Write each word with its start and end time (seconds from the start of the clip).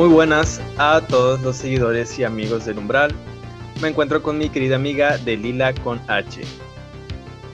Muy 0.00 0.08
buenas 0.08 0.62
a 0.78 1.06
todos 1.06 1.42
los 1.42 1.56
seguidores 1.56 2.18
y 2.18 2.24
amigos 2.24 2.64
del 2.64 2.78
Umbral. 2.78 3.14
Me 3.82 3.88
encuentro 3.88 4.22
con 4.22 4.38
mi 4.38 4.48
querida 4.48 4.76
amiga 4.76 5.18
de 5.18 5.36
Lila 5.36 5.74
con 5.74 6.00
H. 6.08 6.40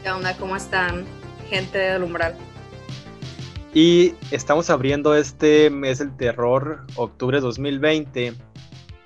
¿Qué 0.05 0.11
onda? 0.13 0.37
¿Cómo 0.37 0.55
están, 0.55 1.05
gente 1.51 1.77
del 1.77 2.05
Umbral? 2.05 2.37
Y 3.75 4.15
estamos 4.31 4.71
abriendo 4.71 5.17
este 5.17 5.71
mes 5.71 5.99
del 5.99 6.17
terror, 6.17 6.87
octubre 6.95 7.41
2020, 7.41 8.35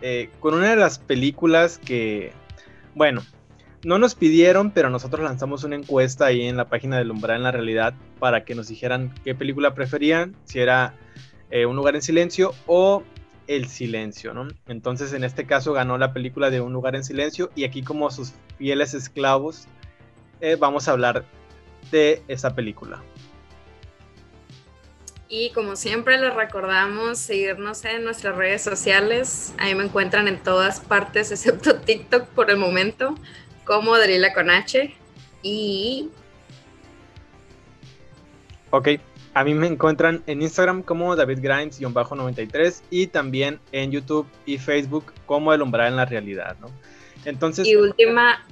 eh, 0.02 0.28
con 0.38 0.52
una 0.52 0.68
de 0.68 0.76
las 0.76 0.98
películas 0.98 1.78
que, 1.78 2.34
bueno, 2.94 3.22
no 3.84 3.98
nos 3.98 4.16
pidieron, 4.16 4.70
pero 4.70 4.90
nosotros 4.90 5.24
lanzamos 5.24 5.64
una 5.64 5.76
encuesta 5.76 6.26
ahí 6.26 6.42
en 6.42 6.58
la 6.58 6.68
página 6.68 6.98
del 6.98 7.10
Umbral 7.10 7.38
en 7.38 7.44
la 7.44 7.52
realidad 7.52 7.94
para 8.18 8.44
que 8.44 8.54
nos 8.54 8.68
dijeran 8.68 9.14
qué 9.24 9.34
película 9.34 9.72
preferían, 9.72 10.36
si 10.44 10.58
era 10.58 10.92
eh, 11.50 11.64
Un 11.64 11.74
lugar 11.74 11.96
en 11.96 12.02
silencio 12.02 12.52
o 12.66 13.02
El 13.50 13.66
silencio, 13.66 14.32
¿no? 14.32 14.46
Entonces 14.68 15.12
en 15.12 15.24
este 15.24 15.44
caso 15.44 15.72
ganó 15.72 15.98
la 15.98 16.12
película 16.12 16.50
de 16.50 16.60
Un 16.60 16.72
lugar 16.72 16.94
en 16.94 17.02
silencio 17.02 17.50
y 17.56 17.64
aquí 17.64 17.82
como 17.82 18.08
sus 18.12 18.32
fieles 18.58 18.94
esclavos 18.94 19.66
eh, 20.40 20.54
vamos 20.56 20.86
a 20.86 20.92
hablar 20.92 21.24
de 21.90 22.22
esa 22.28 22.54
película. 22.54 23.02
Y 25.28 25.50
como 25.50 25.74
siempre 25.74 26.20
les 26.20 26.32
recordamos 26.32 27.18
seguirnos 27.18 27.84
en 27.84 28.04
nuestras 28.04 28.36
redes 28.36 28.62
sociales. 28.62 29.52
Ahí 29.58 29.74
me 29.74 29.82
encuentran 29.82 30.28
en 30.28 30.40
todas 30.40 30.78
partes 30.78 31.32
excepto 31.32 31.74
TikTok 31.80 32.26
por 32.28 32.52
el 32.52 32.56
momento 32.56 33.16
como 33.64 33.98
Dalila 33.98 34.32
con 34.32 34.48
H. 34.48 34.94
Y... 35.42 36.08
Ok, 38.70 38.90
a 39.34 39.44
mí 39.44 39.54
me 39.54 39.66
encuentran 39.66 40.22
en 40.26 40.42
Instagram 40.42 40.82
como 40.82 41.14
David 41.14 41.38
Grimes-93 41.40 42.82
y 42.90 43.06
también 43.06 43.60
en 43.72 43.92
YouTube 43.92 44.26
y 44.44 44.58
Facebook 44.58 45.12
como 45.26 45.52
El 45.52 45.62
Umbral 45.62 45.88
en 45.88 45.96
la 45.96 46.04
Realidad, 46.04 46.56
¿no? 46.60 46.68
Entonces... 47.24 47.66
Y 47.66 47.76
última, 47.76 48.44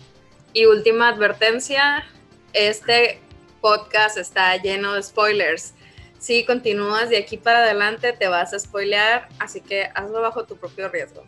y 0.53 0.67
última 0.67 1.09
advertencia, 1.09 2.05
este 2.53 3.21
podcast 3.61 4.19
está 4.19 4.57
lleno 4.57 4.95
de 4.95 5.03
spoilers. 5.03 5.75
Si 6.19 6.45
continúas 6.45 7.11
de 7.11 7.19
aquí 7.19 7.37
para 7.37 7.59
adelante 7.59 8.13
te 8.13 8.29
vas 8.29 8.53
a 8.53 8.59
spoilear, 8.59 9.29
así 9.39 9.61
que 9.61 9.89
hazlo 9.95 10.21
bajo 10.21 10.45
tu 10.45 10.57
propio 10.57 10.89
riesgo. 10.89 11.25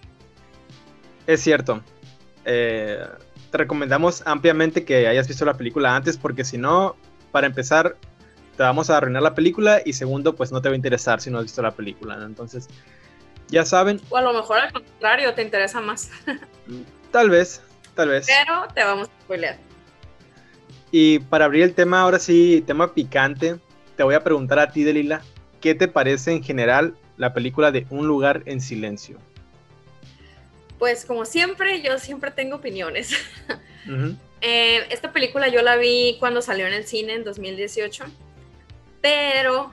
Es 1.27 1.41
cierto. 1.41 1.83
Eh, 2.45 3.05
te 3.51 3.59
recomendamos 3.59 4.23
ampliamente 4.27 4.85
que 4.85 5.09
hayas 5.09 5.27
visto 5.27 5.45
la 5.45 5.55
película 5.55 5.95
antes 5.95 6.17
porque 6.17 6.45
si 6.45 6.57
no, 6.57 6.97
para 7.33 7.47
empezar, 7.47 7.97
te 8.61 8.65
vamos 8.65 8.91
a 8.91 8.99
arruinar 8.99 9.23
la 9.23 9.35
película 9.35 9.81
y 9.87 9.95
segundo, 9.95 10.35
pues 10.35 10.53
no 10.53 10.61
te 10.61 10.69
va 10.69 10.75
a 10.75 10.77
interesar 10.77 11.19
si 11.23 11.31
no 11.31 11.39
has 11.39 11.45
visto 11.45 11.63
la 11.63 11.71
película. 11.71 12.23
Entonces, 12.27 12.69
ya 13.49 13.65
saben. 13.65 13.99
O 14.11 14.19
a 14.19 14.21
lo 14.21 14.35
mejor 14.35 14.59
al 14.59 14.71
contrario, 14.71 15.33
te 15.33 15.41
interesa 15.41 15.81
más. 15.81 16.11
tal 17.11 17.31
vez, 17.31 17.63
tal 17.95 18.11
vez. 18.11 18.27
Pero 18.27 18.67
te 18.75 18.85
vamos 18.85 19.09
a 19.09 19.23
spoilear. 19.23 19.57
Y 20.91 21.21
para 21.21 21.47
abrir 21.47 21.63
el 21.63 21.73
tema, 21.73 22.03
ahora 22.03 22.19
sí, 22.19 22.63
tema 22.67 22.93
picante, 22.93 23.59
te 23.97 24.03
voy 24.03 24.15
a 24.15 24.23
preguntar 24.23 24.59
a 24.59 24.71
ti, 24.71 24.85
Delila, 24.85 25.23
¿qué 25.63 25.75
te 25.75 25.89
parece 25.89 26.33
en 26.33 26.43
general 26.43 26.95
la 27.17 27.33
película 27.33 27.73
de 27.73 27.87
Un 27.89 28.07
lugar 28.07 28.43
en 28.45 28.61
silencio? 28.61 29.17
Pues 30.79 31.07
como 31.07 31.25
siempre, 31.25 31.81
yo 31.81 31.99
siempre 31.99 32.31
tengo 32.31 32.57
opiniones. 32.57 33.15
Eh, 34.43 34.87
esta 34.89 35.13
película 35.13 35.49
yo 35.49 35.61
la 35.61 35.77
vi 35.77 36.17
cuando 36.19 36.41
salió 36.41 36.67
en 36.67 36.73
el 36.73 36.87
cine 36.87 37.13
en 37.13 37.25
2018, 37.25 38.05
pero 39.01 39.73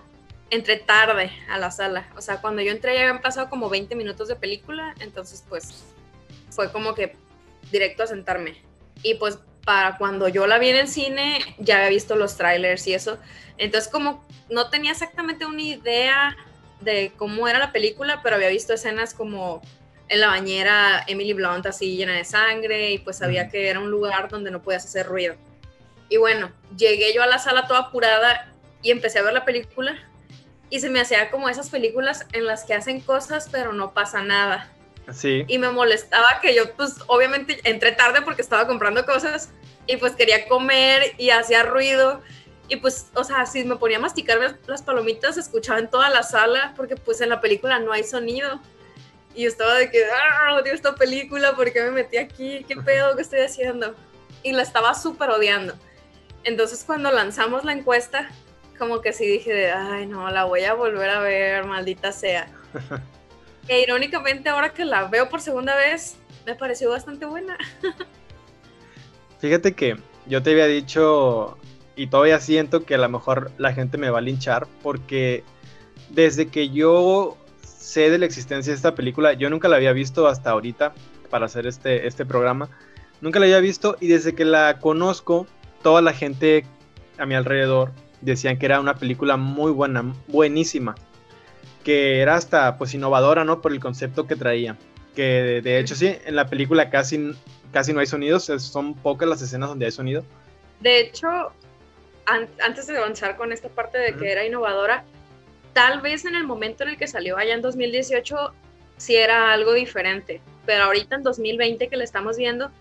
entré 0.49 0.77
tarde 0.77 1.31
a 1.49 1.57
la 1.57 1.71
sala. 1.71 2.09
O 2.15 2.21
sea, 2.21 2.41
cuando 2.41 2.61
yo 2.61 2.71
entré 2.71 2.95
ya 2.95 3.01
habían 3.01 3.21
pasado 3.21 3.49
como 3.49 3.69
20 3.69 3.95
minutos 3.95 4.27
de 4.27 4.35
película, 4.35 4.95
entonces 4.99 5.43
pues 5.47 5.83
fue 6.49 6.71
como 6.71 6.93
que 6.93 7.15
directo 7.71 8.03
a 8.03 8.07
sentarme. 8.07 8.55
Y 9.03 9.15
pues 9.15 9.39
para 9.65 9.97
cuando 9.97 10.29
yo 10.29 10.47
la 10.47 10.59
vi 10.59 10.69
en 10.69 10.77
el 10.77 10.87
cine 10.87 11.39
ya 11.57 11.77
había 11.77 11.89
visto 11.89 12.15
los 12.15 12.37
trailers 12.37 12.87
y 12.87 12.93
eso. 12.93 13.17
Entonces 13.57 13.91
como 13.91 14.25
no 14.49 14.69
tenía 14.69 14.91
exactamente 14.91 15.45
una 15.45 15.61
idea 15.61 16.37
de 16.79 17.11
cómo 17.17 17.47
era 17.47 17.59
la 17.59 17.71
película, 17.71 18.21
pero 18.23 18.35
había 18.35 18.49
visto 18.49 18.73
escenas 18.73 19.13
como 19.13 19.61
en 20.09 20.21
la 20.21 20.27
bañera 20.27 21.03
Emily 21.07 21.33
Blunt 21.33 21.65
así 21.65 21.97
llena 21.97 22.13
de 22.13 22.23
sangre 22.23 22.91
y 22.91 22.99
pues 22.99 23.17
sabía 23.17 23.49
que 23.49 23.67
era 23.67 23.79
un 23.79 23.91
lugar 23.91 24.29
donde 24.29 24.51
no 24.51 24.61
podías 24.61 24.85
hacer 24.85 25.05
ruido. 25.05 25.35
Y 26.09 26.15
bueno, 26.15 26.51
llegué 26.77 27.13
yo 27.13 27.21
a 27.21 27.27
la 27.27 27.37
sala 27.37 27.67
toda 27.67 27.79
apurada 27.81 28.53
y 28.81 28.91
empecé 28.91 29.19
a 29.19 29.23
ver 29.23 29.33
la 29.33 29.45
película 29.45 29.97
y 30.69 30.79
se 30.79 30.89
me 30.89 30.99
hacía 30.99 31.29
como 31.29 31.49
esas 31.49 31.69
películas 31.69 32.25
en 32.33 32.45
las 32.45 32.65
que 32.65 32.73
hacen 32.73 32.99
cosas 32.99 33.49
pero 33.51 33.73
no 33.73 33.93
pasa 33.93 34.21
nada. 34.21 34.71
Sí. 35.13 35.45
Y 35.47 35.57
me 35.57 35.69
molestaba 35.69 36.39
que 36.41 36.53
yo 36.53 36.73
pues 36.73 36.95
obviamente 37.07 37.59
entré 37.63 37.93
tarde 37.93 38.21
porque 38.21 38.41
estaba 38.41 38.67
comprando 38.67 39.05
cosas 39.05 39.51
y 39.87 39.97
pues 39.97 40.13
quería 40.15 40.47
comer 40.47 41.13
y 41.17 41.29
hacía 41.31 41.63
ruido. 41.63 42.21
Y 42.69 42.75
pues, 42.77 43.07
o 43.15 43.23
sea, 43.23 43.45
si 43.45 43.63
me 43.63 43.77
ponía 43.77 43.97
a 43.97 44.01
masticar 44.01 44.57
las 44.67 44.81
palomitas, 44.81 45.35
se 45.35 45.41
escuchaba 45.41 45.79
en 45.79 45.89
toda 45.89 46.09
la 46.09 46.21
sala, 46.21 46.73
porque 46.75 46.97
pues 46.97 47.21
en 47.21 47.29
la 47.29 47.39
película 47.39 47.79
no 47.79 47.93
hay 47.93 48.03
sonido. 48.03 48.59
Y 49.33 49.43
yo 49.43 49.49
estaba 49.49 49.75
de 49.75 49.89
que, 49.89 50.03
ah, 50.03 50.55
odio 50.55 50.73
esta 50.73 50.95
película, 50.95 51.55
¿por 51.55 51.71
qué 51.71 51.81
me 51.83 51.91
metí 51.91 52.17
aquí? 52.17 52.65
¿Qué 52.67 52.75
pedo 52.75 53.15
que 53.15 53.21
estoy 53.21 53.39
haciendo? 53.39 53.95
Y 54.43 54.51
la 54.51 54.63
estaba 54.63 54.93
súper 54.95 55.29
odiando. 55.29 55.75
Entonces 56.43 56.83
cuando 56.85 57.11
lanzamos 57.11 57.63
la 57.63 57.71
encuesta, 57.71 58.29
como 58.77 59.01
que 59.01 59.13
sí 59.13 59.25
dije 59.25 59.53
de, 59.53 59.71
ay 59.71 60.05
no, 60.07 60.29
la 60.29 60.45
voy 60.45 60.63
a 60.63 60.73
volver 60.73 61.09
a 61.09 61.19
ver, 61.19 61.65
maldita 61.65 62.11
sea. 62.11 62.47
e 63.67 63.81
irónicamente 63.81 64.49
ahora 64.49 64.73
que 64.73 64.85
la 64.85 65.05
veo 65.05 65.29
por 65.29 65.41
segunda 65.41 65.75
vez, 65.75 66.17
me 66.45 66.55
pareció 66.55 66.89
bastante 66.89 67.25
buena. 67.25 67.57
Fíjate 69.39 69.73
que 69.73 69.97
yo 70.25 70.41
te 70.41 70.51
había 70.51 70.67
dicho, 70.67 71.57
y 71.95 72.07
todavía 72.07 72.39
siento 72.39 72.83
que 72.83 72.95
a 72.95 72.97
lo 72.97 73.09
mejor 73.09 73.51
la 73.57 73.73
gente 73.73 73.97
me 73.97 74.09
va 74.09 74.19
a 74.19 74.21
linchar, 74.21 74.67
porque 74.81 75.43
desde 76.09 76.47
que 76.47 76.69
yo 76.69 77.37
sé 77.87 78.09
de 78.09 78.17
la 78.17 78.25
existencia 78.25 78.71
de 78.73 78.75
esta 78.75 78.95
película. 78.95 79.33
Yo 79.33 79.49
nunca 79.49 79.69
la 79.69 79.77
había 79.77 79.93
visto 79.93 80.27
hasta 80.27 80.49
ahorita 80.49 80.93
para 81.29 81.45
hacer 81.45 81.65
este, 81.65 82.05
este 82.05 82.25
programa. 82.25 82.69
Nunca 83.21 83.39
la 83.39 83.45
había 83.45 83.59
visto 83.61 83.95
y 84.01 84.07
desde 84.07 84.35
que 84.35 84.43
la 84.43 84.79
conozco, 84.79 85.47
toda 85.81 86.01
la 86.01 86.11
gente 86.11 86.65
a 87.17 87.25
mi 87.25 87.33
alrededor 87.33 87.93
decían 88.21 88.57
que 88.57 88.65
era 88.65 88.79
una 88.79 88.95
película 88.95 89.37
muy 89.37 89.71
buena, 89.71 90.13
buenísima. 90.27 90.95
Que 91.83 92.19
era 92.19 92.35
hasta 92.35 92.77
pues 92.77 92.93
innovadora, 92.93 93.45
¿no? 93.45 93.61
Por 93.61 93.71
el 93.71 93.79
concepto 93.79 94.27
que 94.27 94.35
traía. 94.35 94.77
Que 95.15 95.61
de, 95.63 95.79
hecho 95.79 95.95
sí, 95.95 96.15
en 96.25 96.35
la 96.35 96.47
película 96.47 96.89
casi, 96.89 97.33
casi 97.71 97.93
no 97.93 97.99
hay 97.99 98.07
sonidos, 98.07 98.43
son 98.45 98.93
pocas 98.93 99.27
las 99.27 99.41
escenas 99.41 99.69
donde 99.69 99.85
hay 99.85 99.91
sonido. 99.91 100.23
De 100.79 100.99
hecho, 100.99 101.51
antes 102.25 102.87
de 102.87 102.97
avanzar 102.97 103.37
con 103.37 103.51
esta 103.51 103.69
parte 103.69 103.97
de 103.97 104.15
que 104.15 104.31
era 104.31 104.45
innovadora, 104.45 105.05
tal 105.73 106.01
vez 106.01 106.25
en 106.25 106.35
el 106.35 106.43
momento 106.43 106.83
en 106.83 106.89
el 106.89 106.97
que 106.97 107.07
salió 107.07 107.37
allá 107.37 107.53
en 107.53 107.61
2018 107.61 108.53
sí 108.97 109.15
era 109.15 109.53
algo 109.53 109.73
diferente, 109.73 110.41
pero 110.65 110.85
ahorita 110.85 111.15
en 111.15 111.23
2020 111.23 111.87
que 111.87 111.97
le 111.97 112.03
estamos 112.03 112.37
viendo, 112.37 112.71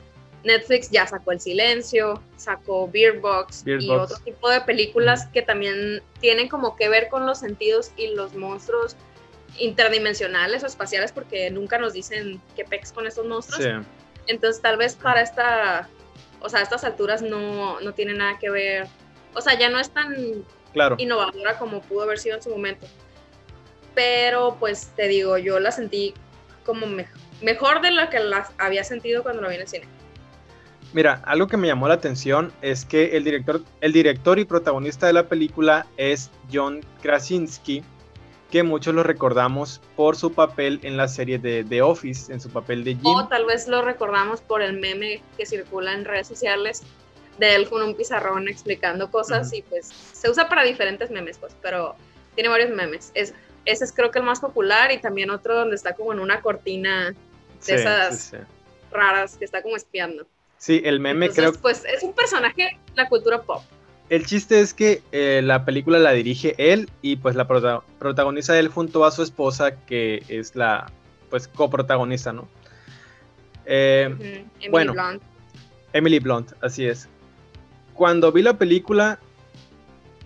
Netflix 0.46 0.90
ya 0.90 1.06
sacó 1.06 1.32
El 1.32 1.40
Silencio, 1.40 2.22
sacó 2.36 2.88
Beer 2.88 3.18
Box, 3.18 3.64
y 3.66 3.90
otro 3.90 4.16
tipo 4.24 4.48
de 4.48 4.60
películas 4.60 5.26
que 5.26 5.42
también 5.42 6.02
tienen 6.20 6.48
como 6.48 6.76
que 6.76 6.88
ver 6.88 7.08
con 7.08 7.26
los 7.26 7.40
sentidos 7.40 7.90
y 7.96 8.08
los 8.14 8.34
monstruos 8.34 8.96
interdimensionales 9.58 10.62
o 10.62 10.66
espaciales 10.66 11.12
porque 11.12 11.50
nunca 11.50 11.78
nos 11.78 11.92
dicen 11.92 12.40
qué 12.54 12.64
pex 12.64 12.92
con 12.92 13.06
estos 13.06 13.26
monstruos. 13.26 13.84
Entonces 14.26 14.62
tal 14.62 14.76
vez 14.76 14.94
para 14.94 15.20
esta, 15.20 15.88
o 16.40 16.48
sea, 16.48 16.62
estas 16.62 16.84
alturas 16.84 17.22
no, 17.22 17.80
no 17.80 17.92
tiene 17.94 18.14
nada 18.14 18.38
que 18.38 18.50
ver, 18.50 18.86
o 19.34 19.40
sea, 19.40 19.58
ya 19.58 19.68
no 19.68 19.78
es 19.78 19.90
tan 19.90 20.44
innovadora 20.98 21.58
como 21.58 21.80
pudo 21.82 22.02
haber 22.02 22.18
sido 22.18 22.36
en 22.36 22.42
su 22.42 22.50
momento. 22.50 22.86
Pero 23.94 24.56
pues 24.60 24.92
te 24.94 25.08
digo, 25.08 25.38
yo 25.38 25.58
la 25.58 25.72
sentí 25.72 26.14
como 26.64 26.86
mejor 27.40 27.80
de 27.80 27.90
lo 27.92 28.08
que 28.10 28.20
la 28.20 28.48
había 28.58 28.84
sentido 28.84 29.22
cuando 29.22 29.42
la 29.42 29.48
vi 29.48 29.54
en 29.54 29.60
el 29.62 29.68
cine. 29.68 29.95
Mira, 30.96 31.20
algo 31.26 31.46
que 31.46 31.58
me 31.58 31.66
llamó 31.66 31.88
la 31.88 31.92
atención 31.92 32.54
es 32.62 32.86
que 32.86 33.18
el 33.18 33.24
director, 33.24 33.60
el 33.82 33.92
director 33.92 34.38
y 34.38 34.46
protagonista 34.46 35.06
de 35.06 35.12
la 35.12 35.28
película 35.28 35.86
es 35.98 36.30
John 36.50 36.80
Krasinski, 37.02 37.84
que 38.50 38.62
muchos 38.62 38.94
lo 38.94 39.02
recordamos 39.02 39.82
por 39.94 40.16
su 40.16 40.32
papel 40.32 40.80
en 40.84 40.96
la 40.96 41.06
serie 41.06 41.38
de 41.38 41.64
The 41.64 41.82
Office, 41.82 42.32
en 42.32 42.40
su 42.40 42.48
papel 42.48 42.82
de 42.82 42.94
Jim. 42.94 43.04
O 43.04 43.28
tal 43.28 43.44
vez 43.44 43.68
lo 43.68 43.82
recordamos 43.82 44.40
por 44.40 44.62
el 44.62 44.80
meme 44.80 45.22
que 45.36 45.44
circula 45.44 45.92
en 45.92 46.06
redes 46.06 46.28
sociales 46.28 46.82
de 47.38 47.56
él 47.56 47.68
con 47.68 47.82
un 47.82 47.94
pizarrón 47.94 48.48
explicando 48.48 49.10
cosas 49.10 49.52
y 49.52 49.60
pues 49.60 49.88
se 49.88 50.30
usa 50.30 50.48
para 50.48 50.64
diferentes 50.64 51.10
memes, 51.10 51.36
pues, 51.36 51.54
pero 51.60 51.94
tiene 52.34 52.48
varios 52.48 52.70
memes. 52.70 53.10
Es, 53.12 53.34
ese 53.66 53.84
es 53.84 53.92
creo 53.92 54.10
que 54.10 54.20
el 54.20 54.24
más 54.24 54.40
popular 54.40 54.90
y 54.92 54.98
también 54.98 55.28
otro 55.28 55.56
donde 55.56 55.76
está 55.76 55.92
como 55.92 56.14
en 56.14 56.20
una 56.20 56.40
cortina 56.40 57.14
de 57.66 57.74
esas 57.74 58.32
raras 58.90 59.36
que 59.36 59.44
está 59.44 59.62
como 59.62 59.76
espiando. 59.76 60.26
Sí, 60.58 60.82
el 60.84 61.00
meme 61.00 61.30
creo 61.30 61.52
creo... 61.52 61.62
Pues 61.62 61.84
es 61.84 62.02
un 62.02 62.14
personaje 62.14 62.62
de 62.62 62.78
la 62.94 63.08
cultura 63.08 63.42
pop. 63.42 63.62
El 64.08 64.24
chiste 64.24 64.60
es 64.60 64.72
que 64.72 65.02
eh, 65.10 65.40
la 65.42 65.64
película 65.64 65.98
la 65.98 66.12
dirige 66.12 66.54
él 66.58 66.88
y 67.02 67.16
pues 67.16 67.34
la 67.34 67.48
protagoniza 67.48 68.58
él 68.58 68.68
junto 68.68 69.04
a 69.04 69.10
su 69.10 69.22
esposa 69.22 69.72
que 69.84 70.22
es 70.28 70.54
la 70.54 70.90
pues 71.28 71.48
coprotagonista, 71.48 72.32
¿no? 72.32 72.46
Eh, 73.64 74.44
bueno, 74.70 74.94
Emily 75.92 76.20
Blunt, 76.20 76.52
así 76.60 76.86
es. 76.86 77.08
Cuando 77.94 78.30
vi 78.30 78.42
la 78.42 78.58
película, 78.58 79.18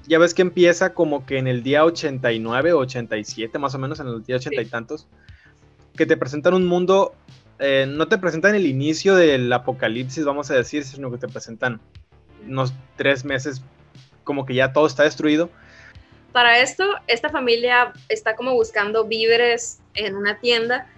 ya 0.07 0.19
ves 0.19 0.35
que 0.35 0.43
empieza 0.43 0.93
como 0.93 1.25
que 1.25 1.39
en 1.39 1.47
el 1.47 1.63
día 1.63 1.85
89 1.85 2.73
o 2.73 2.79
87, 2.81 3.59
más 3.59 3.75
o 3.75 3.79
menos, 3.79 4.01
en 4.01 4.09
el 4.09 4.23
día 4.25 4.37
80 4.37 4.61
y 4.61 4.67
tantos, 4.67 5.07
que 5.97 6.05
te 6.05 6.17
presentan 6.17 6.55
un 6.55 6.67
mundo, 6.67 7.15
eh, 7.61 7.85
no 7.87 8.09
te 8.09 8.17
presentan 8.17 8.55
el 8.55 8.67
inicio 8.67 9.15
del 9.15 9.53
apocalipsis, 9.53 10.25
vamos 10.25 10.51
a 10.51 10.55
decir, 10.55 10.83
sino 10.83 11.11
que 11.11 11.19
te 11.19 11.29
presentan 11.29 11.79
unos 12.47 12.73
tres 12.97 13.23
meses 13.23 13.63
como 14.25 14.47
que 14.47 14.55
ya 14.55 14.73
todo 14.73 14.87
está 14.87 15.03
destruido. 15.03 15.51
Para 16.33 16.61
esto, 16.61 16.85
esta 17.07 17.29
familia 17.29 17.93
está 18.09 18.35
como 18.35 18.55
buscando 18.55 19.05
víveres 19.05 19.81
en 19.95 20.17
una 20.17 20.39
tienda 20.39 20.89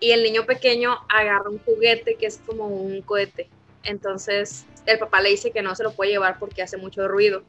y 0.00 0.12
el 0.12 0.22
niño 0.22 0.46
pequeño 0.46 0.96
agarra 1.08 1.50
un 1.50 1.58
juguete 1.58 2.14
que 2.14 2.26
es 2.26 2.40
como 2.46 2.66
un 2.66 3.02
cohete. 3.02 3.50
Entonces 3.82 4.64
el 4.86 4.98
papá 4.98 5.20
le 5.20 5.30
dice 5.30 5.50
que 5.50 5.60
no 5.60 5.74
se 5.74 5.82
lo 5.82 5.92
puede 5.92 6.12
llevar 6.12 6.38
porque 6.38 6.62
hace 6.62 6.78
mucho 6.78 7.08
ruido. 7.08 7.42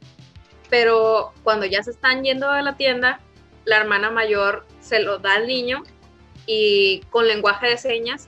Pero 0.70 1.32
cuando 1.44 1.66
ya 1.66 1.84
se 1.84 1.92
están 1.92 2.24
yendo 2.24 2.52
de 2.52 2.64
la 2.64 2.76
tienda, 2.76 3.22
la 3.64 3.78
hermana 3.78 4.12
mayor 4.12 4.66
se 4.82 5.00
lo 5.00 5.20
da 5.20 5.36
al 5.36 5.48
niño 5.48 5.84
y 6.46 7.02
con 7.12 7.28
lenguaje 7.28 7.68
de 7.68 7.78
señas 7.78 8.28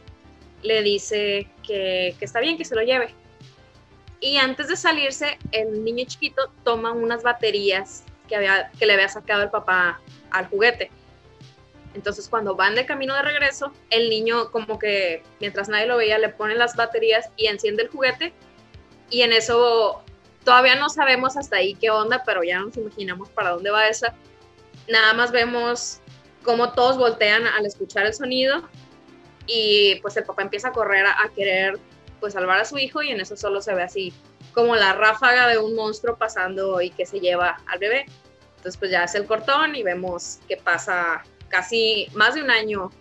le 0.62 0.82
dice 0.84 1.48
que, 1.66 2.16
está 2.20 2.40
bien, 2.40 2.58
que 2.58 2.66
se 2.66 2.76
lo 2.76 2.82
lleve. 2.82 3.14
Y 4.20 4.38
antes 4.38 4.68
de 4.68 4.76
salirse, 4.76 5.38
el 5.52 5.84
niño 5.84 6.06
chiquito 6.08 6.52
toma 6.64 6.92
unas 6.92 7.24
baterías 7.24 8.04
que, 8.28 8.36
había, 8.36 8.72
que 8.78 8.86
le 8.86 8.94
había 8.94 9.08
sacado 9.08 9.44
el 9.44 9.50
papá 9.50 10.00
al 10.32 10.48
juguete. 10.48 10.92
Entonces 11.94 12.28
cuando 12.30 12.56
van 12.56 12.76
de 12.76 12.86
camino 12.86 13.16
de 13.16 13.22
regreso, 13.22 13.74
el 13.90 14.10
niño 14.10 14.52
como 14.52 14.78
que 14.78 15.24
mientras 15.40 15.70
nadie 15.70 15.88
lo 15.88 15.98
veía 15.98 16.20
le 16.20 16.30
pone 16.30 16.56
las 16.56 16.76
baterías 16.76 17.30
y 17.36 17.48
enciende 17.48 17.84
el 17.84 17.90
juguete 17.90 18.34
y 19.10 19.24
en 19.24 19.34
eso 19.34 20.04
todavía 20.44 20.76
no 20.76 20.90
sabemos 20.90 21.36
hasta 21.36 21.58
ahí 21.58 21.74
qué 21.76 21.90
onda, 21.90 22.24
pero 22.26 22.44
ya 22.44 22.60
nos 22.60 22.78
imaginamos 22.78 23.30
para 23.30 23.52
dónde 23.52 23.72
va 23.72 23.88
esa. 23.88 24.14
Nada 24.88 25.14
más 25.14 25.32
vemos 25.32 26.00
cómo 26.44 26.74
todos 26.74 26.98
voltean 26.98 27.48
al 27.48 27.66
escuchar 27.66 28.06
el 28.06 28.14
sonido 28.14 28.64
y 29.50 30.00
pues 30.02 30.16
el 30.16 30.24
papá 30.24 30.44
empieza 30.44 30.68
a 30.68 30.72
correr 30.72 31.06
a, 31.08 31.30
querer 31.36 31.80
pues 32.20 32.34
salvar 32.34 32.60
a 32.60 32.66
su 32.66 32.78
hijo 32.78 33.02
y 33.02 33.10
en 33.10 33.20
eso 33.20 33.36
solo 33.36 33.62
se 33.62 33.74
ve 33.74 33.82
así 33.82 34.14
como 34.54 34.76
la 34.76 34.94
ráfaga 34.94 35.48
de 35.48 35.58
un 35.58 35.76
monstruo 35.76 36.18
pasando 36.18 36.82
y 36.82 36.92
que 36.92 37.06
se 37.06 37.20
lleva 37.20 37.58
al 37.66 37.80
bebé. 37.80 38.06
Entonces 38.58 38.78
pues 38.78 38.92
ya 38.92 39.06
es 39.06 39.16
el 39.16 39.26
cortón 39.26 39.76
y 39.76 39.84
vemos 39.84 40.40
que 40.48 40.58
pasa 40.58 41.24
casi 41.48 42.08
más 42.14 42.36
de 42.36 42.44
un 42.44 42.52
año 42.52 42.92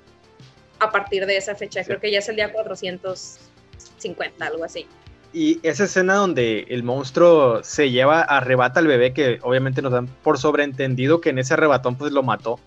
a 0.79 0.91
partir 0.91 1.27
de 1.27 1.37
esa 1.37 1.55
fecha. 1.55 1.85
Creo 1.85 2.01
que 2.01 2.11
ya 2.11 2.21
es 2.21 2.29
el 2.29 2.37
día 2.37 2.51
450, 2.53 4.47
algo 4.47 4.65
así. 4.65 4.87
Y 5.33 5.61
esa 5.63 5.85
escena 5.85 6.15
donde 6.15 6.65
el 6.71 6.83
monstruo 6.83 7.63
se 7.63 7.91
lleva, 7.91 8.23
arrebata 8.23 8.81
al 8.81 8.87
bebé, 8.87 9.13
que 9.13 9.39
obviamente 9.43 9.83
nos 9.83 9.93
dan 9.93 10.07
por 10.07 10.39
sobreentendido 10.39 11.21
que 11.21 11.31
en 11.31 11.39
ese 11.39 11.55
arrebatón 11.55 11.97
pues 11.97 12.13
lo 12.13 12.23
mató. 12.23 12.59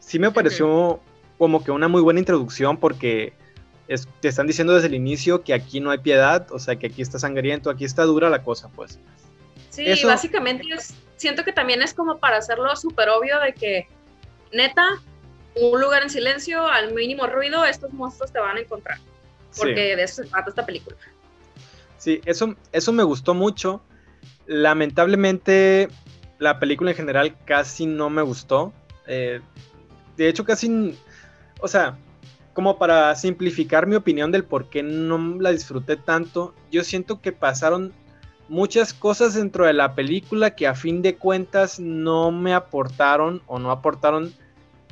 Sí 0.00 0.18
me 0.18 0.32
pareció 0.32 1.00
como 1.38 1.64
que 1.64 1.70
una 1.70 1.88
muy 1.88 2.02
buena 2.02 2.20
introducción 2.20 2.76
porque 2.76 3.32
te 4.20 4.28
están 4.28 4.46
diciendo 4.46 4.74
desde 4.74 4.88
el 4.88 4.94
inicio 4.94 5.42
que 5.42 5.54
aquí 5.54 5.80
no 5.80 5.90
hay 5.90 5.98
piedad, 5.98 6.46
o 6.50 6.58
sea 6.58 6.76
que 6.76 6.88
aquí 6.88 7.00
está 7.00 7.18
sangriento, 7.18 7.70
aquí 7.70 7.84
está 7.84 8.02
dura 8.02 8.28
la 8.28 8.42
cosa, 8.42 8.68
pues. 8.74 8.98
Sí, 9.70 9.86
básicamente 10.04 10.64
siento 11.16 11.44
que 11.44 11.52
también 11.52 11.82
es 11.82 11.94
como 11.94 12.18
para 12.18 12.36
hacerlo 12.38 12.74
súper 12.76 13.08
obvio 13.08 13.38
de 13.40 13.54
que 13.54 13.88
neta, 14.52 15.00
un 15.54 15.80
lugar 15.80 16.02
en 16.02 16.10
silencio, 16.10 16.66
al 16.66 16.92
mínimo 16.94 17.26
ruido, 17.26 17.64
estos 17.64 17.92
monstruos 17.92 18.32
te 18.32 18.40
van 18.40 18.56
a 18.56 18.60
encontrar. 18.60 18.98
Porque 19.56 19.96
de 19.96 20.02
eso 20.02 20.22
se 20.22 20.28
trata 20.28 20.50
esta 20.50 20.66
película. 20.66 20.96
Sí, 21.96 22.20
eso, 22.24 22.54
eso 22.72 22.92
me 22.92 23.02
gustó 23.02 23.34
mucho. 23.34 23.82
Lamentablemente, 24.46 25.88
la 26.38 26.58
película 26.60 26.90
en 26.90 26.96
general 26.96 27.36
casi 27.44 27.86
no 27.86 28.08
me 28.08 28.22
gustó. 28.22 28.72
Eh, 29.06 29.40
de 30.16 30.28
hecho, 30.28 30.44
casi. 30.44 30.96
O 31.60 31.68
sea, 31.68 31.98
como 32.54 32.78
para 32.78 33.14
simplificar 33.14 33.86
mi 33.86 33.94
opinión 33.96 34.32
del 34.32 34.44
por 34.44 34.68
qué 34.68 34.82
no 34.82 35.36
la 35.38 35.52
disfruté 35.52 35.96
tanto, 35.96 36.54
yo 36.70 36.82
siento 36.84 37.20
que 37.20 37.32
pasaron 37.32 37.92
muchas 38.48 38.92
cosas 38.94 39.34
dentro 39.34 39.66
de 39.66 39.74
la 39.74 39.94
película 39.94 40.56
que 40.56 40.66
a 40.66 40.74
fin 40.74 41.02
de 41.02 41.16
cuentas 41.16 41.78
no 41.78 42.32
me 42.32 42.54
aportaron 42.54 43.42
o 43.46 43.58
no 43.58 43.70
aportaron 43.70 44.32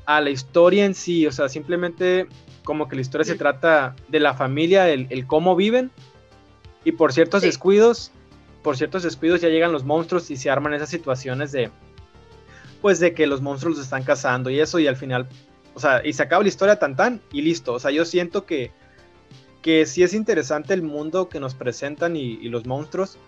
a 0.05 0.21
la 0.21 0.31
historia 0.31 0.85
en 0.85 0.95
sí. 0.95 1.27
O 1.27 1.33
sea, 1.33 1.49
simplemente 1.49 2.29
como 2.65 2.89
que 2.89 2.97
la 2.97 3.03
historia 3.03 3.25
se 3.25 3.35
trata 3.35 3.97
de 4.09 4.21
la 4.21 4.35
familia, 4.35 4.89
el, 4.89 5.27
cómo 5.27 5.57
viven. 5.57 5.91
Y 6.85 6.93
por 6.93 7.13
ciertos 7.13 7.43
descuidos, 7.43 8.13
por 8.63 8.77
ciertos 8.77 9.03
descuidos 9.03 9.41
ya 9.41 9.49
llegan 9.49 9.73
los 9.73 9.85
monstruos 9.85 10.31
y 10.31 10.37
se 10.37 10.51
arman 10.51 10.75
esas 10.75 10.89
situaciones 10.89 11.51
de, 11.51 11.71
pues 12.81 13.01
de 13.01 13.13
que 13.13 13.27
los 13.27 13.41
monstruos 13.41 13.77
los 13.77 13.85
están 13.85 14.05
cazando 14.05 14.51
y 14.51 14.61
eso 14.61 14.79
y 14.79 14.87
al 14.87 14.97
final, 14.97 15.27
o 15.77 15.81
sea, 15.81 16.01
y 16.05 16.13
se 16.13 16.25
acaba 16.25 16.43
la 16.43 16.49
historia 16.49 16.81
tan 16.81 16.97
tan 16.97 17.21
y 17.31 17.43
listo. 17.43 17.75
O 17.75 17.79
sea, 17.79 17.93
yo 17.93 18.05
siento 18.05 18.47
que, 18.47 18.73
que 19.63 19.87
sí 19.87 20.03
es 20.03 20.15
interesante 20.15 20.75
el 20.75 20.83
mundo 20.83 21.29
que 21.29 21.39
nos 21.39 21.55
presentan 21.55 22.17
y 22.17 22.49
los 22.49 22.67
monstruos, 22.67 23.19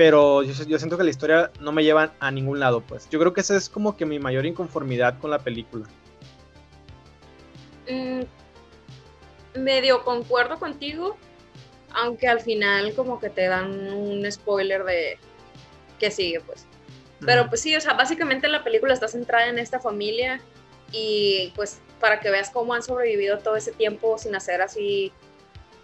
pero 0.00 0.42
yo, 0.42 0.78
siento 0.78 0.96
que 0.96 1.04
la 1.04 1.10
historia 1.10 1.50
no 1.60 1.72
me 1.72 1.84
lleva 1.84 2.14
a 2.20 2.30
ningún 2.30 2.58
lado, 2.58 2.80
pues. 2.80 3.06
Yo 3.10 3.18
creo 3.18 3.34
que 3.34 3.42
esa 3.42 3.54
es 3.54 3.68
como 3.68 3.98
que 3.98 4.06
mi 4.06 4.18
mayor 4.18 4.46
inconformidad 4.46 5.18
con 5.18 5.30
la 5.30 5.40
película. 5.40 5.86
Mm, 7.86 8.22
medio 9.60 10.02
concuerdo 10.02 10.58
contigo, 10.58 11.18
aunque 11.92 12.28
al 12.28 12.40
final 12.40 12.94
como 12.94 13.20
que 13.20 13.28
te 13.28 13.46
dan 13.46 13.92
un 13.92 14.30
spoiler 14.32 14.84
de 14.84 15.18
que 15.98 16.10
sigue, 16.10 16.40
pues. 16.40 16.66
Pero 17.26 17.50
pues 17.50 17.60
sí, 17.60 17.76
o 17.76 17.80
sea, 17.82 17.92
básicamente 17.92 18.48
la 18.48 18.64
película 18.64 18.94
está 18.94 19.06
centrada 19.06 19.48
en 19.48 19.58
esta 19.58 19.80
familia 19.80 20.40
y 20.92 21.52
pues 21.54 21.80
para 22.00 22.20
que 22.20 22.30
veas 22.30 22.50
cómo 22.50 22.74
han 22.74 22.82
sobrevivido 22.82 23.38
todo 23.38 23.56
ese 23.56 23.72
tiempo 23.72 24.18
sin 24.18 24.34
hacer 24.34 24.62
así 24.62 25.12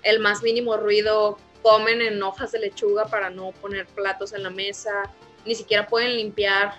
el 0.03 0.21
más 0.21 0.43
mínimo 0.43 0.77
ruido 0.77 1.39
comen 1.63 2.01
en 2.01 2.23
hojas 2.23 2.53
de 2.53 2.61
lechuga 2.61 3.07
para 3.07 3.29
no 3.29 3.51
poner 3.51 3.87
platos 3.87 4.33
en 4.33 4.45
la 4.45 4.51
mesa, 4.51 5.11
ni 5.45 5.55
siquiera 5.55 5.87
pueden 5.89 6.17
limpiar 6.17 6.75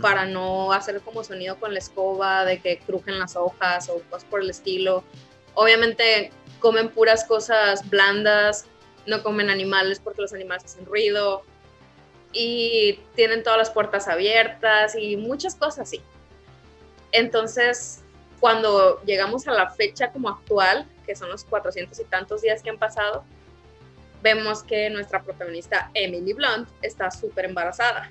para 0.00 0.26
no 0.26 0.72
hacer 0.72 1.00
como 1.00 1.24
sonido 1.24 1.58
con 1.58 1.72
la 1.72 1.78
escoba, 1.78 2.44
de 2.44 2.60
que 2.60 2.78
crujen 2.78 3.18
las 3.18 3.36
hojas 3.36 3.88
o 3.88 4.00
cosas 4.10 4.24
por 4.24 4.40
el 4.40 4.50
estilo. 4.50 5.02
Obviamente 5.54 6.30
comen 6.60 6.88
puras 6.88 7.24
cosas 7.24 7.88
blandas, 7.88 8.66
no 9.06 9.22
comen 9.22 9.50
animales 9.50 10.00
porque 10.00 10.22
los 10.22 10.32
animales 10.32 10.64
hacen 10.64 10.86
ruido 10.86 11.42
y 12.32 13.00
tienen 13.14 13.42
todas 13.42 13.58
las 13.58 13.70
puertas 13.70 14.08
abiertas 14.08 14.96
y 14.96 15.16
muchas 15.16 15.54
cosas 15.54 15.80
así. 15.80 16.00
Entonces, 17.12 18.02
cuando 18.40 19.00
llegamos 19.04 19.46
a 19.46 19.52
la 19.52 19.70
fecha 19.70 20.10
como 20.10 20.28
actual, 20.28 20.86
que 21.06 21.14
son 21.14 21.28
los 21.28 21.44
cuatrocientos 21.44 22.00
y 22.00 22.04
tantos 22.04 22.42
días 22.42 22.62
que 22.62 22.70
han 22.70 22.78
pasado, 22.78 23.24
vemos 24.22 24.62
que 24.62 24.90
nuestra 24.90 25.22
protagonista 25.22 25.90
Emily 25.94 26.32
Blunt 26.32 26.68
está 26.80 27.10
súper 27.10 27.44
embarazada. 27.44 28.10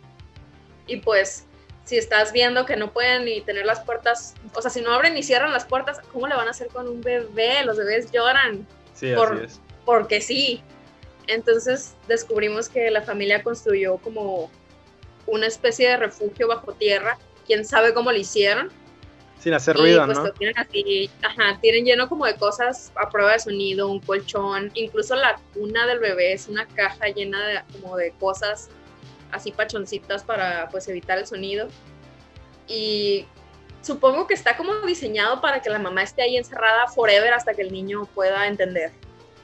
Y 0.88 0.98
pues, 0.98 1.48
si 1.84 1.98
estás 1.98 2.32
viendo 2.32 2.66
que 2.66 2.76
no 2.76 2.94
pueden 2.94 3.26
ni 3.26 3.42
tener 3.42 3.66
las 3.66 3.82
puertas, 3.82 4.36
o 4.54 4.62
sea, 4.62 4.70
si 4.70 4.82
no 4.82 4.94
abren 4.94 5.16
ni 5.16 5.24
cierran 5.24 5.52
las 5.52 5.66
puertas, 5.66 6.00
¿cómo 6.14 6.28
le 6.28 6.36
van 6.36 6.48
a 6.48 6.52
hacer 6.52 6.68
con 6.68 6.88
un 6.88 7.02
bebé? 7.02 7.66
Los 7.66 7.78
bebés 7.78 8.12
lloran. 8.12 8.68
Sí, 8.94 9.12
así 9.12 9.44
es. 9.44 9.60
Porque 9.84 10.22
sí. 10.22 10.64
Entonces 11.28 11.96
descubrimos 12.08 12.70
que 12.70 12.90
la 12.92 13.02
familia 13.02 13.42
construyó 13.42 13.98
como 13.98 14.52
una 15.28 15.48
especie 15.48 15.90
de 15.90 15.98
refugio 15.98 16.48
bajo 16.48 16.74
tierra. 16.74 17.18
Quién 17.48 17.66
sabe 17.66 17.94
cómo 17.94 18.12
lo 18.12 18.18
hicieron 18.18 18.72
sin 19.42 19.54
hacer 19.56 19.76
ruido, 19.76 20.06
pues, 20.06 20.20
¿no? 20.20 20.32
tienen 20.34 20.58
así, 20.58 21.10
ajá, 21.24 21.58
tienen 21.60 21.84
lleno 21.84 22.08
como 22.08 22.26
de 22.28 22.36
cosas 22.36 22.92
a 22.96 23.10
prueba 23.10 23.34
de 23.34 23.40
sonido, 23.40 23.88
un 23.88 24.00
colchón, 24.00 24.70
incluso 24.76 25.16
la 25.16 25.40
cuna 25.56 25.88
del 25.88 25.98
bebé 25.98 26.34
es 26.34 26.48
una 26.48 26.68
caja 26.68 27.08
llena 27.08 27.48
de 27.48 27.62
como 27.74 27.98
de 27.98 28.14
cosas 28.20 28.70
así 29.32 29.52
pachoncitas 29.52 30.24
para 30.24 30.70
pues 30.70 30.88
evitar 30.90 31.18
el 31.18 31.26
sonido. 31.26 31.68
Y 32.68 33.26
supongo 33.82 34.28
que 34.28 34.36
está 34.36 34.56
como 34.56 34.76
diseñado 34.86 35.42
para 35.42 35.60
que 35.62 35.72
la 35.72 35.80
mamá 35.80 36.04
esté 36.04 36.22
ahí 36.22 36.38
encerrada 36.38 36.88
forever 36.88 37.34
hasta 37.34 37.56
que 37.56 37.64
el 37.64 37.72
niño 37.72 38.06
pueda 38.14 38.48
entender 38.48 38.92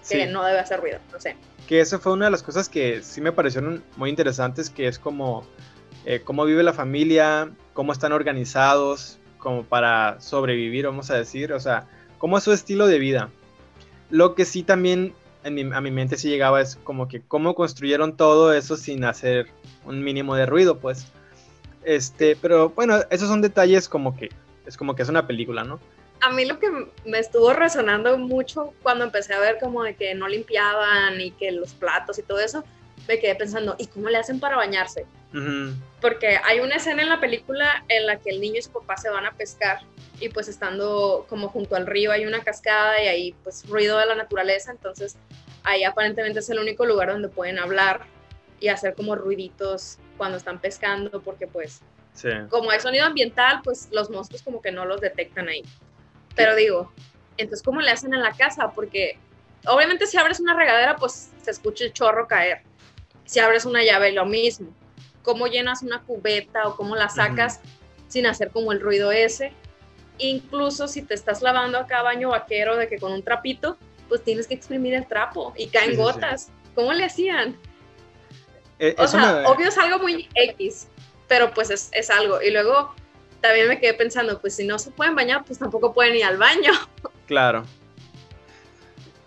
que 0.07 0.27
no 0.27 0.45
debe 0.45 0.59
hacer 0.59 0.79
ruido, 0.79 0.99
no 1.11 1.19
sé. 1.19 1.35
Que 1.67 1.81
eso 1.81 1.99
fue 1.99 2.13
una 2.13 2.25
de 2.25 2.31
las 2.31 2.43
cosas 2.43 2.69
que 2.69 3.01
sí 3.01 3.19
me 3.19 3.31
parecieron 3.31 3.83
muy 3.95 4.11
interesantes, 4.11 4.69
que 4.69 4.87
es 4.87 4.99
como 4.99 5.45
eh, 6.05 6.21
cómo 6.23 6.45
vive 6.45 6.61
la 6.61 6.71
familia, 6.71 7.51
cómo 7.73 7.91
están 7.91 8.13
organizados, 8.13 9.19
como 9.37 9.63
para 9.63 10.19
sobrevivir, 10.19 10.85
vamos 10.85 11.09
a 11.11 11.15
decir, 11.15 11.53
o 11.53 11.59
sea, 11.59 11.87
cómo 12.17 12.37
es 12.37 12.43
su 12.43 12.51
estilo 12.51 12.87
de 12.87 12.99
vida. 12.99 13.29
Lo 14.09 14.35
que 14.35 14.45
sí 14.45 14.63
también 14.63 15.13
a 15.43 15.49
mi 15.49 15.91
mente 15.91 16.17
sí 16.17 16.29
llegaba 16.29 16.59
es 16.61 16.75
como 16.77 17.07
que 17.07 17.21
cómo 17.21 17.55
construyeron 17.55 18.17
todo 18.17 18.53
eso 18.53 18.75
sin 18.75 19.05
hacer 19.05 19.47
un 19.85 20.03
mínimo 20.03 20.35
de 20.35 20.45
ruido, 20.45 20.79
pues. 20.79 21.07
Este, 21.83 22.35
pero 22.35 22.69
bueno, 22.69 22.99
esos 23.09 23.29
son 23.29 23.41
detalles 23.41 23.87
como 23.87 24.15
que 24.15 24.29
es 24.65 24.75
como 24.75 24.95
que 24.95 25.03
es 25.03 25.09
una 25.09 25.25
película, 25.25 25.63
¿no? 25.63 25.79
a 26.21 26.31
mí 26.31 26.45
lo 26.45 26.59
que 26.59 26.67
me 27.05 27.19
estuvo 27.19 27.53
resonando 27.53 28.17
mucho 28.17 28.73
cuando 28.81 29.05
empecé 29.05 29.33
a 29.33 29.39
ver 29.39 29.57
como 29.59 29.83
de 29.83 29.95
que 29.95 30.15
no 30.15 30.27
limpiaban 30.27 31.19
y 31.21 31.31
que 31.31 31.51
los 31.51 31.73
platos 31.73 32.17
y 32.19 32.23
todo 32.23 32.39
eso, 32.39 32.63
me 33.07 33.19
quedé 33.19 33.35
pensando, 33.35 33.75
¿y 33.77 33.87
cómo 33.87 34.09
le 34.09 34.17
hacen 34.17 34.39
para 34.39 34.55
bañarse? 34.55 35.05
Porque 36.01 36.39
hay 36.43 36.61
una 36.61 36.75
escena 36.75 37.03
en 37.03 37.09
la 37.09 37.19
película 37.19 37.83
en 37.89 38.07
la 38.07 38.17
que 38.17 38.29
el 38.31 38.41
niño 38.41 38.59
y 38.59 38.61
su 38.61 38.71
papá 38.71 38.97
se 38.97 39.09
van 39.09 39.25
a 39.25 39.33
pescar 39.33 39.81
y 40.19 40.29
pues 40.29 40.47
estando 40.47 41.25
como 41.29 41.49
junto 41.49 41.75
al 41.75 41.85
río 41.85 42.11
hay 42.11 42.25
una 42.25 42.43
cascada 42.43 43.01
y 43.03 43.07
ahí 43.07 43.35
pues 43.43 43.67
ruido 43.67 43.99
de 43.99 44.05
la 44.07 44.15
naturaleza, 44.15 44.71
entonces 44.71 45.17
ahí 45.63 45.83
aparentemente 45.83 46.39
es 46.39 46.49
el 46.49 46.59
único 46.59 46.85
lugar 46.85 47.09
donde 47.09 47.29
pueden 47.29 47.59
hablar 47.59 48.01
y 48.59 48.69
hacer 48.69 48.95
como 48.95 49.15
ruiditos 49.15 49.99
cuando 50.17 50.37
están 50.37 50.59
pescando 50.59 51.21
porque 51.21 51.45
pues 51.45 51.81
como 52.49 52.71
hay 52.71 52.79
sonido 52.79 53.05
ambiental 53.05 53.61
pues 53.63 53.89
los 53.91 54.09
monstruos 54.09 54.41
como 54.41 54.61
que 54.61 54.71
no 54.71 54.85
los 54.85 55.01
detectan 55.01 55.49
ahí. 55.49 55.63
Pero 56.35 56.55
digo, 56.55 56.91
entonces 57.37 57.63
¿cómo 57.63 57.81
le 57.81 57.91
hacen 57.91 58.13
en 58.13 58.23
la 58.23 58.31
casa? 58.31 58.71
Porque 58.71 59.19
obviamente 59.67 60.07
si 60.07 60.17
abres 60.17 60.39
una 60.39 60.55
regadera 60.55 60.95
pues 60.95 61.31
se 61.43 61.51
escucha 61.51 61.85
el 61.85 61.93
chorro 61.93 62.27
caer. 62.27 62.61
Si 63.27 63.39
abres 63.39 63.65
una 63.65 63.83
llave 63.83 64.11
lo 64.11 64.25
mismo. 64.25 64.73
¿Cómo 65.21 65.47
llenas 65.47 65.83
una 65.83 66.01
cubeta 66.01 66.67
o 66.67 66.75
cómo 66.75 66.95
la 66.95 67.09
sacas 67.09 67.59
sin 68.07 68.25
hacer 68.25 68.49
como 68.49 68.71
el 68.71 68.79
ruido 68.79 69.11
ese? 69.11 69.51
Incluso 70.17 70.87
si 70.87 71.01
te 71.01 71.13
estás 71.13 71.41
lavando 71.41 71.77
acá 71.77 72.01
baño 72.01 72.29
vaquero 72.29 72.77
de 72.77 72.87
que 72.87 72.97
con 72.97 73.11
un 73.11 73.21
trapito, 73.21 73.77
pues 74.07 74.23
tienes 74.23 74.47
que 74.47 74.53
exprimir 74.55 74.93
el 74.93 75.05
trapo 75.05 75.53
y 75.57 75.67
caen 75.67 75.97
gotas. 75.97 76.49
¿Cómo 76.73 76.93
le 76.93 77.03
hacían? 77.03 77.57
Eh, 78.79 78.95
o 78.97 79.07
sea, 79.07 79.43
obvio 79.47 79.67
es 79.67 79.77
algo 79.77 79.99
muy 79.99 80.29
X, 80.33 80.87
pero 81.27 81.53
pues 81.53 81.69
es, 81.69 81.89
es, 81.91 82.09
algo. 82.09 82.41
Y 82.41 82.51
luego 82.51 82.95
también 83.41 83.67
me 83.67 83.79
quedé 83.79 83.93
pensando, 83.93 84.39
pues 84.39 84.55
si 84.55 84.65
no 84.65 84.79
se 84.79 84.91
pueden 84.91 85.15
bañar, 85.15 85.43
pues 85.43 85.59
tampoco 85.59 85.93
pueden 85.93 86.15
ir 86.15 86.23
al 86.23 86.37
baño. 86.37 86.71
Claro. 87.27 87.65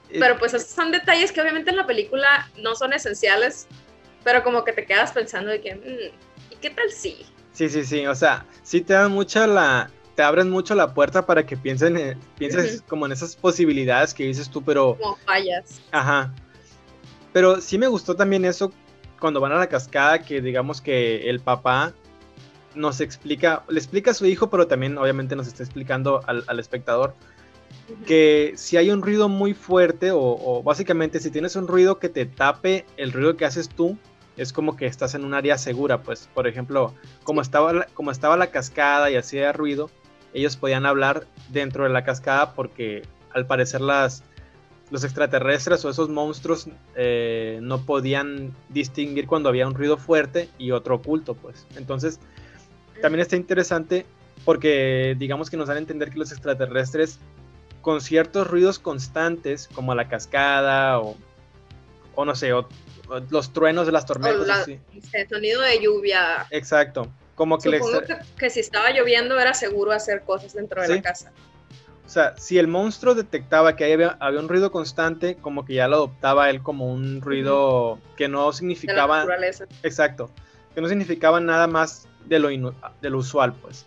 Pero 0.09 0.39
pues 0.39 0.55
esos 0.55 0.71
son 0.71 0.91
detalles 0.91 1.33
que 1.33 1.41
obviamente 1.41 1.71
en 1.71 1.77
la 1.77 1.87
película 1.87 2.51
no 2.57 2.75
son 2.75 2.93
esenciales, 2.93 3.69
pero 4.25 4.43
como 4.43 4.65
que 4.65 4.73
te 4.73 4.87
quedas 4.87 5.13
pensando 5.13 5.51
de 5.51 5.61
que, 5.61 5.75
mm, 5.75 6.53
¿y 6.53 6.57
qué 6.57 6.71
tal 6.71 6.91
si? 6.91 7.27
Sí, 7.53 7.69
sí, 7.69 7.85
sí, 7.85 8.07
o 8.07 8.15
sea, 8.15 8.47
sí 8.63 8.81
te 8.81 8.95
dan 8.95 9.13
mucha 9.13 9.47
la, 9.47 9.91
te 10.15 10.23
abren 10.23 10.51
mucho 10.51 10.75
la 10.75 10.95
puerta 10.95 11.27
para 11.27 11.45
que 11.47 11.57
piensen, 11.57 12.19
pienses 12.39 12.83
como 12.83 13.07
en 13.07 13.13
esas 13.13 13.37
posibilidades 13.37 14.15
que 14.15 14.25
dices 14.25 14.51
tú, 14.51 14.63
pero... 14.63 14.97
Como 15.01 15.17
fallas. 15.17 15.81
Ajá. 15.91 16.33
Pero 17.33 17.61
sí 17.61 17.79
me 17.79 17.87
gustó 17.87 18.15
también 18.15 18.45
eso 18.45 18.73
cuando 19.21 19.41
van 19.41 19.53
a 19.53 19.57
la 19.57 19.69
cascada, 19.69 20.21
que 20.21 20.41
digamos 20.41 20.81
que 20.81 21.29
el 21.29 21.41
papá 21.41 21.93
nos 22.75 23.01
explica, 23.01 23.63
le 23.69 23.79
explica 23.79 24.11
a 24.11 24.15
su 24.15 24.27
hijo, 24.27 24.51
pero 24.51 24.67
también 24.67 24.99
obviamente 24.99 25.37
nos 25.37 25.47
está 25.47 25.63
explicando 25.63 26.23
al, 26.27 26.59
espectador 26.59 27.15
que 28.07 28.55
si 28.57 28.77
hay 28.77 28.91
un 28.91 29.03
ruido 29.03 29.29
muy 29.29 29.55
fuerte 29.55 30.11
o, 30.11 30.21
o, 30.21 30.63
básicamente 30.63 31.21
si 31.21 31.31
tienes 31.31 31.57
un 31.57 31.69
ruido 31.69 31.99
que 31.99 32.09
te 32.09 32.27
tape 32.27 32.85
el 32.97 33.13
ruido 33.13 33.37
que 33.37 33.45
haces 33.45 33.69
tú, 33.69 33.99
es 34.37 34.53
como 34.53 34.77
que 34.77 34.87
estás 34.87 35.15
en 35.15 35.25
un 35.25 35.35
área 35.35 35.59
segura, 35.59 36.03
pues 36.03 36.29
por 36.33 36.47
ejemplo, 36.47 36.95
como, 37.25 37.43
estaba, 37.43 37.85
como 37.95 38.11
estaba 38.11 38.37
la 38.37 38.51
cascada 38.51 39.11
y 39.11 39.17
hacía 39.17 39.53
ruido, 39.53 39.91
ellos 40.33 40.57
podían 40.57 40.87
hablar 40.87 41.27
dentro 41.49 41.85
de 41.85 41.91
la 41.91 42.05
cascada 42.05 42.55
porque 42.55 43.03
al 43.35 43.47
parecer 43.47 43.81
las, 43.81 44.23
los 44.91 45.05
extraterrestres 45.05 45.85
o 45.85 45.91
esos 45.91 46.09
monstruos 46.09 46.69
eh, 46.95 47.59
no 47.63 47.85
podían 47.85 48.55
distinguir 48.69 49.27
cuando 49.27 49.49
había 49.49 49.67
un 49.67 49.75
ruido 49.75 49.97
fuerte 49.97 50.49
y 50.59 50.71
otro 50.71 50.97
oculto, 50.97 51.35
pues. 51.35 51.67
Entonces, 51.77 52.21
también 53.03 53.21
está 53.21 53.37
interesante 53.37 54.07
porque 54.45 55.17
digamos 55.19 55.51
que 55.51 55.57
nos 55.57 55.69
dan 55.69 55.77
a 55.77 55.81
entender 55.81 56.11
que 56.11 56.19
los 56.19 56.33
extraterrestres 56.33 57.19
con 57.81 58.01
ciertos 58.01 58.47
ruidos 58.47 58.79
constantes, 58.79 59.69
como 59.75 59.95
la 59.95 60.09
cascada 60.09 61.01
o, 61.01 61.17
o 62.15 62.25
no 62.25 62.35
sé, 62.35 62.51
los 63.31 63.53
truenos 63.53 63.87
de 63.87 63.93
las 63.93 64.07
tormentas. 64.07 64.69
El 65.13 65.29
sonido 65.29 65.61
de 65.63 65.81
lluvia. 65.81 66.47
Exacto. 66.51 67.09
Como 67.35 67.59
que, 67.59 67.79
Supongo 67.79 68.03
que, 68.37 68.51
si 68.51 68.61
estaba 68.61 68.91
lloviendo 68.91 69.39
era 69.41 69.55
seguro 69.55 69.93
hacer 69.93 70.23
cosas 70.23 70.53
dentro 70.53 70.83
de 70.83 70.89
la 70.89 71.03
casa. 71.03 71.33
O 72.05 72.13
sea, 72.13 72.37
si 72.37 72.59
el 72.59 72.67
monstruo 72.67 73.15
detectaba 73.15 73.77
que 73.77 73.91
había, 73.91 74.17
había, 74.21 74.41
un 74.41 74.49
ruido 74.49 74.73
constante, 74.73 75.37
como 75.37 75.65
que 75.65 75.75
ya 75.75 75.87
lo 75.87 75.97
adoptaba 75.97 76.51
él 76.51 76.61
como 76.61 76.93
un 76.93 77.21
ruido 77.21 78.01
que 78.17 78.29
no 78.29 78.53
significaba... 78.53 79.25
Exacto. 79.85 80.29
Que 80.75 80.81
no 80.81 80.89
significaba 80.89 81.41
nada 81.41 81.67
más 81.67 82.09
de 82.27 82.41
lo, 82.41 82.49
de 82.49 83.11
lo 83.11 83.19
usual, 83.19 83.55
pues. 83.55 83.87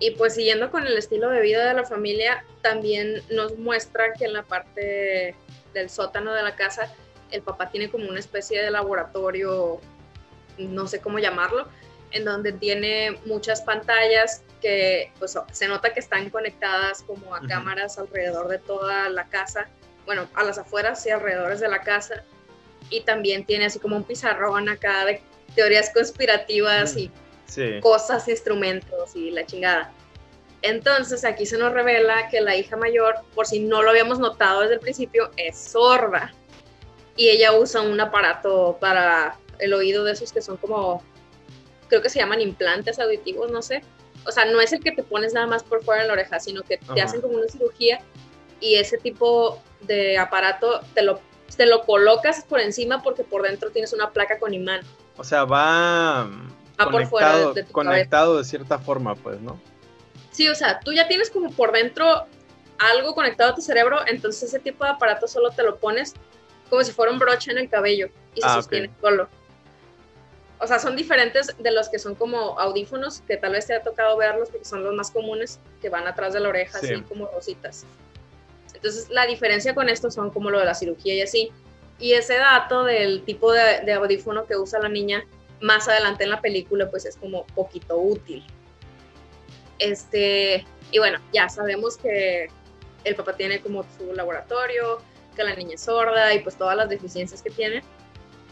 Y 0.00 0.12
pues 0.12 0.34
siguiendo 0.34 0.70
con 0.70 0.86
el 0.86 0.96
estilo 0.96 1.28
de 1.30 1.40
vida 1.40 1.66
de 1.66 1.74
la 1.74 1.84
familia, 1.84 2.44
también 2.62 3.22
nos 3.30 3.58
muestra 3.58 4.12
que 4.12 4.26
en 4.26 4.32
la 4.32 4.44
parte 4.44 5.34
del 5.74 5.90
sótano 5.90 6.32
de 6.32 6.42
la 6.42 6.54
casa, 6.54 6.92
el 7.30 7.42
papá 7.42 7.70
tiene 7.70 7.90
como 7.90 8.08
una 8.08 8.20
especie 8.20 8.62
de 8.62 8.70
laboratorio, 8.70 9.80
no 10.56 10.86
sé 10.86 11.00
cómo 11.00 11.18
llamarlo, 11.18 11.66
en 12.12 12.24
donde 12.24 12.52
tiene 12.52 13.18
muchas 13.26 13.60
pantallas 13.62 14.42
que 14.62 15.12
pues 15.18 15.36
se 15.52 15.68
nota 15.68 15.92
que 15.92 16.00
están 16.00 16.30
conectadas 16.30 17.02
como 17.02 17.34
a 17.34 17.40
cámaras 17.46 17.98
alrededor 17.98 18.48
de 18.48 18.58
toda 18.58 19.08
la 19.08 19.28
casa, 19.28 19.68
bueno, 20.06 20.28
a 20.34 20.42
las 20.42 20.58
afueras 20.58 21.04
y 21.06 21.10
alrededor 21.10 21.56
de 21.58 21.68
la 21.68 21.82
casa, 21.82 22.24
y 22.90 23.02
también 23.02 23.44
tiene 23.44 23.66
así 23.66 23.78
como 23.78 23.96
un 23.96 24.04
pizarrón 24.04 24.68
acá 24.68 25.04
de 25.04 25.20
teorías 25.54 25.90
conspirativas 25.92 26.96
y 26.96 27.10
cosas, 27.80 28.28
instrumentos 28.28 29.14
y 29.14 29.30
la 29.30 29.46
chingada. 29.46 29.92
Entonces 30.62 31.24
aquí 31.24 31.46
se 31.46 31.56
nos 31.56 31.72
revela 31.72 32.28
que 32.28 32.40
la 32.40 32.56
hija 32.56 32.76
mayor, 32.76 33.16
por 33.34 33.46
si 33.46 33.60
no 33.60 33.82
lo 33.82 33.90
habíamos 33.90 34.18
notado 34.18 34.62
desde 34.62 34.74
el 34.74 34.80
principio, 34.80 35.30
es 35.36 35.56
sorda. 35.56 36.32
Y 37.16 37.28
ella 37.28 37.52
usa 37.56 37.82
un 37.82 38.00
aparato 38.00 38.76
para 38.80 39.36
el 39.58 39.72
oído 39.74 40.04
de 40.04 40.12
esos 40.12 40.32
que 40.32 40.42
son 40.42 40.56
como, 40.56 41.02
creo 41.88 42.02
que 42.02 42.10
se 42.10 42.18
llaman 42.18 42.40
implantes 42.40 42.98
auditivos, 42.98 43.50
no 43.50 43.62
sé. 43.62 43.82
O 44.26 44.32
sea, 44.32 44.44
no 44.46 44.60
es 44.60 44.72
el 44.72 44.82
que 44.82 44.92
te 44.92 45.02
pones 45.02 45.32
nada 45.32 45.46
más 45.46 45.62
por 45.62 45.82
fuera 45.84 46.02
en 46.02 46.08
la 46.08 46.14
oreja, 46.14 46.40
sino 46.40 46.62
que 46.62 46.78
te 46.78 47.00
hacen 47.00 47.20
como 47.20 47.34
una 47.34 47.48
cirugía 47.48 48.00
y 48.60 48.74
ese 48.74 48.98
tipo 48.98 49.62
de 49.82 50.18
aparato 50.18 50.80
te 50.94 51.02
lo, 51.02 51.20
te 51.56 51.66
lo 51.66 51.82
colocas 51.82 52.44
por 52.44 52.60
encima 52.60 53.02
porque 53.02 53.22
por 53.22 53.42
dentro 53.42 53.70
tienes 53.70 53.92
una 53.92 54.10
placa 54.10 54.38
con 54.38 54.52
imán. 54.54 54.80
O 55.16 55.24
sea, 55.24 55.44
va, 55.44 56.28
conectado, 56.84 57.54
de, 57.54 57.64
conectado 57.64 58.38
de 58.38 58.44
cierta 58.44 58.78
forma, 58.78 59.14
pues, 59.14 59.40
¿no? 59.40 59.60
Sí, 60.30 60.48
o 60.48 60.54
sea, 60.54 60.80
tú 60.80 60.92
ya 60.92 61.08
tienes 61.08 61.30
como 61.30 61.50
por 61.50 61.72
dentro 61.72 62.26
algo 62.78 63.14
conectado 63.14 63.52
a 63.52 63.54
tu 63.54 63.60
cerebro, 63.60 63.98
entonces 64.06 64.44
ese 64.44 64.60
tipo 64.60 64.84
de 64.84 64.90
aparato 64.90 65.26
solo 65.26 65.50
te 65.50 65.62
lo 65.62 65.76
pones 65.78 66.14
como 66.70 66.82
si 66.84 66.92
fuera 66.92 67.12
un 67.12 67.18
broche 67.18 67.50
en 67.50 67.58
el 67.58 67.68
cabello 67.68 68.08
y 68.34 68.40
se 68.40 68.46
ah, 68.46 68.54
sostiene 68.54 68.90
solo. 69.00 69.28
O 70.60 70.66
sea, 70.66 70.78
son 70.78 70.96
diferentes 70.96 71.54
de 71.58 71.70
los 71.70 71.88
que 71.88 71.98
son 71.98 72.14
como 72.14 72.58
audífonos, 72.58 73.22
que 73.22 73.36
tal 73.36 73.52
vez 73.52 73.66
te 73.66 73.74
ha 73.74 73.82
tocado 73.82 74.16
verlos 74.16 74.50
porque 74.50 74.64
son 74.64 74.82
los 74.82 74.94
más 74.94 75.10
comunes, 75.10 75.60
que 75.80 75.88
van 75.88 76.06
atrás 76.06 76.32
de 76.32 76.40
la 76.40 76.48
oreja, 76.48 76.78
así 76.78 77.00
como 77.02 77.26
rositas. 77.32 77.86
Entonces, 78.74 79.08
la 79.08 79.26
diferencia 79.26 79.74
con 79.74 79.88
estos 79.88 80.14
son 80.14 80.30
como 80.30 80.50
lo 80.50 80.58
de 80.58 80.64
la 80.64 80.74
cirugía 80.74 81.14
y 81.14 81.22
así. 81.22 81.52
Y 81.98 82.12
ese 82.12 82.34
dato 82.34 82.84
del 82.84 83.22
tipo 83.22 83.52
de, 83.52 83.92
audífono 83.92 84.46
que 84.46 84.56
usa 84.56 84.80
la 84.80 84.88
niña 84.88 85.24
más 85.60 85.88
adelante 85.88 86.24
en 86.24 86.30
la 86.30 86.40
película, 86.40 86.88
pues 86.90 87.04
es 87.06 87.16
como 87.16 87.46
poquito 87.48 87.96
útil. 87.96 88.44
Este, 89.78 90.64
y 90.90 90.98
bueno, 90.98 91.20
ya 91.32 91.48
sabemos 91.48 91.96
que 91.96 92.48
el 93.04 93.14
papá 93.14 93.34
tiene 93.34 93.60
como 93.60 93.84
su 93.96 94.12
laboratorio, 94.14 95.00
que 95.36 95.44
la 95.44 95.54
niña 95.54 95.74
es 95.74 95.82
sorda 95.82 96.34
y 96.34 96.40
pues 96.40 96.56
todas 96.56 96.76
las 96.76 96.88
deficiencias 96.88 97.42
que 97.42 97.50
tiene. 97.50 97.82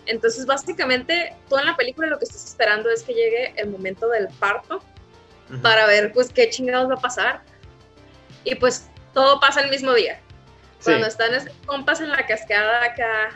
Entonces, 0.07 0.47
básicamente, 0.47 1.35
toda 1.49 1.65
la 1.65 1.77
película 1.77 2.07
lo 2.07 2.19
que 2.19 2.25
estás 2.25 2.45
esperando 2.45 2.89
es 2.91 3.03
que 3.03 3.13
llegue 3.13 3.55
el 3.57 3.69
momento 3.71 4.09
del 4.09 4.29
parto 4.39 4.81
para 5.63 5.87
ver, 5.87 6.13
pues, 6.13 6.33
qué 6.33 6.49
chingados 6.49 6.89
va 6.89 6.95
a 6.95 7.01
pasar. 7.01 7.43
Y 8.45 8.55
pues, 8.55 8.89
todo 9.13 9.41
pasa 9.41 9.61
el 9.61 9.71
mismo 9.71 9.93
día. 9.93 10.21
Cuando 10.83 11.07
están 11.09 11.33
compas 11.67 12.01
en 12.01 12.11
la 12.11 12.25
cascada 12.27 12.85
acá, 12.85 13.31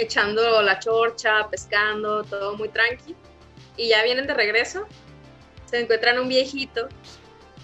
echando 0.00 0.62
la 0.62 0.78
chorcha, 0.78 1.48
pescando, 1.48 2.24
todo 2.24 2.56
muy 2.56 2.68
tranqui. 2.68 3.14
Y 3.76 3.88
ya 3.88 4.02
vienen 4.02 4.26
de 4.26 4.34
regreso, 4.34 4.86
se 5.66 5.80
encuentran 5.80 6.18
un 6.18 6.28
viejito 6.28 6.88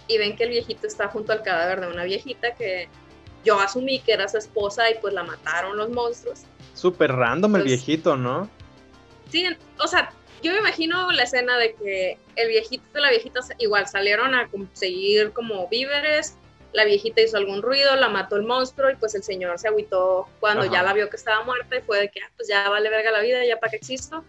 y 0.08 0.18
ven 0.18 0.36
que 0.36 0.44
el 0.44 0.50
viejito 0.50 0.86
está 0.86 1.08
junto 1.08 1.32
al 1.32 1.42
cadáver 1.42 1.80
de 1.80 1.88
una 1.88 2.04
viejita 2.04 2.54
que 2.54 2.88
yo 3.44 3.58
asumí 3.60 4.00
que 4.00 4.12
era 4.12 4.28
su 4.28 4.38
esposa 4.38 4.90
y 4.90 4.94
pues 5.00 5.12
la 5.14 5.24
mataron 5.24 5.76
los 5.76 5.90
monstruos. 5.90 6.42
Súper 6.74 7.12
random 7.12 7.56
el 7.56 7.62
viejito, 7.64 8.16
¿no? 8.16 8.48
Sí, 9.30 9.46
o 9.78 9.88
sea, 9.88 10.12
yo 10.42 10.52
me 10.52 10.58
imagino 10.58 11.10
la 11.10 11.22
escena 11.24 11.56
de 11.58 11.74
que 11.74 12.18
el 12.36 12.48
viejito 12.48 12.84
y 12.94 13.00
la 13.00 13.10
viejita 13.10 13.40
igual 13.58 13.86
salieron 13.88 14.34
a 14.34 14.48
conseguir 14.48 15.32
como 15.32 15.68
víveres, 15.68 16.36
la 16.73 16.85
viejita 16.85 17.23
hizo 17.23 17.37
algún 17.37 17.62
ruido, 17.62 17.96
la 17.96 18.08
mató 18.08 18.37
el 18.37 18.42
monstruo 18.42 18.90
y 18.90 18.96
pues 18.96 19.14
el 19.14 19.23
señor 19.23 19.58
se 19.58 19.68
agüitó 19.68 20.28
cuando 20.40 20.64
ya 20.64 20.82
la 20.82 20.92
vio 20.92 21.08
que 21.08 21.16
estaba 21.16 21.42
muerta 21.44 21.76
y 21.76 21.82
fue 21.82 22.00
de 22.00 22.08
que 22.11 22.20
ah, 22.20 22.30
pues 22.37 22.49
ya 22.49 22.68
vale 22.68 22.90
verga 22.90 23.11
la 23.11 23.20
vida, 23.20 23.44
ya 23.44 23.58
para 23.58 23.70
qué 23.70 23.76
existo. 23.76 24.25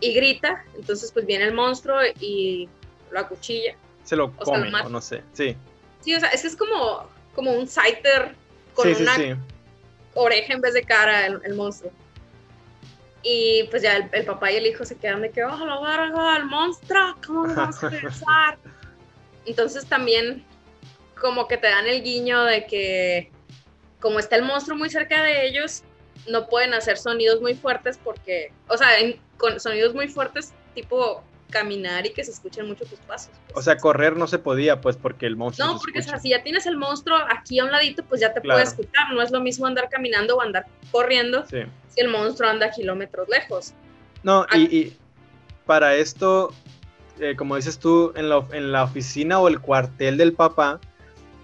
Y 0.00 0.14
grita, 0.14 0.64
entonces 0.74 1.12
pues 1.12 1.26
viene 1.26 1.44
el 1.44 1.52
monstruo 1.52 1.98
y 2.18 2.68
lo 3.10 3.20
acuchilla. 3.20 3.74
Se 4.04 4.16
lo 4.16 4.32
come, 4.32 4.72
o, 4.82 4.88
no 4.88 5.00
sé, 5.00 5.22
sí. 5.34 5.56
Sí, 6.00 6.14
o 6.14 6.20
sea, 6.20 6.30
es 6.30 6.40
que 6.40 6.48
es 6.48 6.56
como, 6.56 7.06
como 7.34 7.52
un 7.52 7.68
Scyther 7.68 8.34
con 8.74 8.88
una 8.88 9.38
oreja 10.14 10.54
en 10.54 10.60
vez 10.60 10.74
de 10.74 10.82
cara 10.82 11.26
el, 11.26 11.54
monstruo. 11.54 11.92
Y 13.22 13.64
pues 13.70 13.82
ya 13.82 14.08
el, 14.12 14.24
papá 14.24 14.50
y 14.50 14.56
el 14.56 14.66
hijo 14.66 14.84
se 14.86 14.96
quedan 14.96 15.20
de 15.20 15.30
que, 15.30 15.44
oh, 15.44 15.66
la 15.66 15.78
verga, 15.80 16.36
el 16.38 16.46
monstruo, 16.46 17.16
¿cómo 17.24 17.54
vamos 17.54 17.84
a 17.84 17.90
regresar? 17.90 18.58
Entonces 19.44 19.84
también 19.86 20.44
como 21.20 21.46
que 21.46 21.56
te 21.56 21.68
dan 21.68 21.86
el 21.86 22.02
guiño 22.02 22.44
de 22.44 22.66
que 22.66 23.30
como 24.00 24.18
está 24.18 24.36
el 24.36 24.42
monstruo 24.42 24.76
muy 24.76 24.90
cerca 24.90 25.22
de 25.22 25.46
ellos, 25.46 25.82
no 26.28 26.48
pueden 26.48 26.74
hacer 26.74 26.96
sonidos 26.96 27.40
muy 27.40 27.54
fuertes 27.54 27.98
porque, 28.02 28.52
o 28.68 28.76
sea, 28.76 28.88
con 29.36 29.60
sonidos 29.60 29.94
muy 29.94 30.08
fuertes 30.08 30.52
tipo 30.74 31.22
caminar 31.50 32.06
y 32.06 32.12
que 32.12 32.24
se 32.24 32.30
escuchen 32.30 32.66
mucho 32.66 32.84
tus 32.84 32.98
pasos. 33.00 33.32
Pues. 33.46 33.58
O 33.58 33.62
sea, 33.62 33.76
correr 33.76 34.16
no 34.16 34.26
se 34.26 34.38
podía, 34.38 34.80
pues, 34.80 34.96
porque 34.96 35.26
el 35.26 35.36
monstruo. 35.36 35.66
No, 35.66 35.78
porque 35.78 36.02
si 36.02 36.30
ya 36.30 36.42
tienes 36.42 36.64
el 36.66 36.76
monstruo 36.76 37.18
aquí 37.28 37.58
a 37.58 37.64
un 37.64 37.72
ladito, 37.72 38.04
pues 38.04 38.20
ya 38.20 38.32
te 38.32 38.40
puede 38.40 38.62
escuchar. 38.62 39.12
No 39.12 39.20
es 39.20 39.30
lo 39.30 39.40
mismo 39.40 39.66
andar 39.66 39.88
caminando 39.88 40.36
o 40.36 40.40
andar 40.40 40.66
corriendo 40.92 41.44
si 41.46 41.66
el 41.96 42.08
monstruo 42.08 42.48
anda 42.48 42.70
kilómetros 42.70 43.28
lejos. 43.28 43.74
No, 44.22 44.46
y, 44.54 44.92
para 45.66 45.94
esto, 45.96 46.54
eh, 47.18 47.34
como 47.36 47.56
dices 47.56 47.78
tú, 47.78 48.12
en 48.16 48.28
la, 48.28 48.46
en 48.52 48.72
la 48.72 48.84
oficina 48.84 49.40
o 49.40 49.48
el 49.48 49.60
cuartel 49.60 50.16
del 50.16 50.32
papá, 50.32 50.80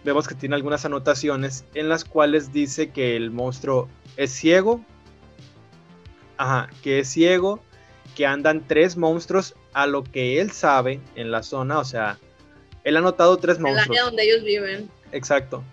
vemos 0.07 0.29
que 0.29 0.35
tiene 0.35 0.55
algunas 0.55 0.85
anotaciones 0.85 1.65
en 1.75 1.89
las 1.89 2.05
cuales 2.05 2.53
dice 2.53 2.91
que 2.91 3.17
el 3.17 3.31
monstruo 3.31 3.89
es 4.17 4.31
ciego. 4.31 4.83
Ajá, 6.39 6.71
que 6.83 7.01
es 7.01 7.09
ciego, 7.09 7.61
que 8.15 8.25
andan 8.25 8.67
tres 8.67 8.97
monstruos 8.97 9.55
a 9.73 9.87
lo 9.87 10.05
que 10.05 10.41
él 10.41 10.53
sabe 10.53 11.01
en 11.17 11.31
la 11.31 11.43
zona, 11.43 11.79
o 11.79 11.85
sea, 11.85 12.19
él 12.85 12.97
ha 12.97 13.01
notado 13.01 13.37
tres 13.39 13.59
monstruos. 13.59 13.87
En 13.87 13.93
el 13.93 13.99
área 13.99 14.05
donde 14.05 14.23
ellos 14.23 14.45
viven. 14.45 14.91
Exacto. 15.13 15.65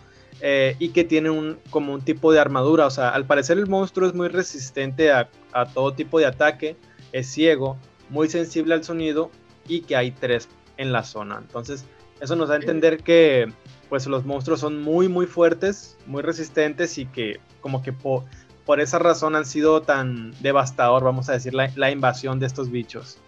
Eh, 0.42 0.76
y 0.80 0.90
que 0.90 1.04
tiene 1.04 1.30
un, 1.30 1.60
como 1.70 1.94
un 1.94 2.02
tipo 2.02 2.34
de 2.34 2.40
armadura, 2.40 2.88
o 2.88 2.92
sea, 2.92 3.10
al 3.10 3.26
parecer 3.26 3.58
el 3.58 3.68
monstruo 3.68 4.08
es 4.08 4.14
muy 4.14 4.30
resistente 4.30 5.12
a, 5.12 5.30
todo 5.74 5.94
tipo 5.94 6.20
de 6.20 6.26
ataque, 6.26 6.76
es 7.12 7.28
ciego, 7.28 7.78
muy 8.10 8.30
sensible 8.30 8.74
al 8.74 8.84
sonido 8.84 9.30
y 9.68 9.82
que 9.82 9.96
hay 9.96 10.12
tres 10.12 10.50
en 10.78 10.92
la 10.92 11.04
zona. 11.04 11.38
Entonces, 11.38 11.86
eso 12.20 12.36
nos 12.36 12.50
da 12.50 12.56
a 12.56 12.58
entender 12.58 13.04
que 13.04 13.54
pues 13.94 14.08
los 14.08 14.26
monstruos 14.26 14.60
son 14.60 14.82
muy 14.82 15.08
muy 15.08 15.28
fuertes, 15.28 16.00
muy 16.08 16.24
resistentes 16.24 16.98
y 16.98 17.06
que 17.06 17.40
como 17.62 17.84
que 17.84 17.94
por, 17.94 18.24
por 18.66 18.80
esa 18.80 18.98
razón 18.98 19.36
han 19.36 19.46
sido 19.46 19.84
tan 19.84 20.34
devastador, 20.42 21.04
vamos 21.04 21.30
a 21.30 21.34
decir, 21.34 21.54
la 21.54 21.92
invasión 21.92 22.40
de 22.40 22.48
estos 22.48 22.72
bichos. 22.72 23.20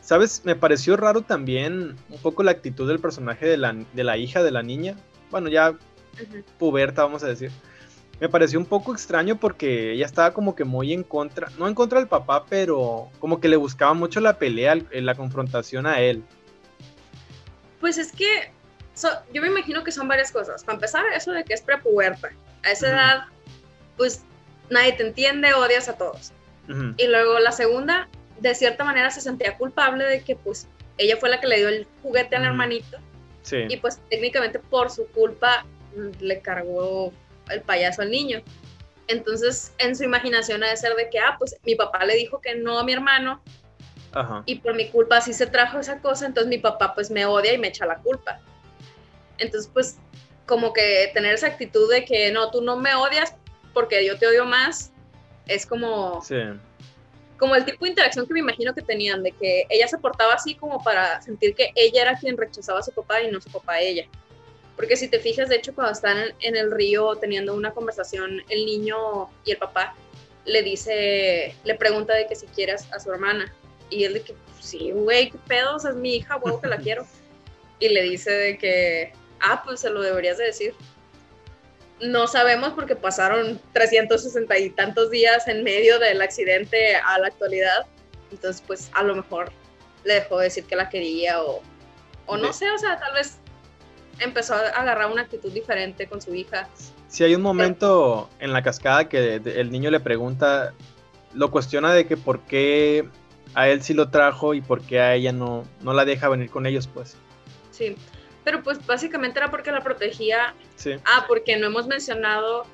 ¿Sabes? 0.00 0.42
Me 0.44 0.54
pareció 0.54 0.96
raro 0.96 1.22
también 1.22 1.96
un 2.10 2.18
poco 2.22 2.44
la 2.44 2.52
actitud 2.52 2.86
del 2.86 3.00
personaje 3.00 3.44
de 3.44 3.56
la, 3.56 4.16
hija 4.18 4.44
de 4.44 4.52
la 4.52 4.62
niña. 4.62 4.94
Bueno, 5.32 5.48
ya 5.48 5.76
puberta, 6.60 7.02
vamos 7.02 7.24
a 7.24 7.26
decir. 7.26 7.50
Me 8.20 8.28
pareció 8.28 8.60
un 8.60 8.66
poco 8.66 8.92
extraño 8.92 9.34
porque 9.34 9.94
ella 9.94 10.06
estaba 10.06 10.32
como 10.32 10.54
que 10.54 10.62
muy 10.62 10.92
en 10.92 11.02
contra, 11.02 11.48
no 11.58 11.66
en 11.66 11.74
contra 11.74 11.98
del 11.98 12.06
papá, 12.06 12.46
pero 12.48 13.08
como 13.18 13.40
que 13.40 13.48
le 13.48 13.56
buscaba 13.56 13.94
mucho 13.94 14.20
la 14.20 14.38
pelea, 14.38 14.76
la 14.92 15.16
confrontación 15.16 15.86
a 15.86 16.00
él. 16.00 16.22
Pues 17.84 17.98
es 17.98 18.12
que 18.12 18.50
yo 19.30 19.42
me 19.42 19.48
imagino 19.48 19.84
que 19.84 19.92
son 19.92 20.08
varias 20.08 20.32
cosas. 20.32 20.64
Para 20.64 20.76
empezar, 20.76 21.04
eso 21.14 21.32
de 21.32 21.44
que 21.44 21.52
es 21.52 21.60
prepuberta. 21.60 22.30
A 22.62 22.70
esa 22.70 22.88
edad, 22.88 23.24
pues 23.98 24.22
nadie 24.70 24.94
te 24.94 25.06
entiende, 25.06 25.52
odias 25.52 25.90
a 25.90 25.98
todos. 25.98 26.32
Y 26.96 27.06
luego 27.06 27.38
la 27.40 27.52
segunda, 27.52 28.08
de 28.40 28.54
cierta 28.54 28.84
manera 28.84 29.10
se 29.10 29.20
sentía 29.20 29.58
culpable 29.58 30.02
de 30.04 30.22
que 30.22 30.34
pues 30.34 30.66
ella 30.96 31.18
fue 31.18 31.28
la 31.28 31.42
que 31.42 31.46
le 31.46 31.58
dio 31.58 31.68
el 31.68 31.86
juguete 32.02 32.36
al 32.36 32.44
hermanito. 32.44 32.96
Y 33.52 33.76
pues 33.76 34.00
técnicamente 34.08 34.60
por 34.60 34.90
su 34.90 35.06
culpa 35.08 35.66
le 36.20 36.40
cargó 36.40 37.12
el 37.50 37.60
payaso 37.60 38.00
al 38.00 38.10
niño. 38.10 38.40
Entonces 39.08 39.74
en 39.76 39.94
su 39.94 40.04
imaginación 40.04 40.64
ha 40.64 40.70
de 40.70 40.76
ser 40.78 40.94
de 40.94 41.10
que, 41.10 41.18
ah, 41.18 41.36
pues 41.38 41.54
mi 41.66 41.74
papá 41.74 42.02
le 42.06 42.14
dijo 42.14 42.40
que 42.40 42.54
no 42.54 42.78
a 42.78 42.84
mi 42.84 42.94
hermano. 42.94 43.42
Y 44.46 44.56
por 44.56 44.74
mi 44.74 44.88
culpa 44.88 45.20
sí 45.20 45.32
se 45.32 45.46
trajo 45.46 45.78
esa 45.78 45.98
cosa, 45.98 46.26
entonces 46.26 46.48
mi 46.48 46.58
papá 46.58 46.94
pues 46.94 47.10
me 47.10 47.26
odia 47.26 47.52
y 47.52 47.58
me 47.58 47.68
echa 47.68 47.86
la 47.86 47.98
culpa. 47.98 48.40
Entonces 49.38 49.70
pues 49.72 49.98
como 50.46 50.72
que 50.72 51.10
tener 51.14 51.34
esa 51.34 51.48
actitud 51.48 51.90
de 51.90 52.04
que 52.04 52.30
no, 52.30 52.50
tú 52.50 52.62
no 52.62 52.76
me 52.76 52.94
odias 52.94 53.34
porque 53.72 54.06
yo 54.06 54.18
te 54.18 54.26
odio 54.26 54.44
más, 54.44 54.92
es 55.46 55.66
como... 55.66 56.22
Sí 56.22 56.36
como 57.38 57.56
el 57.56 57.64
tipo 57.64 57.84
de 57.84 57.90
interacción 57.90 58.26
que 58.26 58.32
me 58.32 58.40
imagino 58.40 58.74
que 58.74 58.82
tenían, 58.82 59.22
de 59.22 59.32
que 59.32 59.66
ella 59.68 59.88
se 59.88 59.98
portaba 59.98 60.34
así 60.34 60.54
como 60.54 60.82
para 60.82 61.20
sentir 61.22 61.54
que 61.54 61.72
ella 61.74 62.02
era 62.02 62.18
quien 62.18 62.36
rechazaba 62.36 62.78
a 62.78 62.82
su 62.82 62.92
papá 62.92 63.22
y 63.22 63.30
no 63.30 63.40
su 63.40 63.50
papá 63.50 63.74
a 63.74 63.80
ella. 63.80 64.06
Porque 64.76 64.96
si 64.96 65.08
te 65.08 65.20
fijas, 65.20 65.48
de 65.48 65.56
hecho, 65.56 65.74
cuando 65.74 65.92
están 65.92 66.16
en, 66.40 66.56
el 66.56 66.70
río 66.70 67.16
teniendo 67.16 67.54
una 67.54 67.72
conversación, 67.72 68.42
el 68.48 68.66
niño 68.66 69.28
y 69.44 69.52
el 69.52 69.58
papá 69.58 69.94
le 70.44 70.62
dice, 70.62 71.54
le 71.64 71.74
pregunta 71.74 72.14
de 72.14 72.26
que 72.26 72.34
si 72.34 72.46
quieres 72.46 72.90
a 72.92 72.98
su 72.98 73.12
hermana. 73.12 73.52
Y 73.94 74.04
él 74.04 74.14
de 74.14 74.22
que, 74.22 74.34
sí, 74.60 74.90
güey, 74.92 75.30
qué 75.30 75.38
pedos, 75.46 75.84
es 75.84 75.94
mi 75.94 76.16
hija, 76.16 76.36
güey, 76.36 76.54
que 76.60 76.66
la 76.66 76.78
quiero. 76.78 77.06
Y 77.78 77.88
le 77.88 78.02
dice 78.02 78.30
de 78.30 78.58
que, 78.58 79.12
ah, 79.40 79.62
pues 79.64 79.80
se 79.80 79.90
lo 79.90 80.02
deberías 80.02 80.38
de 80.38 80.44
decir 80.44 80.74
no 82.00 82.26
sabemos 82.26 82.72
porque 82.72 82.96
pasaron 82.96 83.60
360 83.72 84.58
y 84.58 84.70
tantos 84.70 85.10
días 85.10 85.46
en 85.48 85.62
medio 85.62 85.98
del 85.98 86.20
accidente 86.22 86.96
a 86.96 87.18
la 87.18 87.28
actualidad. 87.28 87.86
Entonces, 88.30 88.62
pues 88.66 88.90
a 88.94 89.02
lo 89.02 89.14
mejor 89.14 89.52
le 90.04 90.14
dejó 90.14 90.38
de 90.38 90.44
decir 90.44 90.64
que 90.64 90.76
la 90.76 90.88
quería 90.88 91.42
o, 91.42 91.62
o 92.26 92.36
no 92.36 92.52
sé, 92.52 92.70
o 92.70 92.78
sea, 92.78 92.98
tal 92.98 93.14
vez 93.14 93.38
empezó 94.18 94.54
a 94.54 94.68
agarrar 94.68 95.10
una 95.10 95.22
actitud 95.22 95.52
diferente 95.52 96.06
con 96.06 96.20
su 96.20 96.34
hija. 96.34 96.68
Si 97.08 97.24
hay 97.24 97.34
un 97.34 97.42
momento 97.42 98.28
en 98.40 98.52
la 98.52 98.62
cascada 98.62 99.08
que 99.08 99.36
el 99.36 99.70
niño 99.70 99.90
le 99.90 100.00
pregunta, 100.00 100.74
lo 101.32 101.50
cuestiona 101.50 101.94
de 101.94 102.06
que 102.06 102.16
por 102.16 102.40
qué 102.40 103.08
a 103.54 103.68
él 103.68 103.82
sí 103.82 103.94
lo 103.94 104.10
trajo 104.10 104.54
y 104.54 104.60
por 104.60 104.82
qué 104.82 105.00
a 105.00 105.14
ella 105.14 105.32
no, 105.32 105.64
no 105.80 105.92
la 105.92 106.04
deja 106.04 106.28
venir 106.28 106.50
con 106.50 106.66
ellos, 106.66 106.88
pues. 106.92 107.16
Sí, 107.70 107.96
pero 108.44 108.62
pues 108.62 108.84
básicamente 108.86 109.38
era 109.38 109.50
porque 109.50 109.72
la 109.72 109.82
protegía. 109.82 110.54
Ah, 111.04 111.24
porque 111.26 111.56
no 111.56 111.66
hemos 111.66 111.86
mencionado 111.86 112.66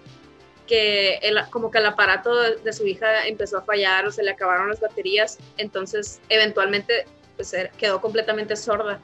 que 0.67 1.17
el, 1.23 1.39
como 1.51 1.71
que 1.71 1.79
el 1.79 1.87
aparato 1.87 2.35
de, 2.41 2.73
su 2.73 2.87
hija 2.87 3.27
empezó 3.27 3.59
a 3.59 3.63
fallar 3.63 4.07
o 4.07 4.13
se 4.13 4.23
le 4.23 4.31
acabaron 4.31 4.69
las 4.69 4.81
baterías, 4.81 5.39
entonces 5.57 6.21
eventualmente 6.29 7.07
pues 7.37 7.55
quedó 7.79 8.01
completamente 8.01 8.57
sorda. 8.57 9.01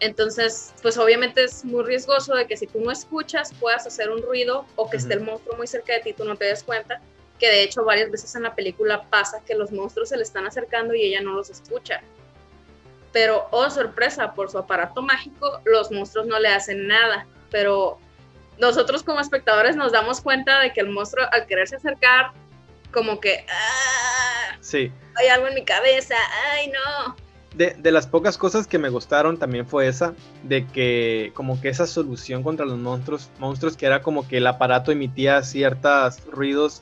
Entonces, 0.00 0.74
pues 0.82 0.98
obviamente 0.98 1.44
es 1.44 1.64
muy 1.64 1.84
riesgoso 1.84 2.34
de 2.34 2.46
que 2.48 2.56
si 2.56 2.66
tú 2.66 2.80
no 2.80 2.90
escuchas 2.90 3.52
puedas 3.60 3.86
hacer 3.86 4.10
un 4.10 4.22
ruido 4.22 4.66
o 4.74 4.90
que 4.90 4.96
esté 4.96 5.14
el 5.14 5.20
monstruo 5.20 5.56
muy 5.56 5.68
cerca 5.68 5.92
de 5.92 6.00
ti, 6.00 6.12
tú 6.12 6.24
no 6.24 6.34
te 6.34 6.46
des 6.46 6.64
cuenta, 6.64 7.00
que 7.42 7.50
de 7.50 7.64
hecho 7.64 7.84
varias 7.84 8.08
veces 8.08 8.32
en 8.36 8.44
la 8.44 8.54
película 8.54 9.02
pasa 9.10 9.42
que 9.44 9.56
los 9.56 9.72
monstruos 9.72 10.10
se 10.10 10.16
le 10.16 10.22
están 10.22 10.46
acercando 10.46 10.94
y 10.94 11.02
ella 11.02 11.20
no 11.22 11.32
los 11.32 11.50
escucha 11.50 12.00
pero 13.12 13.46
oh 13.50 13.70
sorpresa, 13.70 14.32
por 14.32 14.50
su 14.50 14.58
aparato 14.58 15.02
mágico 15.02 15.60
los 15.64 15.90
monstruos 15.90 16.26
no 16.26 16.38
le 16.38 16.48
hacen 16.48 16.86
nada, 16.86 17.26
pero 17.50 17.98
nosotros 18.58 19.02
como 19.02 19.20
espectadores 19.20 19.76
nos 19.76 19.92
damos 19.92 20.20
cuenta 20.20 20.60
de 20.60 20.72
que 20.72 20.80
el 20.80 20.88
monstruo 20.88 21.26
al 21.30 21.46
quererse 21.46 21.76
acercar, 21.76 22.32
como 22.90 23.20
que, 23.20 23.46
ah, 23.50 24.56
sí. 24.60 24.90
hay 25.16 25.28
algo 25.28 25.48
en 25.48 25.54
mi 25.54 25.64
cabeza, 25.64 26.14
ay 26.52 26.68
no. 26.70 27.16
De, 27.54 27.74
de, 27.78 27.92
las 27.92 28.06
pocas 28.06 28.38
cosas 28.38 28.66
que 28.66 28.78
me 28.78 28.88
gustaron 28.88 29.38
también 29.38 29.66
fue 29.66 29.86
esa, 29.86 30.14
de 30.42 30.66
que 30.66 31.32
como 31.34 31.60
que 31.60 31.68
esa 31.68 31.86
solución 31.86 32.42
contra 32.42 32.64
los 32.64 32.78
monstruos, 32.78 33.28
monstruos 33.38 33.76
que 33.76 33.84
era 33.84 34.00
como 34.00 34.26
que 34.26 34.38
el 34.38 34.46
aparato 34.46 34.90
emitía 34.90 35.42
ciertos 35.42 36.24
ruidos. 36.26 36.80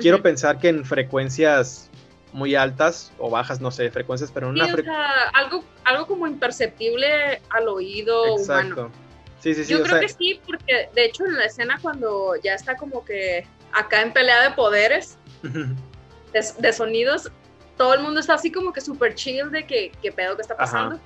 Quiero 0.00 0.22
pensar 0.22 0.58
que 0.58 0.68
en 0.68 0.84
frecuencias 0.84 1.90
muy 2.32 2.54
altas 2.56 3.12
o 3.18 3.30
bajas, 3.30 3.60
no 3.60 3.70
sé, 3.70 3.90
frecuencias, 3.90 4.30
pero 4.32 4.48
en 4.48 4.54
una 4.54 4.66
frecuencia... 4.66 5.28
algo, 5.34 5.64
algo 5.84 6.06
como 6.06 6.26
imperceptible 6.26 7.40
al 7.50 7.68
oído 7.68 8.38
Exacto. 8.38 8.90
Sí, 9.38 9.54
sí, 9.54 9.64
sí, 9.64 9.72
Yo 9.72 9.82
creo 9.82 10.00
que 10.00 10.08
sí, 10.08 10.40
porque 10.46 10.88
de 10.94 11.04
hecho 11.04 11.26
en 11.26 11.34
la 11.34 11.44
escena 11.44 11.78
cuando 11.80 12.34
ya 12.42 12.54
está 12.54 12.76
como 12.76 13.04
que 13.04 13.46
acá 13.72 14.00
en 14.02 14.12
pelea 14.12 14.42
de 14.42 14.50
poderes, 14.54 15.18
de, 16.32 16.72
sonidos, 16.72 17.30
todo 17.76 17.94
el 17.94 18.00
mundo 18.00 18.20
está 18.20 18.34
así 18.34 18.50
como 18.50 18.72
que 18.72 18.80
súper 18.80 19.14
chill 19.14 19.50
de 19.50 19.66
que, 19.66 19.92
qué 20.02 20.10
pedo 20.10 20.34
que 20.34 20.42
está 20.42 20.56
pasando. 20.56 20.98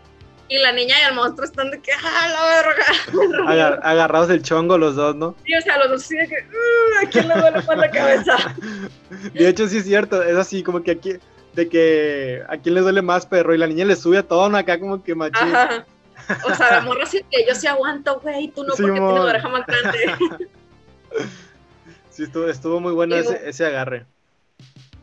Y 0.49 0.59
la 0.59 0.73
niña 0.73 0.97
y 1.01 1.09
el 1.09 1.15
monstruo 1.15 1.45
están 1.45 1.71
de 1.71 1.81
que, 1.81 1.93
¡ah, 1.93 2.29
la 2.29 3.23
verga! 3.27 3.79
agarrados 3.83 4.29
del 4.29 4.43
chongo 4.43 4.79
los 4.79 4.97
dos, 4.97 5.15
¿no? 5.15 5.35
Sí, 5.45 5.55
o 5.55 5.61
sea, 5.61 5.79
los 5.79 5.91
dos 5.91 6.03
sí 6.03 6.17
de 6.17 6.27
que, 6.27 6.37
uh, 6.37 7.07
¿a 7.07 7.11
quién 7.11 7.29
le 7.29 7.35
duele 7.35 7.63
más 7.63 7.77
la 7.77 7.91
cabeza? 7.91 8.37
De 9.35 9.49
hecho, 9.49 9.69
sí 9.69 9.79
es 9.79 9.85
cierto, 9.85 10.23
es 10.23 10.37
así, 10.37 10.63
como 10.63 10.83
que 10.83 10.93
aquí, 10.93 11.15
de 11.53 11.69
que 11.69 12.43
a 12.49 12.57
quién 12.57 12.75
le 12.75 12.81
duele 12.81 13.03
más, 13.03 13.27
perro, 13.27 13.55
y 13.55 13.59
la 13.59 13.67
niña 13.67 13.85
le 13.85 13.97
sube 13.97 14.19
a 14.19 14.23
todo, 14.23 14.49
¿no? 14.49 14.57
Acá 14.57 14.81
como 14.81 15.03
que 15.03 15.15
machín. 15.15 15.49
O 16.45 16.55
sea, 16.55 16.73
la 16.73 16.81
morra 16.81 17.07
sí 17.07 17.25
que 17.31 17.47
yo 17.47 17.55
sí 17.55 17.67
aguanto, 17.67 18.21
güey, 18.21 18.49
tú 18.49 18.63
no, 18.63 18.75
porque 18.75 18.93
tienes 18.93 19.01
oreja 19.01 19.49
más 19.49 19.67
grande. 19.67 19.99
sí, 22.11 22.23
estuvo, 22.23 22.49
estuvo 22.49 22.81
muy 22.81 22.93
bueno 22.93 23.17
ese, 23.17 23.49
ese 23.49 23.67
agarre. 23.67 24.07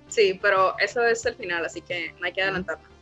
Sí, 0.07 0.39
pero 0.41 0.75
eso 0.79 1.03
es 1.03 1.25
el 1.25 1.35
final, 1.35 1.65
así 1.65 1.81
que 1.81 2.13
no 2.19 2.25
hay 2.25 2.33
que 2.33 2.41
adelantarlo. 2.41 2.94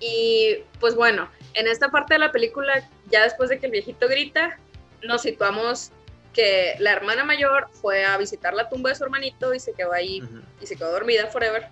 Y 0.00 0.58
pues 0.80 0.94
bueno, 0.94 1.28
en 1.54 1.68
esta 1.68 1.90
parte 1.90 2.14
de 2.14 2.20
la 2.20 2.32
película, 2.32 2.88
ya 3.10 3.22
después 3.22 3.48
de 3.50 3.58
que 3.58 3.66
el 3.66 3.72
viejito 3.72 4.08
grita, 4.08 4.58
nos 5.02 5.22
situamos 5.22 5.90
que 6.32 6.74
la 6.80 6.92
hermana 6.92 7.24
mayor 7.24 7.68
fue 7.72 8.04
a 8.04 8.16
visitar 8.18 8.52
la 8.52 8.68
tumba 8.68 8.90
de 8.90 8.96
su 8.96 9.04
hermanito 9.04 9.54
y 9.54 9.60
se 9.60 9.72
quedó 9.72 9.92
ahí 9.92 10.22
y 10.60 10.66
se 10.66 10.76
quedó 10.76 10.92
dormida 10.92 11.28
forever. 11.28 11.68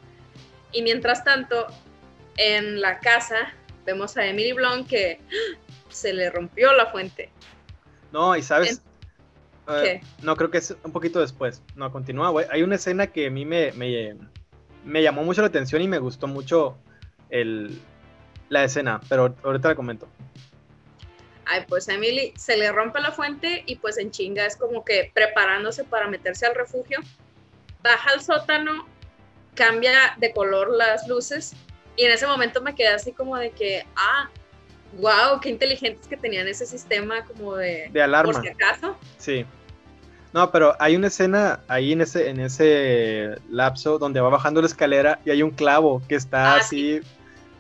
Y 0.73 0.83
mientras 0.83 1.23
tanto, 1.23 1.67
en 2.37 2.81
la 2.81 2.99
casa 3.01 3.53
vemos 3.85 4.17
a 4.17 4.27
Emily 4.27 4.53
Blunt 4.53 4.89
que 4.89 5.21
se 5.91 6.13
le 6.13 6.31
rompió 6.31 6.73
la 6.73 6.87
fuente. 6.87 7.31
No, 8.11 8.37
y 8.37 8.43
sabes, 8.43 8.81
no, 10.23 10.37
creo 10.37 10.51
que 10.51 10.59
es 10.59 10.75
un 10.83 10.93
poquito 10.93 11.21
después. 11.21 11.63
No, 11.75 11.91
continúa, 11.91 12.31
güey. 12.31 12.47
Hay 12.51 12.63
una 12.63 12.77
escena 12.77 13.07
que 13.07 13.27
a 13.27 13.31
mí 13.31 13.45
me, 13.45 13.73
me, 13.73 15.03
llamó 15.03 15.25
mucho 15.25 15.41
la 15.41 15.49
atención 15.49 15.83
y 15.83 15.89
me 15.89 15.99
gustó 15.99 16.27
mucho 16.27 16.77
el, 17.31 17.81
la 18.49 18.65
escena, 18.65 19.01
pero 19.09 19.35
ahorita 19.43 19.69
la 19.69 19.75
comento. 19.75 20.09
Ay, 21.47 21.65
pues 21.69 21.89
Emily 21.89 22.33
se 22.37 22.57
le 22.57 22.73
rompe 22.73 23.01
la 23.01 23.13
fuente 23.13 23.65
y 23.67 23.77
pues 23.77 23.99
en 23.99 24.11
chinga 24.11 24.47
es 24.47 24.57
como 24.57 24.85
que 24.85 25.11
preparándose 25.15 25.85
para 25.85 26.09
meterse 26.09 26.47
al 26.47 26.55
refugio. 26.55 27.01
Baja 27.83 28.11
al 28.11 28.23
sótano, 28.23 28.87
cambia 29.55 30.17
de 30.19 30.33
color 30.33 30.71
las 30.71 31.07
luces 31.07 31.55
y 31.97 32.05
en 32.05 32.13
ese 32.13 32.27
momento 32.27 32.63
me 32.63 32.75
quedé 32.75 32.89
así 32.89 33.13
como 33.13 33.37
de 33.37 33.51
que, 33.51 33.85
ah, 33.97 34.31
wow, 34.99 35.41
qué 35.41 35.51
inteligentes 35.51 36.07
que 36.07 36.17
tenían 36.17 36.49
ese 36.49 36.67
sistema 36.67 37.25
como 37.25 37.57
de... 37.57 37.89
De 37.93 38.03
alarma. 38.03 38.33
Por 38.33 38.43
si 38.43 38.49
acaso. 38.49 38.97
Sí. 39.19 39.45
No, 40.33 40.51
pero 40.51 40.75
hay 40.81 40.97
una 40.97 41.07
escena 41.07 41.61
ahí 41.69 41.93
en 41.93 42.01
ese, 42.01 42.29
en 42.29 42.41
ese 42.41 43.37
lapso 43.49 43.99
donde 43.99 44.21
va 44.21 44.31
bajando 44.31 44.61
la 44.61 44.67
escalera 44.67 45.21
y 45.25 45.31
hay 45.31 45.43
un 45.43 45.51
clavo 45.51 46.03
que 46.09 46.17
está 46.17 46.55
ah, 46.55 46.57
así 46.57 47.01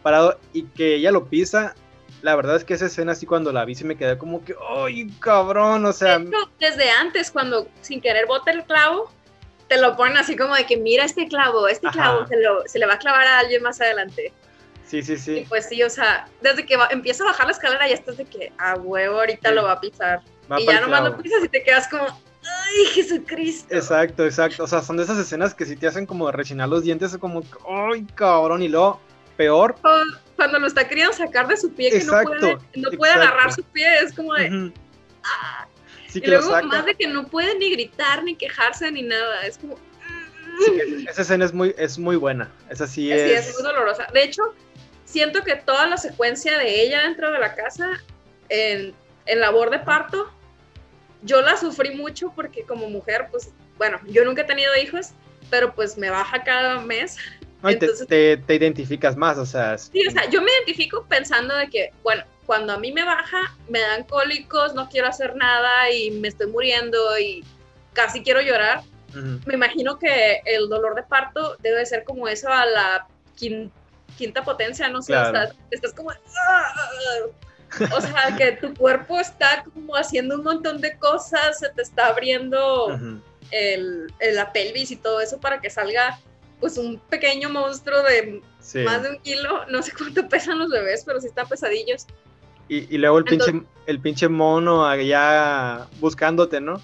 parado 0.04 0.38
y 0.52 0.64
que 0.66 0.94
ella 0.96 1.10
lo 1.10 1.24
pisa. 1.24 1.74
La 2.22 2.36
verdad 2.36 2.56
es 2.56 2.64
que 2.64 2.74
esa 2.74 2.86
escena 2.86 3.12
así 3.12 3.26
cuando 3.26 3.50
la 3.52 3.64
vi 3.64 3.74
se 3.74 3.84
me 3.84 3.96
quedé 3.96 4.16
como 4.16 4.44
que, 4.44 4.54
¡ay, 4.76 5.10
cabrón! 5.18 5.84
O 5.84 5.92
sea... 5.92 6.20
desde 6.60 6.90
antes, 6.90 7.30
cuando 7.30 7.66
sin 7.80 8.00
querer 8.00 8.26
bota 8.26 8.52
el 8.52 8.64
clavo, 8.64 9.10
te 9.68 9.80
lo 9.80 9.96
ponen 9.96 10.16
así 10.16 10.36
como 10.36 10.54
de 10.54 10.66
que 10.66 10.76
mira 10.76 11.04
este 11.04 11.26
clavo, 11.26 11.66
este 11.66 11.88
clavo 11.88 12.26
se, 12.26 12.40
lo, 12.40 12.62
se 12.66 12.78
le 12.78 12.86
va 12.86 12.94
a 12.94 12.98
clavar 12.98 13.26
a 13.26 13.38
alguien 13.40 13.62
más 13.62 13.80
adelante. 13.80 14.32
Sí, 14.86 15.02
sí, 15.02 15.16
sí. 15.16 15.38
Y 15.38 15.44
pues 15.46 15.66
sí, 15.68 15.82
o 15.82 15.90
sea, 15.90 16.28
desde 16.42 16.66
que 16.66 16.76
empieza 16.90 17.24
a 17.24 17.28
bajar 17.28 17.46
la 17.46 17.52
escalera 17.52 17.88
ya 17.88 17.94
estás 17.94 18.18
de 18.18 18.26
que, 18.26 18.52
ah, 18.58 18.76
huevo, 18.76 19.18
ahorita 19.18 19.50
lo 19.50 19.64
va 19.64 19.72
a 19.72 19.80
pisar. 19.80 20.22
y 20.58 20.66
ya 20.66 20.80
nomás 20.80 21.02
lo 21.02 21.16
pisas 21.16 21.42
y 21.42 21.48
te 21.48 21.62
quedas 21.62 21.88
como, 21.88 22.04
¡ay, 22.04 22.84
Jesucristo! 22.92 23.74
Exacto, 23.74 24.24
exacto. 24.24 24.64
O 24.64 24.66
sea, 24.66 24.82
son 24.82 24.98
de 24.98 25.04
esas 25.04 25.18
escenas 25.18 25.54
que 25.54 25.64
sí 25.64 25.76
te 25.76 25.86
hacen 25.86 26.06
como 26.06 26.30
rechinar 26.30 26.68
los 26.68 26.82
dientes, 26.82 27.16
como, 27.18 27.42
¡ay, 27.68 28.06
cabrón! 28.14 28.62
Y 28.62 28.68
luego, 28.68 29.00
peor. 29.36 29.76
Cuando 30.36 30.58
lo 30.58 30.66
está 30.66 30.86
queriendo 30.86 31.12
sacar 31.12 31.46
de 31.46 31.56
su 31.56 31.72
pie, 31.72 31.90
que 31.90 32.04
no 32.04 32.22
puede, 32.22 32.58
no 32.74 32.90
puede 32.92 33.12
agarrar 33.12 33.52
su 33.52 33.62
pie, 33.62 34.00
es 34.00 34.12
como 34.12 34.34
de. 34.34 34.72
¡ah! 35.24 35.66
Sí, 36.08 36.20
y 36.22 36.26
luego, 36.26 36.62
más 36.62 36.86
de 36.86 36.94
que 36.94 37.08
no 37.08 37.26
puede 37.26 37.58
ni 37.58 37.70
gritar, 37.70 38.22
ni 38.22 38.36
quejarse, 38.36 38.90
ni 38.90 39.02
nada. 39.02 39.46
Es 39.46 39.58
como. 39.58 39.76
esa 41.08 41.22
escena 41.22 41.44
es 41.44 41.52
muy, 41.52 41.74
es 41.78 41.98
muy 41.98 42.16
buena. 42.16 42.50
Esa 42.70 42.86
sí 42.86 43.10
es. 43.10 43.44
Sí, 43.44 43.50
es 43.50 43.54
muy 43.54 43.62
dolorosa. 43.64 44.06
De 44.12 44.22
hecho, 44.22 44.42
siento 45.04 45.42
que 45.42 45.56
toda 45.56 45.86
la 45.86 45.96
secuencia 45.96 46.58
de 46.58 46.82
ella 46.82 47.02
dentro 47.02 47.30
de 47.30 47.38
la 47.38 47.54
casa, 47.54 48.02
en, 48.48 48.94
en 49.26 49.40
labor 49.40 49.70
de 49.70 49.80
parto, 49.80 50.30
yo 51.22 51.40
la 51.40 51.56
sufrí 51.56 51.96
mucho 51.96 52.32
porque 52.34 52.64
como 52.64 52.88
mujer, 52.88 53.28
pues, 53.30 53.50
bueno, 53.78 53.98
yo 54.06 54.24
nunca 54.24 54.42
he 54.42 54.44
tenido 54.44 54.76
hijos, 54.76 55.10
pero 55.50 55.74
pues 55.74 55.96
me 55.98 56.10
baja 56.10 56.42
cada 56.44 56.80
mes. 56.80 57.16
Te, 58.08 58.36
te, 58.36 58.54
identificas 58.54 59.16
más, 59.16 59.38
o 59.38 59.46
sea. 59.46 59.78
Sí, 59.78 60.06
o 60.06 60.10
sea, 60.10 60.28
yo 60.28 60.42
me 60.42 60.50
identifico 60.58 61.04
pensando 61.08 61.56
de 61.56 61.68
que, 61.68 61.90
bueno, 62.02 62.24
cuando 62.46 62.72
a 62.72 62.78
mí 62.78 62.92
me 62.92 63.04
baja, 63.04 63.56
me 63.68 63.80
dan 63.80 64.04
cólicos, 64.04 64.74
no 64.74 64.88
quiero 64.88 65.08
hacer 65.08 65.34
nada 65.36 65.90
y 65.90 66.10
me 66.10 66.28
estoy 66.28 66.48
muriendo 66.48 67.18
y 67.18 67.44
casi 67.92 68.22
quiero 68.22 68.40
llorar. 68.40 68.82
Me 69.46 69.54
imagino 69.54 69.96
que 69.96 70.40
el 70.44 70.68
dolor 70.68 70.96
de 70.96 71.04
parto 71.04 71.56
debe 71.60 71.86
ser 71.86 72.02
como 72.02 72.26
eso 72.26 72.48
a 72.48 72.66
la 72.66 73.06
quinta 73.36 73.72
quinta 74.16 74.42
potencia, 74.44 74.88
no 74.88 75.02
sé, 75.02 75.14
estás, 75.70 75.92
como... 75.94 76.10
O 77.96 78.00
sea, 78.00 78.36
que 78.36 78.52
tu 78.52 78.72
cuerpo 78.74 79.18
está 79.18 79.64
como 79.64 79.96
haciendo 79.96 80.36
un 80.36 80.44
montón 80.44 80.80
de 80.80 80.96
cosas, 80.96 81.58
se 81.58 81.68
te 81.70 81.82
está 81.82 82.06
abriendo 82.06 82.96
el, 83.50 84.06
la 84.32 84.52
pelvis 84.52 84.92
y 84.92 84.96
todo 84.96 85.20
eso 85.20 85.40
para 85.40 85.60
que 85.60 85.70
salga 85.70 86.20
pues 86.60 86.78
un 86.78 86.98
pequeño 86.98 87.50
monstruo 87.50 88.02
de 88.02 88.42
más 88.84 89.02
de 89.02 89.10
un 89.10 89.18
kilo, 89.18 89.66
no 89.66 89.82
sé 89.82 89.92
cuánto 89.96 90.28
pesan 90.28 90.58
los 90.58 90.70
bebés, 90.70 91.04
pero 91.04 91.20
sí 91.20 91.26
están 91.26 91.48
pesadillos. 91.48 92.06
Y, 92.68 92.96
luego 92.96 93.18
el, 93.18 93.24
pinche, 93.24 93.62
el 93.86 94.00
pinche 94.00 94.26
mono 94.26 94.86
allá 94.86 95.86
buscándote, 96.00 96.60
¿no? 96.62 96.80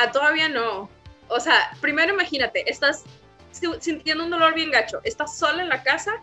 Ah, 0.00 0.12
todavía 0.12 0.48
no. 0.48 0.88
O 1.28 1.40
sea, 1.40 1.76
primero 1.80 2.14
imagínate, 2.14 2.68
estás 2.70 3.02
sintiendo 3.80 4.24
un 4.24 4.30
dolor 4.30 4.54
bien 4.54 4.70
gacho, 4.70 5.00
estás 5.02 5.36
sola 5.36 5.62
en 5.62 5.68
la 5.68 5.82
casa 5.82 6.20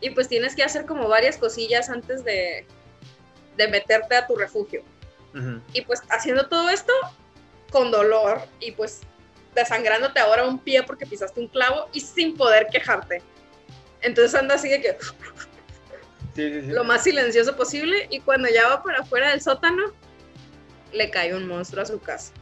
y 0.00 0.10
pues 0.10 0.28
tienes 0.28 0.54
que 0.54 0.62
hacer 0.62 0.86
como 0.86 1.08
varias 1.08 1.36
cosillas 1.36 1.90
antes 1.90 2.24
de, 2.24 2.66
de 3.56 3.68
meterte 3.68 4.16
a 4.16 4.26
tu 4.26 4.36
refugio. 4.36 4.82
Y 5.72 5.80
pues 5.80 6.00
haciendo 6.10 6.46
todo 6.46 6.70
esto 6.70 6.92
con 7.72 7.90
dolor 7.90 8.42
y 8.60 8.70
pues 8.70 9.00
desangrándote 9.54 10.20
ahora 10.20 10.46
un 10.46 10.58
pie 10.58 10.82
porque 10.82 11.06
pisaste 11.06 11.40
un 11.40 11.48
clavo 11.48 11.88
y 11.92 12.00
sin 12.00 12.36
poder 12.36 12.66
quejarte. 12.70 13.22
Entonces 14.00 14.34
anda 14.34 14.54
así 14.54 14.68
de 14.68 14.80
que 14.80 14.96
lo 16.36 16.84
más 16.84 17.04
silencioso 17.04 17.56
posible 17.56 18.08
y 18.10 18.20
cuando 18.20 18.48
ya 18.48 18.68
va 18.68 18.82
para 18.82 19.00
afuera 19.00 19.30
del 19.30 19.40
sótano 19.40 19.92
le 20.92 21.10
cae 21.10 21.34
un 21.34 21.46
monstruo 21.46 21.82
a 21.82 21.86
su 21.86 22.00
casa. 22.00 22.32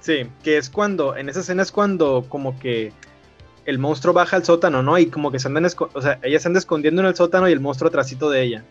Sí, 0.00 0.30
que 0.42 0.56
es 0.56 0.70
cuando, 0.70 1.16
en 1.16 1.28
esa 1.28 1.40
escena 1.40 1.62
es 1.62 1.72
cuando 1.72 2.24
como 2.28 2.58
que 2.58 2.92
el 3.64 3.78
monstruo 3.78 4.14
baja 4.14 4.36
al 4.36 4.44
sótano, 4.44 4.82
¿no? 4.82 4.96
Y 4.98 5.06
como 5.06 5.30
que 5.30 5.38
se 5.38 5.48
andan, 5.48 5.66
o 5.66 6.02
sea, 6.02 6.18
ella 6.22 6.40
se 6.40 6.48
anda 6.48 6.58
escondiendo 6.58 7.02
en 7.02 7.08
el 7.08 7.16
sótano 7.16 7.48
y 7.48 7.52
el 7.52 7.60
monstruo 7.60 7.88
atrásito 7.88 8.30
de 8.30 8.42
ella. 8.42 8.64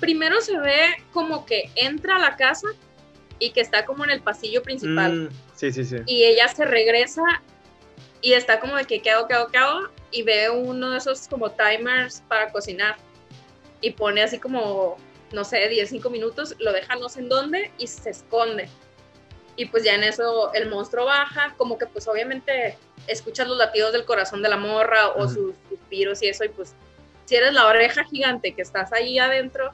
Primero 0.00 0.40
se 0.40 0.58
ve 0.58 0.96
como 1.12 1.46
que 1.46 1.70
entra 1.74 2.16
a 2.16 2.18
la 2.18 2.36
casa 2.36 2.68
y 3.38 3.50
que 3.50 3.60
está 3.60 3.84
como 3.84 4.04
en 4.04 4.10
el 4.10 4.20
pasillo 4.20 4.62
principal. 4.62 5.12
Mm, 5.12 5.28
sí, 5.54 5.72
sí, 5.72 5.84
sí. 5.84 5.96
Y 6.06 6.24
ella 6.24 6.48
se 6.48 6.64
regresa 6.64 7.22
y 8.20 8.32
está 8.32 8.60
como 8.60 8.76
de 8.76 8.84
que 8.84 9.02
qué 9.02 9.10
hago, 9.10 9.28
qué 9.28 9.34
hago, 9.34 9.48
qué 9.48 9.58
hago 9.58 9.88
y 10.10 10.22
ve 10.22 10.50
uno 10.50 10.90
de 10.90 10.98
esos 10.98 11.28
como 11.28 11.50
timers 11.50 12.22
para 12.28 12.50
cocinar 12.50 12.96
y 13.80 13.90
pone 13.90 14.22
así 14.22 14.38
como, 14.38 14.96
no 15.32 15.44
sé, 15.44 15.68
10, 15.68 15.88
5 15.90 16.10
minutos, 16.10 16.54
lo 16.58 16.72
deja 16.72 16.96
no 16.96 17.08
sé 17.08 17.20
en 17.20 17.28
dónde 17.28 17.70
y 17.78 17.86
se 17.86 18.10
esconde. 18.10 18.68
Y 19.56 19.66
pues 19.66 19.84
ya 19.84 19.94
en 19.94 20.04
eso 20.04 20.52
el 20.54 20.68
monstruo 20.68 21.06
baja, 21.06 21.54
como 21.56 21.78
que 21.78 21.86
pues 21.86 22.06
obviamente 22.08 22.76
escuchas 23.06 23.48
los 23.48 23.56
latidos 23.56 23.92
del 23.92 24.04
corazón 24.04 24.42
de 24.42 24.48
la 24.48 24.56
morra 24.56 25.08
o 25.08 25.28
sus 25.28 25.54
suspiros 25.68 26.22
y 26.22 26.28
eso, 26.28 26.44
y 26.44 26.48
pues 26.48 26.74
si 27.24 27.36
eres 27.36 27.52
la 27.52 27.66
oreja 27.66 28.04
gigante 28.04 28.54
que 28.54 28.62
estás 28.62 28.92
ahí 28.92 29.18
adentro, 29.18 29.72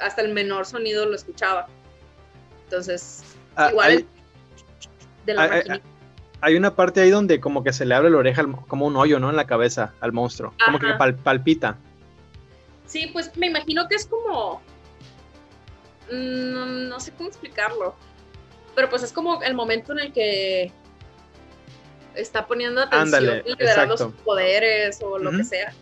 hasta 0.00 0.22
el 0.22 0.32
menor 0.32 0.66
sonido 0.66 1.06
lo 1.06 1.14
escuchaba. 1.14 1.68
Entonces, 2.66 3.22
ah, 3.54 3.70
igual 3.70 3.90
hay, 3.90 4.06
de 5.24 5.34
la 5.34 5.42
hay, 5.44 5.62
hay, 6.40 6.56
una 6.56 6.74
parte 6.74 7.00
ahí 7.00 7.10
donde 7.10 7.40
como 7.40 7.62
que 7.62 7.72
se 7.72 7.86
le 7.86 7.94
abre 7.94 8.10
la 8.10 8.18
oreja 8.18 8.44
como 8.66 8.86
un 8.86 8.96
hoyo, 8.96 9.20
¿no? 9.20 9.30
En 9.30 9.36
la 9.36 9.46
cabeza 9.46 9.94
al 10.00 10.12
monstruo, 10.12 10.52
como 10.64 10.78
que 10.78 10.88
palpita. 11.22 11.78
Sí, 12.86 13.10
pues 13.12 13.36
me 13.36 13.46
imagino 13.46 13.88
que 13.88 13.96
es 13.96 14.06
como... 14.06 14.62
Mm, 16.10 16.88
no 16.88 17.00
sé 17.00 17.12
cómo 17.12 17.28
explicarlo. 17.28 17.94
Pero 18.74 18.88
pues 18.90 19.02
es 19.02 19.12
como 19.12 19.42
el 19.42 19.54
momento 19.54 19.92
en 19.92 19.98
el 20.00 20.12
que 20.12 20.72
está 22.14 22.46
poniendo 22.46 22.80
atención 22.80 23.42
y 23.44 23.50
liberando 23.50 23.96
sus 23.96 24.12
poderes 24.14 25.00
o 25.02 25.18
lo 25.18 25.30
que 25.32 25.44
sea. 25.44 25.72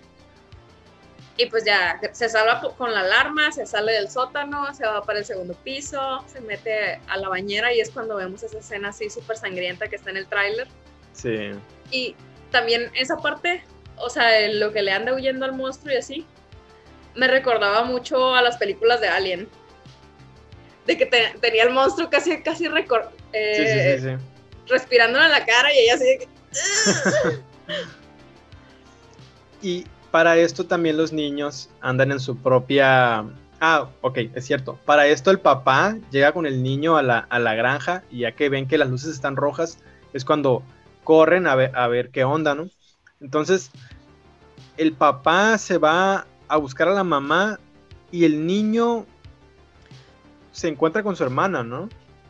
Y 1.36 1.46
pues 1.46 1.64
ya 1.64 2.00
se 2.12 2.28
salva 2.28 2.60
con 2.76 2.92
la 2.92 3.00
alarma, 3.00 3.50
se 3.50 3.66
sale 3.66 3.92
del 3.92 4.08
sótano, 4.08 4.72
se 4.72 4.86
va 4.86 5.02
para 5.02 5.18
el 5.18 5.24
segundo 5.24 5.54
piso, 5.64 6.24
se 6.28 6.40
mete 6.40 7.00
a 7.08 7.16
la 7.16 7.28
bañera 7.28 7.72
y 7.72 7.80
es 7.80 7.90
cuando 7.90 8.16
vemos 8.16 8.42
esa 8.44 8.58
escena 8.58 8.90
así 8.90 9.10
súper 9.10 9.36
sangrienta 9.36 9.88
que 9.88 9.96
está 9.96 10.10
en 10.10 10.18
el 10.18 10.26
tráiler. 10.28 10.68
Sí. 11.12 11.50
Y 11.90 12.14
también 12.52 12.90
esa 12.94 13.16
parte, 13.16 13.64
o 13.96 14.08
sea, 14.08 14.48
lo 14.48 14.72
que 14.72 14.82
le 14.82 14.92
anda 14.92 15.12
huyendo 15.12 15.44
al 15.44 15.54
monstruo 15.54 15.92
y 15.92 15.96
así, 15.96 16.26
me 17.16 17.26
recordaba 17.26 17.82
mucho 17.82 18.34
a 18.34 18.42
las 18.42 18.56
películas 18.56 19.00
de 19.00 19.08
Alien. 19.08 19.48
De 20.86 20.96
que 20.96 21.06
tenía 21.06 21.64
el 21.64 21.70
monstruo 21.70 22.10
casi, 22.10 22.42
casi 22.42 22.68
record, 22.68 23.06
eh, 23.32 23.96
sí, 23.98 24.02
sí, 24.02 24.08
sí, 24.08 24.16
respirándole 24.68 25.24
en 25.24 25.30
la 25.32 25.44
cara 25.46 25.72
y 25.72 25.78
ella 25.78 25.94
así 25.94 26.04
de 26.04 26.18
que... 26.18 26.28
y 29.66 29.86
para 30.14 30.36
esto 30.36 30.64
también 30.64 30.96
los 30.96 31.12
niños 31.12 31.70
andan 31.80 32.12
en 32.12 32.20
su 32.20 32.36
propia... 32.36 33.24
Ah, 33.60 33.88
ok, 34.00 34.18
es 34.32 34.46
cierto. 34.46 34.78
Para 34.84 35.08
esto 35.08 35.32
el 35.32 35.40
papá 35.40 35.96
llega 36.12 36.30
con 36.30 36.46
el 36.46 36.62
niño 36.62 36.96
a 36.96 37.02
la, 37.02 37.18
a 37.18 37.40
la 37.40 37.56
granja 37.56 38.04
y 38.12 38.20
ya 38.20 38.30
que 38.30 38.48
ven 38.48 38.68
que 38.68 38.78
las 38.78 38.88
luces 38.88 39.10
están 39.10 39.34
rojas, 39.34 39.80
es 40.12 40.24
cuando 40.24 40.62
corren 41.02 41.48
a 41.48 41.56
ver, 41.56 41.76
a 41.76 41.88
ver 41.88 42.10
qué 42.10 42.22
onda, 42.22 42.54
¿no? 42.54 42.68
Entonces, 43.20 43.72
el 44.76 44.92
papá 44.92 45.58
se 45.58 45.78
va 45.78 46.28
a 46.46 46.56
buscar 46.58 46.86
a 46.86 46.94
la 46.94 47.02
mamá 47.02 47.58
y 48.12 48.24
el 48.24 48.46
niño 48.46 49.06
se 50.52 50.68
encuentra 50.68 51.02
con 51.02 51.16
su 51.16 51.24
hermana, 51.24 51.64
¿no? 51.64 51.88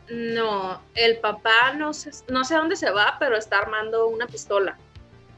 No, 0.09 0.81
el 0.95 1.19
papá 1.19 1.73
no 1.77 1.93
sé, 1.93 2.09
no 2.29 2.45
sé 2.45 2.55
a 2.55 2.57
dónde 2.57 2.77
se 2.77 2.89
va, 2.89 3.17
pero 3.19 3.37
está 3.37 3.59
armando 3.59 4.07
una 4.07 4.25
pistola. 4.25 4.75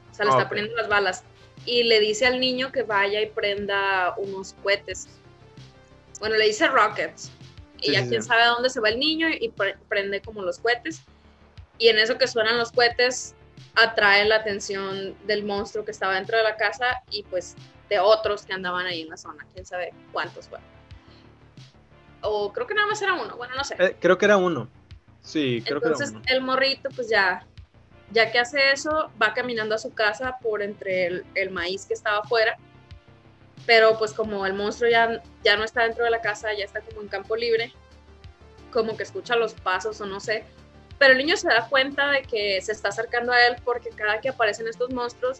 O 0.10 0.16
sea, 0.16 0.24
le 0.24 0.32
está 0.32 0.48
poniendo 0.48 0.74
las 0.78 0.88
balas. 0.88 1.26
Y 1.68 1.84
le 1.84 2.00
dice 2.00 2.26
al 2.26 2.40
niño 2.40 2.72
que 2.72 2.82
vaya 2.82 3.22
y 3.22 3.28
prenda 3.28 4.16
unos 4.18 4.56
cohetes. 4.64 5.08
Bueno, 6.20 6.36
le 6.38 6.46
dice 6.46 6.68
rockets. 6.68 7.30
Y 7.80 7.92
ya 7.92 8.08
quién 8.08 8.24
sabe 8.24 8.42
a 8.42 8.48
dónde 8.48 8.72
se 8.72 8.80
va 8.80 8.90
el 8.90 8.98
niño 8.98 9.28
y 9.30 9.54
prende 9.88 10.22
como 10.22 10.42
los 10.42 10.58
cohetes. 10.58 11.04
Y 11.78 11.90
en 11.90 12.00
eso 12.00 12.18
que 12.18 12.26
suenan 12.26 12.58
los 12.58 12.72
cohetes, 12.72 13.36
atrae 13.76 14.26
la 14.26 14.38
atención 14.38 15.16
del 15.28 15.44
monstruo 15.44 15.86
que 15.86 15.92
estaba 15.92 16.16
dentro 16.16 16.38
de 16.38 16.44
la 16.44 16.56
casa 16.56 17.04
y 17.12 17.22
pues 17.24 17.56
de 17.90 18.00
otros 18.00 18.44
que 18.44 18.54
andaban 18.54 18.86
ahí 18.88 19.02
en 19.02 19.10
la 19.10 19.18
zona. 19.18 19.46
Quién 19.54 19.66
sabe 19.66 19.94
cuántos 20.12 20.48
fueron. 20.48 20.66
O 22.22 22.52
creo 22.52 22.66
que 22.66 22.74
nada 22.74 22.88
más 22.88 23.02
era 23.02 23.14
uno, 23.14 23.38
bueno, 23.38 23.54
no 23.56 23.64
sé. 23.64 23.76
Eh, 23.78 23.96
creo 24.00 24.18
que 24.18 24.26
era 24.26 24.38
uno. 24.38 24.68
Sí, 25.22 25.62
creo 25.66 25.80
que 25.80 25.90
era 25.90 25.98
uno. 25.98 26.06
Entonces 26.06 26.32
el 26.34 26.42
morrito, 26.42 26.90
pues 26.96 27.10
ya, 27.10 27.46
ya 28.12 28.32
que 28.32 28.40
hace 28.40 28.72
eso, 28.72 29.12
va 29.22 29.34
caminando 29.34 29.76
a 29.76 29.78
su 29.78 29.94
casa 29.94 30.38
por 30.42 30.62
entre 30.62 31.24
el, 31.34 31.50
maíz 31.52 31.86
que 31.86 31.94
estaba 31.94 32.20
afuera. 32.20 32.58
Pero 33.66 33.98
pues 33.98 34.14
como 34.14 34.46
el 34.46 34.54
monstruo 34.54 34.90
ya, 34.90 35.22
ya 35.44 35.58
no 35.58 35.64
está 35.64 35.84
dentro 35.84 36.06
de 36.06 36.12
la 36.12 36.22
casa, 36.22 36.54
ya 36.58 36.64
está 36.64 36.80
como 36.82 37.02
en 37.02 37.10
campo 37.10 37.36
libre, 37.36 37.74
como 38.72 38.96
que 38.96 39.04
escucha 39.04 39.36
los 39.36 39.54
pasos 39.54 40.00
o 40.00 40.06
no 40.06 40.20
sé. 40.20 40.46
Pero 40.98 41.14
el 41.14 41.18
niño 41.18 41.36
se 41.36 41.50
da 41.50 41.68
cuenta 41.68 42.12
de 42.12 42.22
que 42.22 42.62
se 42.62 42.72
está 42.72 42.90
acercando 42.90 43.32
a 43.34 43.46
él 43.46 43.58
porque 43.64 43.90
cada 43.90 44.22
que 44.22 44.30
aparecen 44.30 44.68
estos 44.68 44.90
monstruos 44.92 45.40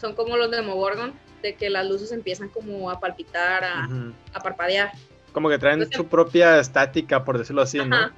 son 0.00 0.14
como 0.14 0.36
los 0.36 0.50
de 0.50 0.58
Demogorgon, 0.58 1.14
de 1.42 1.54
que 1.54 1.70
las 1.70 1.86
luces 1.86 2.10
empiezan 2.12 2.48
como 2.48 2.90
a 2.90 2.98
palpitar, 2.98 3.62
a, 3.64 3.88
a 4.34 4.40
parpadear. 4.40 4.90
Como 5.32 5.48
que 5.48 5.58
traen 5.58 5.90
su 5.90 6.06
propia 6.08 6.58
estática, 6.58 7.24
por 7.24 7.38
decirlo 7.38 7.62
así, 7.62 7.78
¿no? 7.78 8.10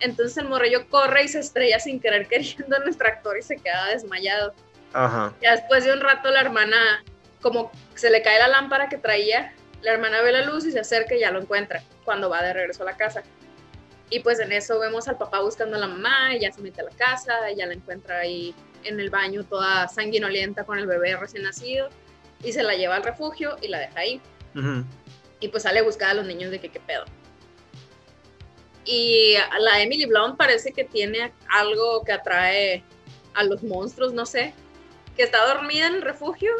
Entonces 0.00 0.36
el 0.38 0.48
morrillo 0.48 0.88
corre 0.88 1.24
y 1.24 1.28
se 1.28 1.40
estrella 1.40 1.78
sin 1.78 2.00
querer 2.00 2.26
queriendo 2.28 2.76
en 2.76 2.88
el 2.88 2.96
tractor 2.96 3.38
y 3.38 3.42
se 3.42 3.56
queda 3.56 3.86
desmayado. 3.88 4.54
Ajá. 4.92 5.32
Y 5.40 5.46
después 5.46 5.84
de 5.84 5.92
un 5.92 6.00
rato 6.00 6.30
la 6.30 6.40
hermana, 6.40 7.04
como 7.40 7.70
se 7.94 8.10
le 8.10 8.22
cae 8.22 8.38
la 8.38 8.48
lámpara 8.48 8.88
que 8.88 8.98
traía, 8.98 9.54
la 9.82 9.92
hermana 9.92 10.20
ve 10.22 10.32
la 10.32 10.42
luz 10.42 10.66
y 10.66 10.72
se 10.72 10.80
acerca 10.80 11.14
y 11.14 11.20
ya 11.20 11.30
lo 11.30 11.40
encuentra 11.40 11.82
cuando 12.04 12.28
va 12.28 12.42
de 12.42 12.52
regreso 12.52 12.82
a 12.82 12.86
la 12.86 12.96
casa. 12.96 13.22
Y 14.10 14.20
pues 14.20 14.40
en 14.40 14.50
eso 14.52 14.78
vemos 14.80 15.06
al 15.06 15.16
papá 15.16 15.40
buscando 15.40 15.76
a 15.76 15.80
la 15.80 15.86
mamá, 15.86 16.34
ella 16.34 16.50
se 16.52 16.60
mete 16.60 16.80
a 16.80 16.84
la 16.84 16.90
casa, 16.90 17.48
ella 17.48 17.66
la 17.66 17.74
encuentra 17.74 18.18
ahí 18.18 18.54
en 18.84 18.98
el 18.98 19.10
baño 19.10 19.44
toda 19.44 19.86
sanguinolienta 19.88 20.64
con 20.64 20.78
el 20.78 20.86
bebé 20.86 21.16
recién 21.16 21.44
nacido 21.44 21.88
y 22.42 22.52
se 22.52 22.62
la 22.62 22.74
lleva 22.74 22.96
al 22.96 23.04
refugio 23.04 23.56
y 23.62 23.68
la 23.68 23.78
deja 23.78 24.00
ahí. 24.00 24.20
Y 25.38 25.48
pues 25.48 25.62
sale 25.62 25.80
a 25.80 25.82
buscar 25.82 26.10
a 26.10 26.14
los 26.14 26.26
niños 26.26 26.50
de 26.50 26.58
que 26.58 26.70
qué 26.70 26.80
pedo. 26.80 27.04
Y 28.84 29.36
la 29.58 29.80
Emily 29.82 30.06
Blunt 30.06 30.36
parece 30.36 30.72
que 30.72 30.84
tiene 30.84 31.32
algo 31.48 32.02
que 32.04 32.12
atrae 32.12 32.82
a 33.34 33.44
los 33.44 33.62
monstruos, 33.62 34.12
no 34.12 34.26
sé, 34.26 34.54
que 35.16 35.22
está 35.22 35.46
dormida 35.46 35.86
en 35.86 35.94
el 35.96 36.02
refugio 36.02 36.52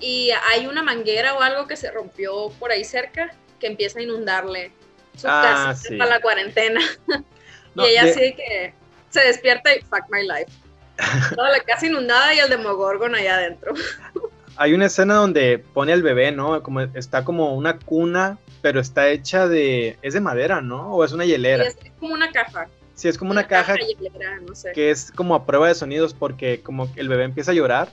y 0.00 0.30
hay 0.48 0.66
una 0.66 0.82
manguera 0.82 1.34
o 1.34 1.40
algo 1.40 1.66
que 1.66 1.76
se 1.76 1.90
rompió 1.90 2.50
por 2.58 2.70
ahí 2.70 2.84
cerca 2.84 3.34
que 3.60 3.68
empieza 3.68 4.00
a 4.00 4.02
inundarle 4.02 4.72
su 5.16 5.28
ah, 5.28 5.72
casa 5.72 5.88
para 5.96 6.10
la 6.10 6.20
cuarentena. 6.20 6.80
y 7.76 7.84
ella 7.84 8.02
así 8.02 8.34
que 8.34 8.74
se 9.10 9.20
despierta 9.20 9.74
y 9.74 9.80
fuck 9.80 10.04
my 10.10 10.22
life. 10.22 10.52
Toda 11.34 11.50
la 11.50 11.60
casa 11.60 11.86
inundada 11.86 12.34
y 12.34 12.38
el 12.38 12.50
Demogorgon 12.50 13.14
allá 13.14 13.36
adentro. 13.36 13.74
hay 14.56 14.74
una 14.74 14.86
escena 14.86 15.14
donde 15.14 15.58
pone 15.58 15.92
al 15.92 16.02
bebé, 16.02 16.32
¿no? 16.32 16.62
Como 16.62 16.80
está 16.80 17.24
como 17.24 17.54
una 17.54 17.78
cuna, 17.78 18.38
pero 18.62 18.80
está 18.80 19.08
hecha 19.08 19.48
de 19.48 19.98
es 20.02 20.14
de 20.14 20.20
madera, 20.20 20.60
¿no? 20.60 20.94
O 20.94 21.04
es 21.04 21.12
una 21.12 21.24
hielera. 21.24 21.64
Sí, 21.70 21.78
es 21.84 21.92
como 21.98 22.14
una 22.14 22.30
caja. 22.30 22.68
Sí, 22.94 23.08
es 23.08 23.18
como 23.18 23.32
una, 23.32 23.48
caja, 23.48 23.74
que 24.72 24.90
es 24.90 25.10
como 25.10 25.34
a 25.34 25.44
prueba 25.46 25.66
de 25.66 25.74
sonidos 25.74 26.14
porque 26.14 26.60
como 26.60 26.88
el 26.94 27.08
bebé 27.08 27.24
empieza 27.24 27.50
a 27.50 27.54
llorar 27.54 27.92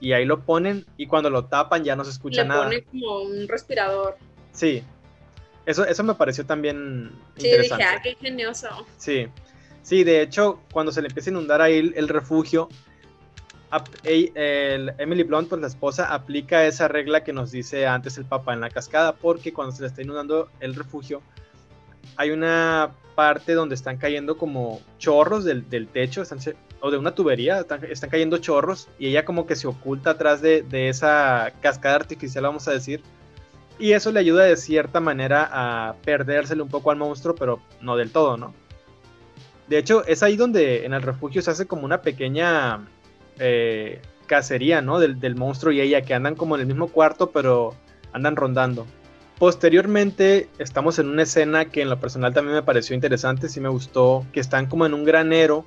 y 0.00 0.12
ahí 0.12 0.24
lo 0.24 0.40
ponen 0.40 0.84
y 0.96 1.06
cuando 1.06 1.30
lo 1.30 1.44
tapan 1.44 1.84
ya 1.84 1.94
no 1.94 2.04
se 2.04 2.10
escucha 2.10 2.42
nada. 2.42 2.68
Le 2.68 2.82
pone 2.82 3.00
como 3.00 3.22
un 3.22 3.46
respirador. 3.46 4.16
Sí. 4.52 4.82
Eso, 5.66 5.84
eso 5.84 6.02
me 6.02 6.14
pareció 6.14 6.44
también 6.44 7.12
sí, 7.36 7.46
interesante. 7.46 7.84
dije, 7.84 7.96
ah, 7.96 8.00
qué 8.02 8.10
ingenioso. 8.10 8.68
Sí. 8.96 9.28
Sí, 9.84 10.02
de 10.02 10.20
hecho, 10.20 10.60
cuando 10.72 10.90
se 10.90 11.00
le 11.00 11.08
empieza 11.08 11.30
a 11.30 11.32
inundar 11.32 11.62
ahí 11.62 11.92
el 11.94 12.08
refugio, 12.08 12.68
Emily 14.04 15.22
Blunt, 15.22 15.48
pues 15.48 15.60
la 15.60 15.68
esposa, 15.68 16.12
aplica 16.12 16.66
esa 16.66 16.88
regla 16.88 17.22
que 17.22 17.32
nos 17.32 17.52
dice 17.52 17.86
antes 17.86 18.18
el 18.18 18.24
papá 18.24 18.52
en 18.52 18.60
la 18.60 18.70
cascada, 18.70 19.14
porque 19.14 19.52
cuando 19.52 19.74
se 19.74 19.82
le 19.82 19.88
está 19.88 20.02
inundando 20.02 20.48
el 20.60 20.74
refugio, 20.74 21.22
hay 22.16 22.30
una 22.30 22.90
parte 23.14 23.54
donde 23.54 23.74
están 23.74 23.96
cayendo 23.96 24.36
como 24.36 24.80
chorros 24.98 25.44
del, 25.44 25.88
techo, 25.88 26.22
o 26.80 26.90
de 26.90 26.98
una 26.98 27.14
tubería, 27.14 27.60
están, 27.60 28.10
cayendo 28.10 28.38
chorros, 28.38 28.88
y 28.98 29.08
ella 29.08 29.24
como 29.24 29.46
que 29.46 29.56
se 29.56 29.68
oculta 29.68 30.10
atrás 30.10 30.42
de, 30.42 30.64
esa 30.88 31.52
cascada 31.60 31.96
artificial, 31.96 32.44
vamos 32.44 32.66
a 32.66 32.72
decir, 32.72 33.02
y 33.78 33.92
eso 33.92 34.10
le 34.10 34.20
ayuda 34.20 34.44
de 34.44 34.56
cierta 34.56 35.00
manera 35.00 35.48
a 35.50 35.94
perdérsele 36.04 36.62
un 36.62 36.68
poco 36.68 36.90
al 36.90 36.98
monstruo, 36.98 37.34
pero 37.34 37.60
no 37.80 37.96
del 37.96 38.10
todo, 38.10 38.36
¿no? 38.36 38.52
De 39.68 39.78
hecho, 39.78 40.04
es 40.06 40.22
ahí 40.22 40.36
donde 40.36 40.84
en 40.84 40.92
el 40.92 41.02
refugio 41.02 41.40
se 41.40 41.50
hace 41.52 41.66
como 41.66 41.84
una 41.84 42.02
pequeña 42.02 42.80
eh, 43.40 44.00
cacería, 44.26 44.80
¿no? 44.80 45.00
Del, 45.00 45.34
monstruo 45.34 45.72
y 45.72 45.80
ella, 45.80 46.02
que 46.02 46.14
andan 46.14 46.36
como 46.36 46.54
en 46.54 46.60
el 46.60 46.66
mismo 46.68 46.88
cuarto, 46.88 47.30
pero 47.32 47.74
andan 48.12 48.36
rondando. 48.36 48.86
Posteriormente 49.38 50.48
estamos 50.58 50.98
en 50.98 51.08
una 51.08 51.22
escena 51.22 51.64
que 51.64 51.82
en 51.82 51.90
lo 51.90 51.98
personal 51.98 52.32
también 52.34 52.54
me 52.54 52.62
pareció 52.62 52.94
interesante, 52.94 53.48
sí 53.48 53.58
me 53.58 53.70
gustó, 53.70 54.24
que 54.32 54.38
están 54.38 54.66
como 54.66 54.86
en 54.86 54.94
un 54.94 55.04
granero, 55.04 55.66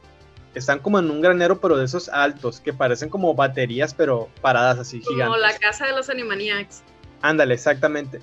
están 0.54 0.80
como 0.80 1.00
en 1.00 1.10
un 1.10 1.22
granero 1.22 1.60
pero 1.60 1.76
de 1.76 1.86
esos 1.86 2.08
altos, 2.08 2.62
que 2.62 2.72
parecen 2.72 3.10
como 3.10 3.34
baterías 3.34 3.94
pero 3.94 4.30
paradas 4.42 4.80
así 4.80 5.02
gigantes. 5.02 5.26
Como 5.26 5.38
la 5.38 5.58
casa 5.58 5.88
de 5.88 5.94
los 5.94 6.10
Animaniacs. 6.10 6.84
Ándale, 7.22 7.56
exactamente. 7.56 8.22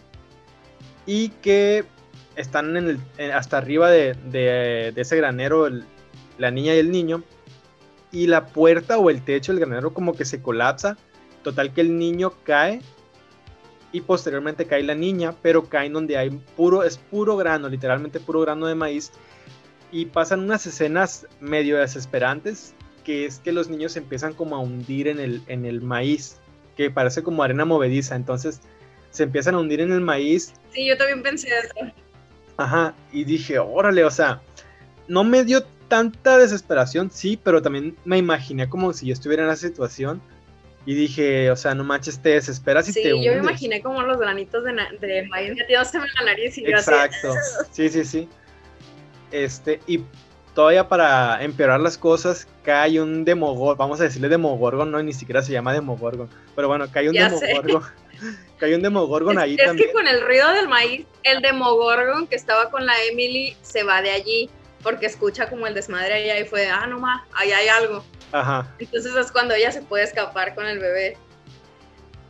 Y 1.05 1.31
que 1.43 1.85
están 2.37 2.77
en 2.77 3.01
el, 3.19 3.33
hasta 3.33 3.59
arriba 3.59 3.91
de, 3.91 4.93
ese 4.97 5.17
granero 5.17 5.69
la 6.39 6.51
niña 6.51 6.75
y 6.75 6.79
el 6.79 6.91
niño 6.91 7.25
y 8.13 8.27
la 8.27 8.47
puerta 8.47 8.99
o 8.99 9.11
el 9.11 9.23
techo 9.23 9.53
del 9.53 9.61
granero 9.61 9.95
como 9.95 10.15
que 10.15 10.25
se 10.25 10.43
colapsa. 10.43 10.97
Total 11.43 11.73
que 11.73 11.81
el 11.81 11.99
niño 11.99 12.33
cae 12.45 12.81
y 13.93 14.03
posteriormente 14.03 14.67
cae 14.67 14.83
la 14.83 14.95
niña, 14.95 15.35
pero 15.43 15.65
cae 15.65 15.87
en 15.87 15.95
donde 15.95 16.17
hay 16.17 16.31
puro, 16.31 16.85
es 16.85 16.99
puro 16.99 17.37
grano, 17.37 17.69
literalmente 17.69 18.21
puro 18.21 18.41
grano 18.41 18.67
de 18.67 18.75
maíz. 18.75 19.13
Y 19.91 20.07
pasan 20.07 20.41
unas 20.41 20.67
escenas 20.67 21.27
medio 21.41 21.79
desesperantes, 21.79 22.75
que 23.05 23.25
es 23.25 23.39
que 23.39 23.53
los 23.53 23.69
niños 23.69 23.97
empiezan 23.97 24.35
como 24.35 24.57
a 24.57 24.61
hundir 24.61 25.09
en 25.09 25.19
el, 25.19 25.43
en 25.49 25.65
el 25.65 25.81
maíz, 25.81 26.37
que 26.77 26.91
parece 26.91 27.23
como 27.23 27.43
arena 27.43 27.65
movediza. 27.65 28.15
Entonces 28.15 28.61
se 29.11 29.25
empiezan 29.25 29.55
a 29.55 29.59
hundir 29.59 29.81
en 29.81 29.93
el 29.93 30.01
maíz. 30.01 30.53
Sí, 30.73 30.87
yo 30.87 30.97
también 30.97 31.23
pensé 31.23 31.49
eso. 31.49 31.93
Ajá, 32.57 32.95
y 33.11 33.25
dije, 33.25 33.59
órale, 33.59 34.05
o 34.05 34.11
sea, 34.11 34.43
no 35.09 35.25
me 35.25 35.45
dio 35.45 35.65
tanta 35.91 36.39
desesperación, 36.39 37.11
sí, 37.11 37.39
pero 37.43 37.61
también 37.61 37.95
me 38.07 38.17
imaginé 38.17 38.71
como 38.71 38.95
si 38.95 39.09
yo 39.09 39.13
estuviera 39.13 39.45
en 39.45 39.51
esa 39.51 39.69
situación. 39.69 40.23
Y 40.87 40.95
dije, 40.95 41.51
o 41.51 41.57
sea, 41.57 41.75
no 41.75 41.85
manches, 41.85 42.23
te 42.23 42.31
desesperas 42.31 42.89
y 42.89 42.95
te 42.95 43.13
hundes. 43.13 43.27
yo 43.27 43.33
me 43.33 43.39
imaginé 43.41 43.83
como 43.83 44.01
los 44.01 44.19
granitos 44.19 44.65
de, 44.65 44.73
de 45.07 45.29
maíz 45.29 45.55
metidos 45.55 45.95
en 45.95 46.01
la 46.01 46.25
nariz 46.25 46.57
y 46.57 46.65
Exacto, 46.65 47.35
sí, 47.71 47.91
sí, 47.91 48.03
sí. 48.03 48.29
Este, 49.31 49.81
y 49.87 50.01
todavía 50.55 50.89
para 50.89 51.45
empeorar 51.45 51.81
las 51.81 51.99
cosas, 51.99 52.49
cae 52.65 52.99
un 52.99 53.27
Demogorgon, 53.27 53.77
vamos 53.77 54.01
a 54.01 54.05
decirle 54.05 54.31
Demogorgon, 54.31 54.91
no, 54.91 55.03
ni 55.03 55.13
siquiera 55.13 55.43
se 55.43 55.53
llama 55.53 55.75
Demogorgon, 55.75 56.31
pero 56.57 56.69
bueno, 56.69 56.87
cae 56.91 57.11
un 57.11 57.15
Demogorgon. 57.15 57.83
Cae 58.59 58.75
un 58.75 58.83
Demogorgon 58.83 59.39
ahí 59.39 59.57
es 59.59 59.65
también. 59.65 59.89
Es 59.89 59.95
que 59.95 59.95
con 59.95 60.07
el 60.07 60.21
ruido 60.21 60.53
del 60.53 60.69
maíz, 60.69 61.07
el 61.23 61.41
Demogorgon 61.41 62.27
que 62.27 62.37
estaba 62.37 62.71
con 62.71 62.85
la 62.85 62.93
Emily 63.11 63.57
se 63.63 63.83
va 63.83 64.03
de 64.03 64.11
allí 64.11 64.51
porque 64.83 65.07
escucha 65.07 65.49
como 65.49 65.67
el 65.67 65.75
desmadre 65.75 66.15
allá 66.15 66.39
y 66.39 66.45
fue, 66.45 66.69
ah, 66.69 66.87
no 66.87 66.99
más, 66.99 67.23
ahí 67.35 67.53
hay 67.53 67.69
algo. 67.69 68.05
Ajá. 68.33 68.75
Entonces 68.79 69.15
es 69.15 69.33
cuando 69.33 69.55
ella 69.55 69.73
se 69.73 69.83
puede 69.83 70.05
escapar 70.05 70.55
con 70.55 70.67
el 70.67 70.79
bebé. 70.79 71.17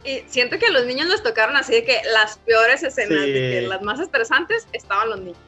Y 0.05 0.23
siento 0.27 0.59
que 0.59 0.67
a 0.67 0.71
los 0.71 0.87
niños 0.87 1.09
les 1.09 1.23
tocaron 1.23 1.57
así 1.57 1.73
de 1.73 1.85
que 1.85 2.01
las 2.15 2.39
peores 2.39 2.83
escenas, 2.83 3.27
de 3.27 3.33
que 3.33 3.67
las 3.69 3.83
más 3.83 4.01
estresantes 4.01 4.67
estaban 4.73 5.11
los 5.11 5.21
niños. 5.21 5.39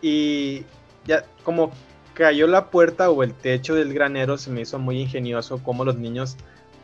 Y 0.00 0.64
ya 1.04 1.24
como 1.44 1.72
cayó 2.14 2.46
la 2.48 2.70
puerta 2.70 3.10
o 3.10 3.22
el 3.22 3.32
techo 3.32 3.74
del 3.74 3.94
granero, 3.94 4.36
se 4.38 4.50
me 4.50 4.62
hizo 4.62 4.78
muy 4.78 5.00
ingenioso 5.00 5.62
cómo 5.62 5.84
los 5.84 5.96
niños 5.96 6.36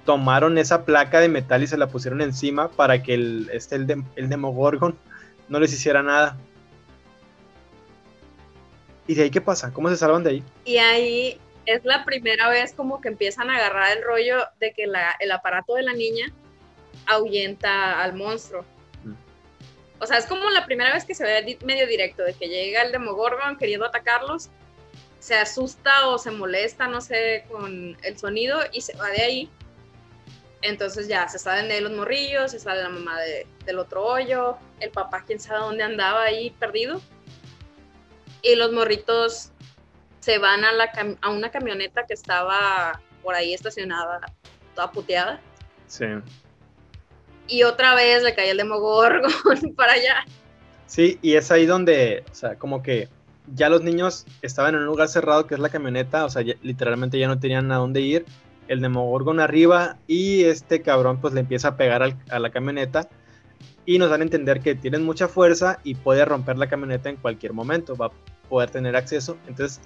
tomaron 0.05 0.57
esa 0.59 0.85
placa 0.85 1.21
de 1.21 1.29
metal 1.29 1.63
y 1.63 1.67
se 1.67 1.77
la 1.77 1.89
pusieron 1.89 2.23
encima 2.23 2.71
para 2.71 3.03
que 3.03 3.15
el, 3.15 3.51
este, 3.53 3.75
el, 3.75 4.05
el 4.15 4.29
Demogorgon 4.29 4.97
no 5.49 5.61
les 5.61 5.73
hiciera 5.73 6.03
nada. 6.03 6.39
¿Y 9.09 9.15
de 9.15 9.23
ahí 9.23 9.31
qué 9.31 9.41
pasa? 9.41 9.73
¿Cómo 9.73 9.89
se 9.89 9.97
salvan 9.97 10.23
de 10.23 10.31
ahí? 10.31 10.45
Y 10.67 10.77
ahí 10.77 11.41
es 11.65 11.85
la 11.85 12.05
primera 12.05 12.49
vez 12.51 12.75
como 12.75 13.01
que 13.01 13.09
empiezan 13.09 13.51
a 13.51 13.57
agarrar 13.57 13.97
el 13.97 14.05
rollo 14.05 14.45
de 14.61 14.73
que 14.73 14.85
el 14.85 15.33
aparato 15.33 15.75
de 15.75 15.83
la 15.83 15.95
niña 15.95 16.27
ahuyenta 17.07 18.03
al 18.03 18.13
monstruo. 18.13 18.65
Mm. 19.05 19.15
O 20.01 20.07
sea, 20.07 20.19
es 20.19 20.27
como 20.27 20.51
la 20.51 20.67
primera 20.67 20.93
vez 20.93 21.07
que 21.07 21.15
se 21.15 21.25
ve 21.25 21.59
medio 21.65 21.87
directo, 21.87 22.23
de 22.23 22.35
que 22.35 22.49
llega 22.49 22.83
el 22.83 22.93
Demogorgon 22.93 23.57
queriendo 23.57 23.87
atacarlos, 23.87 24.51
se 25.21 25.35
asusta 25.35 26.09
o 26.09 26.19
se 26.19 26.31
molesta, 26.31 26.87
no 26.87 27.01
sé, 27.01 27.45
con 27.51 27.97
el 28.03 28.19
sonido 28.19 28.61
y 28.73 28.83
se 28.83 28.95
va 28.97 29.09
de 29.09 29.23
ahí. 29.23 29.51
Entonces 30.61 31.09
ya 31.09 31.29
se 31.29 31.39
salen 31.39 31.69
de 31.69 31.75
ahí 31.75 31.81
los 31.81 31.93
morrillos, 31.93 32.51
se 32.51 32.59
sale 32.59 32.83
la 32.83 32.91
mamá 32.91 33.19
del 33.65 33.79
otro 33.79 34.05
hoyo, 34.05 34.59
el 34.81 34.91
papá 34.91 35.25
quién 35.27 35.41
sabe 35.41 35.61
dónde 35.61 35.83
andaba 35.83 36.25
ahí 36.25 36.51
perdido. 36.51 37.01
Y 38.43 38.55
los 38.57 38.73
morritos 38.73 39.53
se 40.21 40.39
van 40.39 40.65
a, 40.65 40.73
la 40.73 40.91
a 41.23 41.31
una 41.31 41.51
camioneta 41.51 42.05
que 42.07 42.15
estaba 42.15 43.01
por 43.23 43.35
ahí 43.35 43.55
estacionada, 43.55 44.21
toda 44.75 44.91
puteada. 44.93 45.41
Sí. 45.87 46.05
Y 47.47 47.63
otra 47.63 47.95
vez 47.95 48.23
le 48.23 48.35
cae 48.35 48.51
el 48.51 48.59
Demogorgon 48.59 49.33
para 49.77 49.93
allá. 49.93 50.25
Sí, 50.87 51.19
y 51.23 51.35
es 51.35 51.51
ahí 51.51 51.67
donde, 51.67 52.25
o 52.31 52.35
sea, 52.35 52.57
como 52.57 52.83
que 52.83 53.09
ya 53.55 53.69
los 53.69 53.83
niños 53.83 54.27
estaban 54.43 54.75
en 54.75 54.83
un 54.83 54.87
lugar 54.87 55.09
cerrado 55.09 55.47
que 55.47 55.55
es 55.55 55.61
la 55.61 55.69
camioneta, 55.69 56.25
o 56.25 56.31
sea, 56.31 56.43
literalmente 56.43 57.19
ya 57.19 57.29
no 57.29 57.39
tenían 57.39 57.71
a 57.73 57.77
dónde 57.77 58.01
ir. 58.01 58.27
El 58.69 58.81
Demogorgon 58.81 59.41
arriba 59.41 59.97
y 60.07 60.45
este 60.45 60.83
cabrón 60.83 61.21
pues 61.21 61.33
le 61.33 61.41
empieza 61.41 61.69
a 61.69 61.77
pegar 61.77 62.03
a 62.03 62.39
la 62.39 62.51
camioneta 62.51 63.09
y 63.89 63.99
nos 63.99 64.11
dan 64.11 64.21
a 64.21 64.25
entender 64.25 64.61
que 64.61 64.75
tienen 64.75 65.03
mucha 65.03 65.29
fuerza 65.29 65.81
y 65.83 65.95
puede 65.95 66.23
romper 66.27 66.59
la 66.59 66.69
camioneta 66.69 67.09
en 67.09 67.17
cualquier 67.17 67.55
momento, 67.55 67.97
va 67.97 68.09
a 68.09 68.11
poder 68.51 68.69
tener 68.69 68.95
acceso. 68.95 69.39
Entonces, 69.47 69.81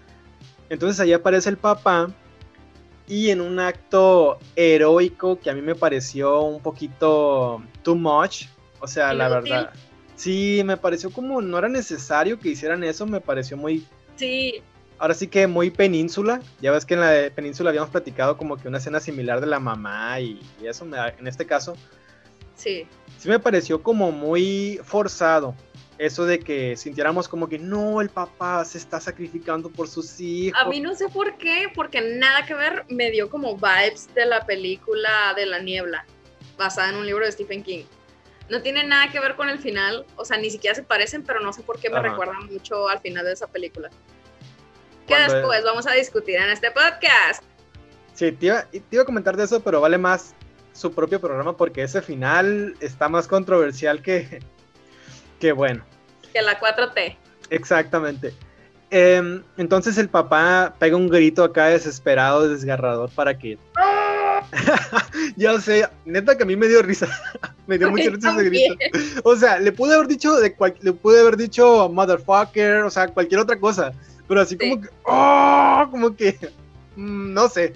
entonces 0.71 0.99
ahí 0.99 1.13
aparece 1.13 1.51
el 1.51 1.57
papá 1.57 2.11
y 3.07 3.31
en 3.31 3.41
un 3.41 3.61
acto 3.61 4.41
heroico 4.57 5.39
que 5.39 5.51
a 5.51 5.55
mí 5.55 5.63
me 5.63 5.77
pareció 5.77 6.41
un 6.43 6.61
poquito 6.61 7.63
too 7.85 7.95
much, 7.95 8.47
o 8.81 8.89
sea, 8.89 9.15
la 9.15 9.29
verdad. 9.29 9.71
Sí, 10.17 10.63
me 10.65 10.77
pareció 10.77 11.13
como 11.13 11.41
no 11.41 11.57
era 11.57 11.69
necesario 11.69 12.41
que 12.41 12.49
hicieran 12.49 12.83
eso, 12.83 13.07
me 13.07 13.21
pareció 13.21 13.57
muy... 13.57 13.87
Sí. 14.17 14.61
Ahora 14.99 15.15
sí 15.15 15.29
que 15.29 15.47
muy 15.47 15.71
península. 15.71 16.43
Ya 16.61 16.73
ves 16.73 16.85
que 16.85 16.95
en 16.95 17.01
la 17.01 17.31
península 17.33 17.71
habíamos 17.71 17.91
platicado 17.91 18.37
como 18.37 18.57
que 18.57 18.67
una 18.67 18.79
escena 18.79 18.99
similar 18.99 19.41
de 19.41 19.47
la 19.47 19.61
mamá 19.61 20.19
y, 20.19 20.41
eso, 20.65 20.85
en 21.19 21.29
este 21.29 21.47
caso. 21.47 21.77
Sí. 22.55 22.87
Sí 23.19 23.29
me 23.29 23.39
pareció 23.39 23.83
como 23.83 24.11
muy 24.11 24.81
forzado. 24.85 25.55
Eso 25.99 26.25
de 26.25 26.41
que 26.41 26.77
sintiéramos 26.77 27.29
como 27.29 27.49
que 27.49 27.59
no, 27.59 28.01
el 28.01 28.09
papá 28.09 28.65
se 28.65 28.79
está 28.79 29.01
sacrificando 29.01 29.71
por 29.71 29.87
sus 29.87 30.19
hijos. 30.21 30.61
A 30.61 30.69
mí 30.69 30.81
no 30.81 30.95
sé 30.95 31.09
por 31.09 31.37
qué, 31.37 31.71
porque 31.75 32.01
nada 32.01 32.45
que 32.45 32.55
ver 32.55 32.85
me 32.89 33.11
dio 33.11 33.31
como 33.31 33.57
vibes 33.57 34.13
de 34.15 34.27
la 34.27 34.45
película 34.45 35.33
de 35.37 35.47
la 35.47 35.61
niebla, 35.61 36.05
basada 36.59 36.89
en 36.89 36.97
un 36.97 37.07
libro 37.07 37.25
de 37.25 37.31
Stephen 37.31 37.63
King. 37.63 37.85
No 38.49 38.61
tiene 38.63 38.85
nada 38.85 39.13
que 39.13 39.21
ver 39.21 39.37
con 39.37 39.49
el 39.49 39.59
final, 39.59 40.05
o 40.17 40.25
sea, 40.25 40.39
ni 40.39 40.51
siquiera 40.51 40.75
se 40.75 40.83
parecen, 40.83 41.23
pero 41.23 41.41
no 41.41 41.53
sé 41.53 41.63
por 41.63 41.79
qué 41.79 41.89
me 41.89 42.01
recuerdan 42.01 42.47
mucho 42.47 42.89
al 42.89 43.01
final 43.01 43.25
de 43.25 43.33
esa 43.35 43.47
película. 43.47 43.89
Que 45.07 45.15
después 45.15 45.63
vamos 45.63 45.87
a 45.87 45.93
discutir 45.93 46.37
en 46.37 46.51
este 46.51 46.71
podcast. 46.71 47.45
Sí, 48.15 48.33
te 48.33 48.47
iba, 48.47 48.63
te 48.65 48.83
iba 48.91 49.03
a 49.03 49.07
comentar 49.07 49.37
de 49.37 49.45
eso, 49.45 49.63
pero 49.63 49.81
vale 49.81 49.99
más 49.99 50.35
su 50.73 50.93
propio 50.93 51.21
programa 51.21 51.57
porque 51.57 51.83
ese 51.83 52.03
final 52.03 52.75
está 52.81 53.09
más 53.09 53.29
controversial 53.29 54.03
que, 54.03 54.41
que 55.39 55.53
bueno. 55.53 55.85
Que 56.33 56.43
la 56.43 56.59
4T. 56.59 57.17
Exactamente. 57.51 58.33
Em, 58.91 59.43
entonces 59.57 59.97
el 59.99 60.09
papá 60.09 60.75
pega 60.79 60.97
un 60.97 61.09
grito 61.09 61.45
acá 61.45 61.67
desesperado, 61.67 62.49
desgarrador 62.49 63.11
para 63.11 63.39
que 63.39 63.59
ya 65.37 65.59
sé, 65.61 65.89
neta 66.05 66.37
que 66.37 66.43
a 66.43 66.47
mí 66.47 66.57
me 66.57 66.69
dio 66.69 66.83
risa. 66.83 67.09
me 67.67 67.79
dio 67.79 67.91
mucha 67.91 68.11
risa 68.11 68.33
ese 68.33 68.45
grito. 68.45 68.75
O 69.25 69.37
sea, 69.37 69.59
le 69.59 69.73
pude 69.73 69.95
haber 69.95 70.09
dicho 70.09 70.35
de 70.35 70.55
le 70.81 70.93
pude 70.93 71.21
haber 71.21 71.37
dicho 71.37 71.89
motherfucker, 71.89 72.83
o 72.83 72.91
sea, 72.91 73.09
cualquier 73.09 73.41
otra 73.41 73.59
cosa. 73.59 73.93
Pero 74.29 74.41
así 74.41 74.57
como 74.57 74.81
que, 74.81 74.89
oh, 75.05 75.89
como 75.91 76.15
que, 76.15 76.39
mm, 76.97 77.33
no 77.33 77.49
sé. 77.49 77.73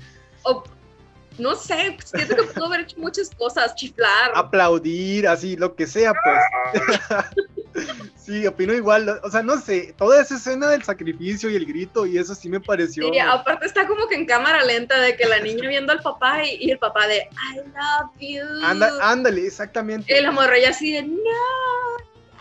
No 1.38 1.54
sé, 1.54 1.96
siento 2.04 2.36
que 2.36 2.42
pudo 2.44 2.66
haber 2.66 2.80
hecho 2.80 2.98
muchas 2.98 3.30
cosas, 3.30 3.74
chiflar. 3.74 4.32
Aplaudir, 4.34 5.28
así, 5.28 5.56
lo 5.56 5.74
que 5.74 5.86
sea, 5.86 6.12
pues. 6.24 7.84
sí, 8.16 8.46
opino 8.46 8.72
igual. 8.72 9.20
O 9.22 9.30
sea, 9.30 9.42
no 9.42 9.60
sé, 9.60 9.94
toda 9.98 10.20
esa 10.20 10.36
escena 10.36 10.68
del 10.68 10.82
sacrificio 10.82 11.50
y 11.50 11.56
el 11.56 11.66
grito 11.66 12.06
y 12.06 12.18
eso 12.18 12.34
sí 12.34 12.48
me 12.48 12.60
pareció. 12.60 13.10
Sí, 13.12 13.18
aparte 13.18 13.66
está 13.66 13.86
como 13.86 14.06
que 14.08 14.14
en 14.14 14.26
cámara 14.26 14.64
lenta 14.64 15.00
de 15.00 15.16
que 15.16 15.26
la 15.26 15.40
niña 15.40 15.68
viendo 15.68 15.92
al 15.92 16.00
papá 16.00 16.42
y, 16.44 16.70
el 16.70 16.78
papá 16.78 17.06
de 17.06 17.18
I 17.18 17.56
love 17.56 18.10
you. 18.18 19.00
ándale, 19.00 19.46
exactamente. 19.46 20.16
Y 20.16 20.22
la 20.22 20.30
morra 20.30 20.56
así 20.68 20.92
de 20.92 21.02
no. 21.02 21.20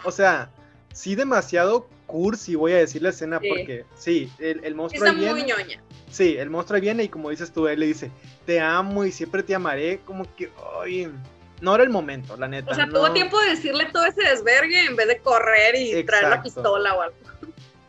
O 0.03 0.11
sea, 0.11 0.49
sí 0.93 1.15
demasiado 1.15 1.87
cursi, 2.05 2.55
voy 2.55 2.73
a 2.73 2.77
decir 2.77 3.01
la 3.01 3.09
escena, 3.09 3.39
porque 3.39 3.85
sí, 3.97 4.31
el, 4.39 4.63
el 4.63 4.75
monstruo 4.75 5.05
Está 5.05 5.17
muy 5.17 5.43
ñoña. 5.43 5.81
Sí, 6.15 6.37
el 6.37 6.49
monstruo 6.49 6.79
viene 6.79 7.03
y 7.03 7.09
como 7.09 7.29
dices 7.29 7.51
tú, 7.51 7.67
él 7.67 7.81
le 7.81 7.87
dice, 7.87 8.09
te 8.45 8.61
amo 8.61 9.03
y 9.03 9.11
siempre 9.11 9.43
te 9.43 9.53
amaré, 9.53 9.99
como 10.05 10.23
que, 10.37 10.49
ay, 10.81 11.11
no 11.59 11.75
era 11.75 11.83
el 11.83 11.89
momento, 11.89 12.37
la 12.37 12.47
neta. 12.47 12.71
O 12.71 12.73
sea, 12.73 12.87
tuvo 12.87 13.11
tiempo 13.11 13.37
de 13.41 13.49
decirle 13.49 13.89
todo 13.91 14.05
ese 14.05 14.21
desvergue 14.21 14.85
en 14.85 14.95
vez 14.95 15.09
de 15.09 15.17
correr 15.17 15.75
y 15.75 16.01
traer 16.05 16.29
la 16.29 16.41
pistola 16.41 16.93
o 16.95 17.01
algo. 17.01 17.17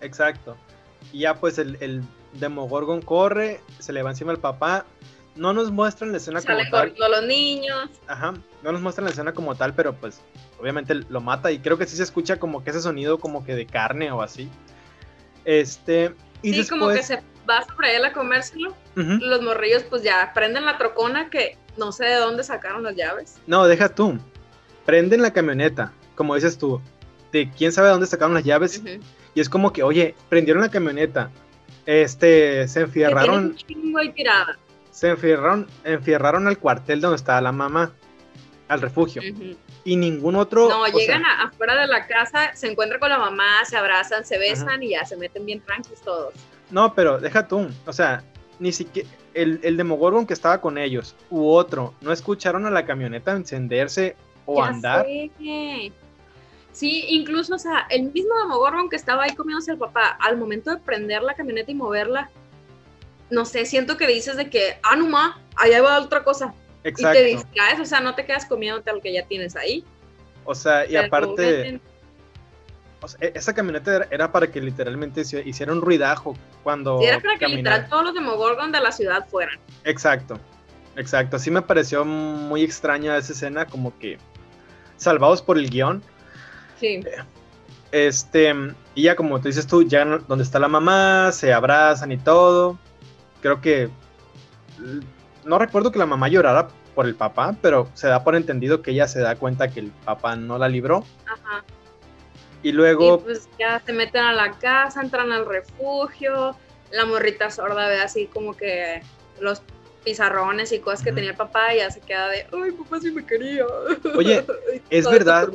Exacto. 0.00 0.56
Y 1.12 1.20
ya 1.20 1.36
pues 1.36 1.58
el, 1.58 1.78
el 1.80 2.02
Demogorgon 2.32 3.00
corre, 3.00 3.60
se 3.78 3.92
le 3.92 4.02
va 4.02 4.10
encima 4.10 4.32
al 4.32 4.40
papá. 4.40 4.86
No 5.36 5.52
nos 5.52 5.70
muestran 5.70 6.10
la 6.10 6.16
escena 6.16 6.42
como 6.42 6.58
tal. 6.68 6.94
los 6.98 7.24
niños. 7.28 7.90
Ajá, 8.08 8.34
no 8.64 8.72
nos 8.72 8.80
muestran 8.80 9.04
la 9.04 9.12
escena 9.12 9.34
como 9.34 9.54
tal, 9.54 9.72
pero 9.72 9.94
pues 9.94 10.20
obviamente 10.58 10.94
lo 10.94 11.20
mata 11.20 11.52
y 11.52 11.60
creo 11.60 11.78
que 11.78 11.86
sí 11.86 11.96
se 11.96 12.02
escucha 12.02 12.40
como 12.40 12.64
que 12.64 12.70
ese 12.70 12.80
sonido 12.80 13.20
como 13.20 13.44
que 13.44 13.54
de 13.54 13.66
carne 13.66 14.10
o 14.10 14.20
así. 14.20 14.50
Este, 15.44 16.12
y 16.42 16.54
sí, 16.54 16.68
como 16.68 16.88
que 16.88 17.04
se 17.04 17.22
va 17.48 17.64
sobre 17.64 17.96
él 17.96 18.04
a 18.04 18.12
comérselo. 18.12 18.74
Los 18.94 19.42
morrillos 19.42 19.84
pues 19.84 20.02
ya 20.02 20.32
prenden 20.34 20.64
la 20.64 20.78
trocona 20.78 21.30
que 21.30 21.56
no 21.76 21.92
sé 21.92 22.04
de 22.04 22.16
dónde 22.16 22.44
sacaron 22.44 22.82
las 22.82 22.96
llaves. 22.96 23.36
No, 23.46 23.66
deja 23.66 23.88
tú. 23.88 24.18
Prenden 24.84 25.22
la 25.22 25.32
camioneta, 25.32 25.92
como 26.14 26.34
dices 26.34 26.58
tú. 26.58 26.80
De 27.32 27.50
quién 27.50 27.72
sabe 27.72 27.88
de 27.88 27.92
dónde 27.92 28.06
sacaron 28.06 28.34
las 28.34 28.44
llaves. 28.44 28.82
Y 29.34 29.40
es 29.40 29.48
como 29.48 29.72
que, 29.72 29.82
oye, 29.82 30.14
prendieron 30.28 30.62
la 30.62 30.70
camioneta. 30.70 31.30
Este, 31.84 32.66
se 32.68 32.80
enfierraron. 32.80 33.56
Se 34.90 35.08
enfierraron, 35.10 35.68
enfierraron 35.84 36.46
al 36.48 36.58
cuartel 36.58 37.00
donde 37.00 37.16
estaba 37.16 37.40
la 37.40 37.52
mamá. 37.52 37.92
Al 38.68 38.80
refugio 38.80 39.22
y 39.86 39.96
ningún 39.96 40.34
otro. 40.34 40.68
No, 40.68 40.86
llegan 40.88 41.24
afuera 41.24 41.80
de 41.80 41.86
la 41.86 42.06
casa, 42.06 42.50
se 42.54 42.66
encuentran 42.66 42.98
con 42.98 43.08
la 43.08 43.18
mamá, 43.18 43.64
se 43.64 43.76
abrazan, 43.76 44.24
se 44.24 44.36
besan 44.36 44.82
y 44.82 44.90
ya 44.90 45.06
se 45.06 45.16
meten 45.16 45.46
bien 45.46 45.60
tranquilos 45.60 46.02
todos. 46.02 46.34
No, 46.70 46.94
pero 46.94 47.18
deja 47.18 47.46
tú, 47.46 47.68
o 47.86 47.92
sea, 47.92 48.22
ni 48.58 48.72
siquiera 48.72 49.08
el, 49.36 49.60
el 49.62 49.76
Demogorgon 49.76 50.26
que 50.26 50.32
estaba 50.32 50.60
con 50.60 50.78
ellos 50.78 51.14
u 51.30 51.48
otro, 51.48 51.94
no 52.00 52.10
escucharon 52.10 52.64
a 52.66 52.70
la 52.70 52.86
camioneta 52.86 53.32
encenderse 53.32 54.16
o 54.46 54.62
andar. 54.62 55.06
Sí, 56.72 57.04
incluso, 57.08 57.54
o 57.54 57.58
sea, 57.58 57.86
el 57.90 58.12
mismo 58.12 58.34
Demogorgon 58.42 58.88
que 58.88 58.96
estaba 58.96 59.24
ahí 59.24 59.34
comiéndose 59.34 59.70
al 59.70 59.78
papá, 59.78 60.16
al 60.20 60.36
momento 60.36 60.70
de 60.70 60.78
prender 60.78 61.22
la 61.22 61.34
camioneta 61.34 61.70
y 61.70 61.74
moverla, 61.74 62.30
no 63.30 63.44
sé, 63.44 63.64
siento 63.66 63.96
que 63.96 64.06
dices 64.06 64.36
de 64.36 64.50
que, 64.50 64.78
ah, 64.82 64.96
no 64.96 65.06
ma, 65.08 65.40
allá 65.56 65.82
va 65.82 66.00
otra 66.00 66.22
cosa. 66.22 66.54
Y 66.84 66.92
te 66.92 67.24
distraes, 67.24 67.80
o 67.80 67.84
sea, 67.84 68.00
no 68.00 68.14
te 68.14 68.24
quedas 68.24 68.46
comiéndote 68.46 68.92
lo 68.92 69.00
que 69.00 69.12
ya 69.12 69.26
tienes 69.26 69.56
ahí. 69.56 69.84
O 70.44 70.54
sea, 70.54 70.88
y 70.88 70.96
aparte, 70.96 71.80
e, 73.20 73.32
esa 73.34 73.54
camioneta 73.54 74.06
era, 74.10 74.32
para 74.32 74.50
que 74.50 74.60
literalmente 74.60 75.20
hiciera 75.20 75.72
un 75.72 75.80
ruidajo 75.80 76.36
cuando. 76.62 77.00
era 77.00 77.20
para 77.20 77.38
que 77.38 77.48
literal 77.48 77.88
todos 77.88 78.04
los 78.04 78.14
Demogorgon 78.14 78.72
de 78.72 78.80
la 78.80 78.92
ciudad 78.92 79.26
fueran. 79.28 79.58
Exacto, 79.84 80.38
exacto. 80.96 81.38
Sí 81.38 81.50
me 81.50 81.62
pareció 81.62 82.04
muy 82.04 82.62
extraña 82.62 83.16
esa 83.16 83.32
escena, 83.32 83.66
como 83.66 83.96
que 83.98 84.18
salvados 84.96 85.42
por 85.42 85.58
el 85.58 85.70
guion. 85.70 86.02
Sí. 86.80 87.02
Este, 87.92 88.54
y 88.94 89.02
ya 89.02 89.16
como 89.16 89.40
tú 89.40 89.48
dices 89.48 89.66
tú, 89.66 89.82
ya 89.82 90.04
donde 90.04 90.44
está 90.44 90.58
la 90.58 90.68
mamá, 90.68 91.30
se 91.32 91.52
abrazan 91.52 92.12
y 92.12 92.18
todo. 92.18 92.78
Creo 93.40 93.60
que 93.60 93.90
no 95.44 95.58
recuerdo 95.58 95.92
que 95.92 95.98
la 95.98 96.06
mamá 96.06 96.28
llorara 96.28 96.68
por 96.94 97.06
el 97.06 97.14
papá, 97.14 97.54
pero 97.60 97.88
se 97.94 98.08
da 98.08 98.24
por 98.24 98.34
entendido 98.34 98.82
que 98.82 98.90
ella 98.90 99.06
se 99.06 99.20
da 99.20 99.36
cuenta 99.36 99.68
que 99.68 99.80
el 99.80 99.90
papá 99.90 100.34
no 100.34 100.58
la 100.58 100.68
libró. 100.68 101.04
Ajá. 101.26 101.64
Y 102.66 102.72
luego... 102.72 103.14
Y 103.14 103.18
pues 103.18 103.48
ya 103.60 103.80
se 103.86 103.92
meten 103.92 104.24
a 104.24 104.32
la 104.32 104.50
casa, 104.58 105.00
entran 105.00 105.30
al 105.30 105.46
refugio, 105.46 106.56
la 106.90 107.06
morrita 107.06 107.48
sorda 107.48 107.86
ve 107.86 108.00
así 108.00 108.26
como 108.26 108.56
que 108.56 109.02
los 109.38 109.62
pizarrones 110.02 110.72
y 110.72 110.80
cosas 110.80 111.04
que 111.04 111.12
tenía 111.12 111.30
el 111.30 111.36
papá 111.36 111.76
y 111.76 111.78
ya 111.78 111.92
se 111.92 112.00
queda 112.00 112.28
de, 112.28 112.44
ay, 112.52 112.72
papá 112.72 112.98
sí 113.00 113.12
me 113.12 113.24
quería. 113.24 113.64
Oye, 114.16 114.44
es 114.90 115.08
verdad, 115.08 115.48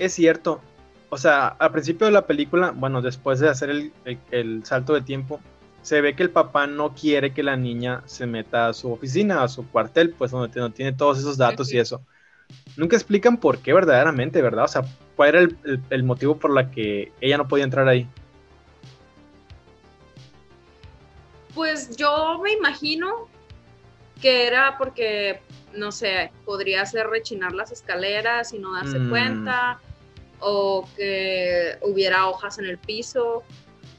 es 0.00 0.14
cierto. 0.14 0.60
O 1.10 1.16
sea, 1.16 1.46
al 1.46 1.70
principio 1.70 2.08
de 2.08 2.12
la 2.12 2.26
película, 2.26 2.72
bueno, 2.74 3.02
después 3.02 3.38
de 3.38 3.48
hacer 3.48 3.70
el, 3.70 3.92
el 4.32 4.66
salto 4.66 4.94
de 4.94 5.02
tiempo, 5.02 5.40
se 5.82 6.00
ve 6.00 6.16
que 6.16 6.24
el 6.24 6.30
papá 6.30 6.66
no 6.66 6.92
quiere 6.92 7.32
que 7.32 7.44
la 7.44 7.56
niña 7.56 8.02
se 8.06 8.26
meta 8.26 8.66
a 8.66 8.72
su 8.72 8.90
oficina, 8.90 9.44
a 9.44 9.48
su 9.48 9.64
cuartel, 9.68 10.10
pues 10.10 10.32
donde 10.32 10.58
no 10.58 10.72
tiene 10.72 10.92
todos 10.92 11.20
esos 11.20 11.38
datos 11.38 11.72
y 11.72 11.78
eso. 11.78 12.04
Nunca 12.76 12.96
explican 12.96 13.36
por 13.36 13.58
qué 13.58 13.72
verdaderamente, 13.72 14.42
¿verdad? 14.42 14.64
O 14.64 14.68
sea, 14.68 14.82
cuál 15.16 15.28
era 15.28 15.48
el, 15.90 16.02
motivo 16.02 16.38
por 16.38 16.52
la 16.52 16.70
que 16.70 17.12
ella 17.20 17.38
no 17.38 17.48
podía 17.48 17.64
entrar 17.64 17.88
ahí. 17.88 18.08
Pues 21.54 21.96
yo 21.96 22.40
me 22.42 22.52
imagino 22.52 23.28
que 24.20 24.46
era 24.46 24.78
porque, 24.78 25.40
no 25.74 25.92
sé, 25.92 26.32
podría 26.44 26.86
ser 26.86 27.08
rechinar 27.08 27.52
las 27.52 27.72
escaleras 27.72 28.52
y 28.54 28.58
no 28.58 28.72
darse 28.72 28.98
mm. 28.98 29.10
cuenta, 29.10 29.80
o 30.40 30.88
que 30.96 31.78
hubiera 31.82 32.28
hojas 32.28 32.58
en 32.58 32.64
el 32.66 32.78
piso, 32.78 33.44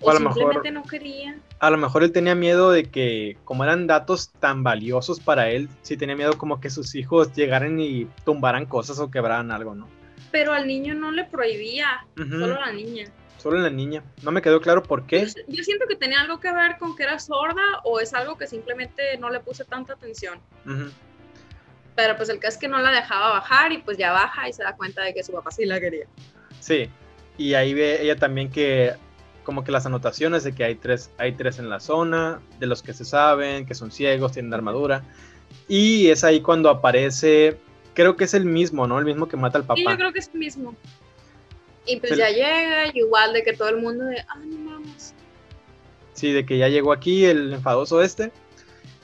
o, 0.04 0.16
simplemente 0.16 0.72
no 0.72 0.84
quería. 0.84 1.38
A 1.60 1.70
lo 1.70 1.78
mejor 1.78 2.04
él 2.04 2.12
tenía 2.12 2.36
miedo 2.36 2.72
de 2.72 2.86
que, 2.86 3.38
como 3.46 3.64
eran 3.64 3.88
datos 3.88 4.32
tan 4.40 4.64
valiosos 4.64 5.20
para 5.20 5.50
él, 5.50 5.70
sí 5.82 5.98
tenía 5.98 6.16
miedo 6.16 6.38
como 6.38 6.60
que 6.60 6.70
sus 6.70 6.96
hijos 6.96 7.34
llegaran 7.34 7.80
y 7.80 8.06
tumbaran 8.26 8.66
cosas 8.66 9.00
o 9.00 9.10
quebraran 9.10 9.52
algo, 9.52 9.76
¿no? 9.76 9.88
Pero 10.32 10.54
al 10.54 10.68
niño 10.68 10.94
no 10.96 11.12
le 11.12 11.26
prohibía, 11.26 12.06
solo 12.16 12.56
a 12.56 12.68
la 12.68 12.72
niña. 12.72 13.06
Solo 13.38 13.60
a 13.60 13.62
la 13.62 13.70
niña. 13.70 14.04
No 14.24 14.32
me 14.32 14.42
quedó 14.42 14.62
claro 14.62 14.84
por 14.84 15.06
qué. 15.06 15.28
Yo, 15.48 15.64
siento 15.64 15.86
que 15.88 15.96
tenía 15.96 16.22
algo 16.22 16.40
que 16.40 16.52
ver 16.52 16.78
con 16.78 16.96
que 16.96 17.04
era 17.04 17.20
sorda 17.20 17.62
o 17.84 18.00
es 18.00 18.14
algo 18.14 18.38
que 18.38 18.48
simplemente 18.48 19.18
no 19.20 19.30
le 19.30 19.42
puse 19.42 19.66
tanta 19.66 19.94
atención. 19.94 20.40
Pero 21.96 22.16
pues 22.16 22.30
el 22.30 22.40
caso 22.40 22.56
es 22.56 22.58
que 22.58 22.68
no 22.68 22.80
la 22.80 22.92
dejaba 22.92 23.30
bajar 23.30 23.72
y 23.72 23.80
pues 23.80 23.98
ya 23.98 24.12
baja 24.12 24.50
y 24.50 24.54
se 24.54 24.64
da 24.64 24.76
cuenta 24.76 25.04
de 25.04 25.14
que 25.14 25.24
su 25.24 25.34
papá 25.34 25.52
sí 25.52 25.66
la 25.66 25.80
quería. 25.80 26.08
Sí, 26.60 26.90
y 27.38 27.54
ahí 27.54 27.74
ve 27.74 28.02
ella 28.02 28.16
también 28.16 28.50
que 28.50 28.94
como 29.44 29.64
que 29.64 29.72
las 29.72 29.86
anotaciones 29.86 30.44
de 30.44 30.54
que 30.54 30.64
hay 30.64 30.76
tres, 30.76 31.10
hay 31.18 31.34
tres 31.34 31.60
en 31.60 31.70
la 31.70 31.80
zona, 31.80 32.42
de 32.60 32.68
los 32.68 32.82
que 32.82 32.94
se 32.94 33.06
saben, 33.06 33.66
que 33.66 33.76
son 33.76 33.92
ciegos, 33.92 34.34
tienen 34.34 34.54
armadura. 34.54 35.04
Y 35.68 36.10
es 36.10 36.24
ahí 36.24 36.42
cuando 36.42 36.70
aparece, 36.70 37.58
creo 37.94 38.16
que 38.16 38.24
es 38.24 38.34
el 38.34 38.46
mismo, 38.46 38.88
¿no? 38.88 39.00
El 39.00 39.06
mismo 39.06 39.28
que 39.28 39.38
mata 39.38 39.58
al 39.58 39.66
papá. 39.66 39.76
Sí, 39.78 39.86
yo 39.88 39.96
creo 39.96 40.14
que 40.14 40.20
es 40.20 40.30
el 40.34 40.40
mismo. 40.40 40.76
Y 41.86 41.98
pues 41.98 42.18
ya 42.18 42.30
llega, 42.30 42.88
igual 42.94 43.34
de 43.34 43.44
que 43.44 43.54
todo 43.54 43.70
el 43.70 43.82
mundo 43.82 44.06
de, 44.06 44.20
ah, 44.22 44.38
no 44.38 44.72
mames. 44.72 45.14
Sí, 46.14 46.32
de 46.32 46.46
que 46.46 46.58
ya 46.58 46.70
llegó 46.70 46.94
aquí 46.94 47.26
el 47.26 47.54
enfadoso 47.54 48.02
este. 48.02 48.32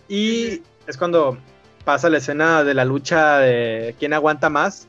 Y 0.08 0.62
es 0.88 0.98
cuando 0.98 1.38
pasa 1.84 2.10
la 2.10 2.18
escena 2.18 2.64
de 2.64 2.74
la 2.74 2.86
lucha 2.86 3.40
de 3.40 3.96
quién 4.00 4.14
aguanta 4.14 4.50
más 4.50 4.88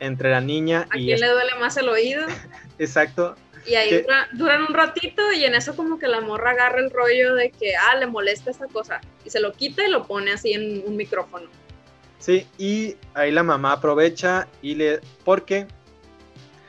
entre 0.00 0.30
la 0.30 0.40
niña 0.40 0.86
y... 0.94 1.12
¿A 1.12 1.16
quién 1.16 1.20
le 1.20 1.28
duele 1.28 1.54
más 1.58 1.76
el 1.76 1.88
oído? 1.88 2.26
Exacto. 2.78 3.34
Y 3.68 3.74
ahí 3.74 4.04
duran 4.32 4.62
un 4.62 4.74
ratito 4.74 5.32
y 5.32 5.44
en 5.44 5.54
eso 5.54 5.76
como 5.76 5.98
que 5.98 6.08
la 6.08 6.20
morra 6.20 6.52
agarra 6.52 6.78
el 6.78 6.90
rollo 6.90 7.34
de 7.34 7.50
que, 7.50 7.76
ah, 7.76 7.96
le 7.96 8.06
molesta 8.06 8.50
esta 8.50 8.66
cosa. 8.66 9.00
Y 9.24 9.30
se 9.30 9.40
lo 9.40 9.52
quita 9.52 9.86
y 9.86 9.90
lo 9.90 10.06
pone 10.06 10.32
así 10.32 10.52
en 10.52 10.82
un 10.86 10.96
micrófono. 10.96 11.48
Sí, 12.18 12.46
y 12.56 12.96
ahí 13.14 13.30
la 13.30 13.42
mamá 13.42 13.72
aprovecha 13.72 14.48
y 14.62 14.74
le... 14.74 15.00
¿Por 15.24 15.44
qué? 15.44 15.66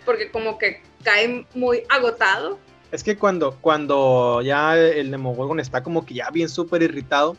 Porque 0.06 0.30
como 0.30 0.58
que 0.58 0.82
cae 1.04 1.46
muy 1.54 1.84
agotado. 1.90 2.60
Es 2.92 3.04
que 3.04 3.18
cuando, 3.18 3.56
cuando 3.62 4.42
ya 4.42 4.78
el 4.78 5.12
Demogorgon 5.12 5.60
está 5.60 5.84
como 5.84 6.06
que 6.06 6.16
ya 6.16 6.30
bien 6.32 6.50
súper 6.50 6.82
irritado, 6.82 7.38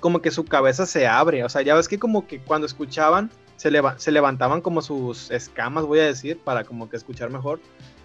como 0.00 0.22
que 0.22 0.30
su 0.30 0.44
cabeza 0.44 0.86
se 0.86 1.06
abre. 1.06 1.44
O 1.44 1.48
sea, 1.48 1.62
ya 1.62 1.74
ves 1.74 1.88
que 1.88 1.98
como 1.98 2.26
que 2.26 2.40
cuando 2.40 2.66
escuchaban 2.66 3.30
se, 3.56 3.70
se 3.98 4.10
levantaban 4.10 4.60
como 4.60 4.82
sus 4.82 5.30
escamas, 5.30 5.84
voy 5.84 6.00
a 6.00 6.06
decir, 6.06 6.38
para 6.38 6.64
como 6.64 6.88
que 6.88 6.96
escuchar 6.96 7.30
mejor. 7.30 7.60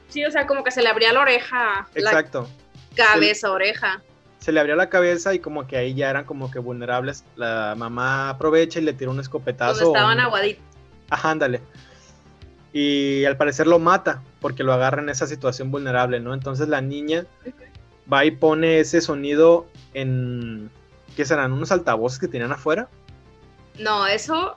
Sí, 0.10 0.26
o 0.26 0.32
sea, 0.32 0.48
como 0.48 0.64
que 0.64 0.72
se 0.72 0.82
le 0.82 0.90
abría 0.90 1.14
la 1.14 1.22
oreja. 1.22 1.88
Exacto. 1.96 2.50
cabeza, 2.96 3.52
oreja. 3.52 4.02
Se 4.40 4.52
le 4.52 4.60
abría 4.60 4.76
la 4.76 4.90
cabeza 4.90 5.34
y 5.34 5.40
como 5.40 5.68
que 5.68 5.78
ahí 5.78 5.94
ya 5.94 6.10
eran 6.10 6.26
como 6.26 6.50
que 6.50 6.60
vulnerables. 6.60 7.24
La 7.36 7.76
mamá 7.78 8.30
aprovecha 8.30 8.80
y 8.80 8.84
le 8.84 8.94
tira 8.94 9.12
un 9.12 9.20
escopetazo. 9.20 9.86
Donde 9.86 10.00
estaban 10.00 10.20
aguaditos. 10.20 10.64
Ajá, 11.10 11.32
ándale. 11.32 11.62
Y 12.74 13.26
al 13.26 13.38
parecer 13.38 13.68
lo 13.68 13.80
mata 13.80 14.22
porque 14.40 14.64
lo 14.64 14.74
agarra 14.74 15.02
en 15.02 15.10
esa 15.10 15.28
situación 15.28 15.72
vulnerable, 15.72 16.20
¿no? 16.20 16.34
Entonces 16.34 16.68
la 16.68 16.82
niña 16.82 17.26
va 18.12 18.26
y 18.26 18.32
pone 18.32 18.80
ese 18.80 19.02
sonido 19.02 19.68
en... 19.94 20.70
¿Qué 21.16 21.26
serán? 21.26 21.52
¿Unos 21.52 21.72
altavoces 21.72 22.20
que 22.20 22.28
tenían 22.28 22.52
afuera? 22.52 22.88
No, 23.80 24.06
eso 24.06 24.56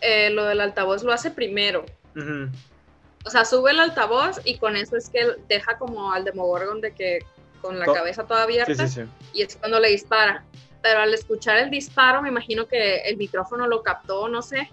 eh, 0.00 0.30
lo 0.30 0.44
del 0.44 0.60
altavoz 0.60 1.02
lo 1.02 1.12
hace 1.12 1.30
primero. 1.30 1.86
O 3.26 3.30
sea, 3.30 3.44
sube 3.44 3.72
el 3.72 3.80
altavoz 3.80 4.40
y 4.44 4.58
con 4.58 4.76
eso 4.76 4.96
es 4.96 5.08
que 5.10 5.36
deja 5.48 5.76
como 5.78 6.12
al 6.12 6.24
Demogorgon 6.24 6.80
de 6.80 6.92
que 6.92 7.18
con 7.60 7.78
la 7.78 7.86
cabeza 7.86 8.24
toda 8.24 8.44
abierta 8.44 8.86
y 9.32 9.42
es 9.42 9.56
cuando 9.56 9.80
le 9.80 9.88
dispara. 9.88 10.44
Pero 10.82 11.00
al 11.00 11.12
escuchar 11.12 11.58
el 11.58 11.70
disparo, 11.70 12.22
me 12.22 12.28
imagino 12.28 12.66
que 12.66 12.98
el 13.00 13.16
micrófono 13.16 13.66
lo 13.66 13.82
captó, 13.82 14.28
no 14.28 14.42
sé. 14.42 14.70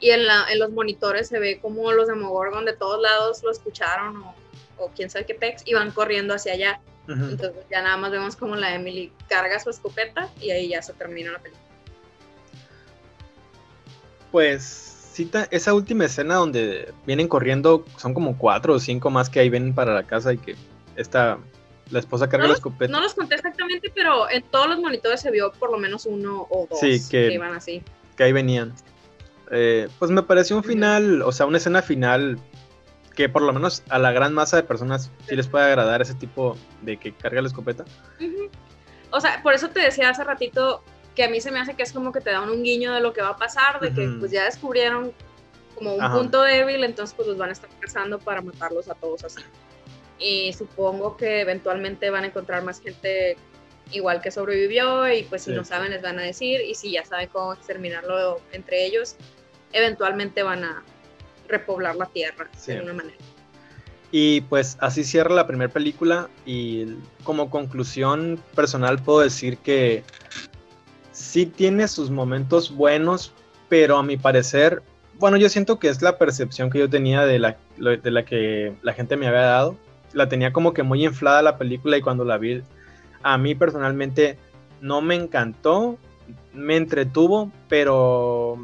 Y 0.00 0.10
en, 0.10 0.26
la, 0.26 0.46
en 0.50 0.58
los 0.58 0.70
monitores 0.70 1.28
se 1.28 1.38
ve 1.38 1.60
como 1.60 1.92
los 1.92 2.08
Demogorgon 2.08 2.64
de 2.64 2.72
todos 2.72 3.00
lados 3.00 3.42
lo 3.42 3.50
escucharon 3.50 4.16
o, 4.16 4.34
o 4.78 4.88
quién 4.96 5.10
sabe 5.10 5.26
qué 5.26 5.34
pex 5.34 5.62
y 5.66 5.74
van 5.74 5.90
corriendo 5.90 6.34
hacia 6.34 6.54
allá. 6.54 6.80
Entonces 7.06 7.52
ya 7.70 7.82
nada 7.82 7.96
más 7.96 8.10
vemos 8.10 8.36
como 8.36 8.56
la 8.56 8.74
Emily 8.74 9.12
carga 9.28 9.58
su 9.58 9.70
escopeta 9.70 10.30
y 10.40 10.50
ahí 10.52 10.68
ya 10.68 10.80
se 10.80 10.92
termina 10.94 11.32
la 11.32 11.40
película 11.40 11.72
pues 14.32 14.91
cita 15.12 15.46
esa 15.50 15.74
última 15.74 16.06
escena 16.06 16.36
donde 16.36 16.92
vienen 17.06 17.28
corriendo, 17.28 17.84
son 17.96 18.14
como 18.14 18.38
cuatro 18.38 18.74
o 18.74 18.78
cinco 18.78 19.10
más 19.10 19.28
que 19.28 19.40
ahí 19.40 19.50
vienen 19.50 19.74
para 19.74 19.94
la 19.94 20.04
casa 20.04 20.32
y 20.32 20.38
que 20.38 20.56
esta, 20.96 21.38
la 21.90 21.98
esposa 21.98 22.28
carga 22.28 22.48
la 22.48 22.54
escopeta. 22.54 22.90
No 22.90 23.00
los 23.00 23.14
conté 23.14 23.34
exactamente, 23.34 23.92
pero 23.94 24.28
en 24.30 24.42
todos 24.44 24.68
los 24.68 24.78
monitores 24.78 25.20
se 25.20 25.30
vio 25.30 25.52
por 25.52 25.70
lo 25.70 25.78
menos 25.78 26.06
uno 26.06 26.46
o 26.50 26.66
dos 26.68 26.80
que, 26.80 27.32
iban 27.32 27.54
así. 27.54 27.82
Que 28.16 28.24
ahí 28.24 28.32
venían. 28.32 28.72
Eh, 29.50 29.88
pues 29.98 30.10
me 30.10 30.22
pareció 30.22 30.56
un 30.56 30.64
final, 30.64 31.22
o 31.22 31.30
sea, 31.30 31.46
una 31.46 31.58
escena 31.58 31.82
final 31.82 32.38
que 33.14 33.28
por 33.28 33.42
lo 33.42 33.52
menos 33.52 33.82
a 33.90 33.98
la 33.98 34.10
gran 34.10 34.32
masa 34.32 34.56
de 34.56 34.62
personas 34.62 35.10
sí 35.28 35.36
les 35.36 35.46
puede 35.46 35.66
agradar 35.66 36.00
ese 36.00 36.14
tipo 36.14 36.56
de 36.80 36.96
que 36.96 37.12
carga 37.12 37.42
la 37.42 37.48
escopeta. 37.48 37.84
O 39.10 39.20
sea, 39.20 39.42
por 39.42 39.52
eso 39.52 39.68
te 39.68 39.80
decía 39.80 40.08
hace 40.08 40.24
ratito 40.24 40.82
que 41.14 41.24
a 41.24 41.28
mí 41.28 41.40
se 41.40 41.50
me 41.50 41.60
hace 41.60 41.74
que 41.74 41.82
es 41.82 41.92
como 41.92 42.12
que 42.12 42.20
te 42.20 42.30
dan 42.30 42.48
un 42.48 42.62
guiño 42.62 42.92
de 42.94 43.00
lo 43.00 43.12
que 43.12 43.22
va 43.22 43.30
a 43.30 43.36
pasar, 43.36 43.80
de 43.80 43.92
que 43.92 44.08
pues 44.18 44.30
ya 44.30 44.44
descubrieron 44.44 45.12
como 45.74 45.94
un 45.94 46.12
punto 46.12 46.42
débil, 46.42 46.84
entonces 46.84 47.14
pues 47.14 47.28
los 47.28 47.36
van 47.36 47.50
a 47.50 47.52
estar 47.52 47.70
cazando 47.80 48.18
para 48.18 48.40
matarlos 48.40 48.88
a 48.88 48.94
todos 48.94 49.24
así. 49.24 49.42
Y 50.18 50.52
supongo 50.52 51.16
que 51.16 51.40
eventualmente 51.40 52.10
van 52.10 52.24
a 52.24 52.26
encontrar 52.28 52.62
más 52.62 52.80
gente 52.80 53.36
igual 53.90 54.22
que 54.22 54.30
sobrevivió 54.30 55.12
y 55.12 55.24
pues 55.24 55.42
si 55.42 55.50
no 55.50 55.64
saben 55.64 55.90
les 55.90 56.02
van 56.02 56.18
a 56.18 56.22
decir. 56.22 56.60
Y 56.60 56.74
si 56.74 56.92
ya 56.92 57.04
saben 57.04 57.28
cómo 57.32 57.52
exterminarlo 57.52 58.40
entre 58.52 58.86
ellos, 58.86 59.16
eventualmente 59.72 60.42
van 60.42 60.64
a 60.64 60.82
repoblar 61.48 61.96
la 61.96 62.06
tierra 62.06 62.48
de 62.66 62.72
alguna 62.74 62.94
manera. 62.94 63.16
Y 64.10 64.42
pues 64.42 64.76
así 64.80 65.04
cierra 65.04 65.34
la 65.34 65.46
primera 65.46 65.72
película 65.72 66.28
y 66.44 66.98
como 67.24 67.48
conclusión 67.48 68.42
personal 68.54 69.02
puedo 69.02 69.20
decir 69.20 69.56
que 69.58 70.04
sí 71.12 71.46
tiene 71.46 71.86
sus 71.88 72.10
momentos 72.10 72.74
buenos, 72.74 73.32
pero 73.68 73.98
a 73.98 74.02
mi 74.02 74.16
parecer, 74.16 74.82
bueno, 75.18 75.36
yo 75.36 75.48
siento 75.48 75.78
que 75.78 75.88
es 75.88 76.02
la 76.02 76.18
percepción 76.18 76.70
que 76.70 76.78
yo 76.78 76.90
tenía 76.90 77.24
de 77.24 77.38
la, 77.38 77.56
de 77.76 78.10
la 78.10 78.24
que 78.24 78.74
la 78.82 78.92
gente 78.92 79.16
me 79.16 79.26
había 79.26 79.42
dado. 79.42 79.76
La 80.12 80.28
tenía 80.28 80.52
como 80.52 80.74
que 80.74 80.82
muy 80.82 81.04
inflada 81.04 81.42
la 81.42 81.56
película 81.56 81.96
y 81.96 82.02
cuando 82.02 82.24
la 82.24 82.38
vi, 82.38 82.62
a 83.22 83.38
mí 83.38 83.54
personalmente 83.54 84.36
no 84.80 85.00
me 85.00 85.14
encantó, 85.14 85.96
me 86.52 86.76
entretuvo, 86.76 87.50
pero 87.68 88.58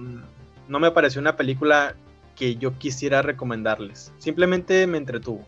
no 0.69 0.81
me 0.81 0.91
pareció 0.91 1.21
una 1.21 1.37
película 1.37 1.95
que 2.37 2.57
yo 2.57 2.77
quisiera 2.79 3.23
recomendarles. 3.23 4.13
Simplemente 4.19 4.87
me 4.87 4.99
entretuvo. 4.99 5.45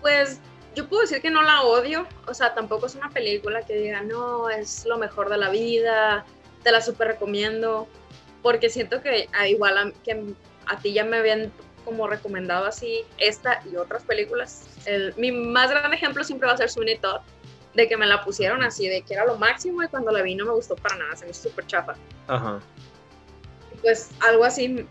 Pues 0.00 0.40
yo 0.76 0.86
puedo 0.86 1.02
decir 1.02 1.22
que 1.22 1.30
no 1.30 1.42
la 1.42 1.62
odio, 1.62 2.06
o 2.26 2.34
sea, 2.34 2.54
tampoco 2.54 2.84
es 2.84 2.94
una 2.94 3.08
película 3.08 3.62
que 3.62 3.74
diga, 3.74 4.02
no, 4.02 4.50
es 4.50 4.84
lo 4.84 4.98
mejor 4.98 5.30
de 5.30 5.38
la 5.38 5.48
vida, 5.48 6.26
te 6.62 6.70
la 6.70 6.82
súper 6.82 7.08
recomiendo, 7.08 7.88
porque 8.42 8.68
siento 8.68 9.00
que 9.00 9.26
ah, 9.32 9.48
igual 9.48 9.78
a, 9.78 9.90
que 10.04 10.22
a 10.66 10.78
ti 10.78 10.92
ya 10.92 11.04
me 11.04 11.16
habían 11.16 11.50
como 11.86 12.06
recomendado 12.06 12.66
así 12.66 13.04
esta 13.16 13.62
y 13.72 13.76
otras 13.76 14.02
películas. 14.02 14.66
El, 14.84 15.14
mi 15.16 15.32
más 15.32 15.70
grande 15.70 15.96
ejemplo 15.96 16.22
siempre 16.24 16.46
va 16.46 16.52
a 16.52 16.58
ser 16.58 16.68
Sweeney 16.68 16.98
Todd, 16.98 17.22
de 17.72 17.88
que 17.88 17.96
me 17.96 18.06
la 18.06 18.22
pusieron 18.22 18.62
así, 18.62 18.86
de 18.86 19.00
que 19.00 19.14
era 19.14 19.24
lo 19.24 19.36
máximo 19.38 19.82
y 19.82 19.88
cuando 19.88 20.12
la 20.12 20.20
vi 20.20 20.34
no 20.34 20.44
me 20.44 20.52
gustó 20.52 20.76
para 20.76 20.96
nada, 20.96 21.16
se 21.16 21.24
me 21.24 21.30
hizo 21.30 21.48
súper 21.48 21.66
chafa. 21.66 21.94
Ajá. 22.26 22.60
Pues 23.80 24.10
algo 24.20 24.44
así 24.44 24.86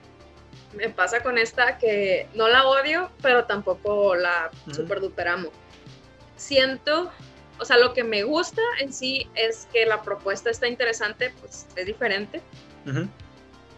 me 0.73 0.89
pasa 0.89 1.21
con 1.21 1.37
esta 1.37 1.77
que 1.77 2.27
no 2.33 2.47
la 2.47 2.65
odio, 2.65 3.11
pero 3.21 3.45
tampoco 3.45 4.15
la 4.15 4.49
super 4.73 4.99
duperamo 4.99 5.51
siento, 6.45 7.11
o 7.59 7.65
sea, 7.65 7.77
lo 7.77 7.93
que 7.93 8.03
me 8.03 8.23
gusta 8.23 8.61
en 8.79 8.93
sí 8.93 9.27
es 9.35 9.67
que 9.73 9.85
la 9.85 10.01
propuesta 10.01 10.49
está 10.49 10.67
interesante, 10.67 11.33
pues 11.39 11.65
es 11.75 11.85
diferente. 11.85 12.41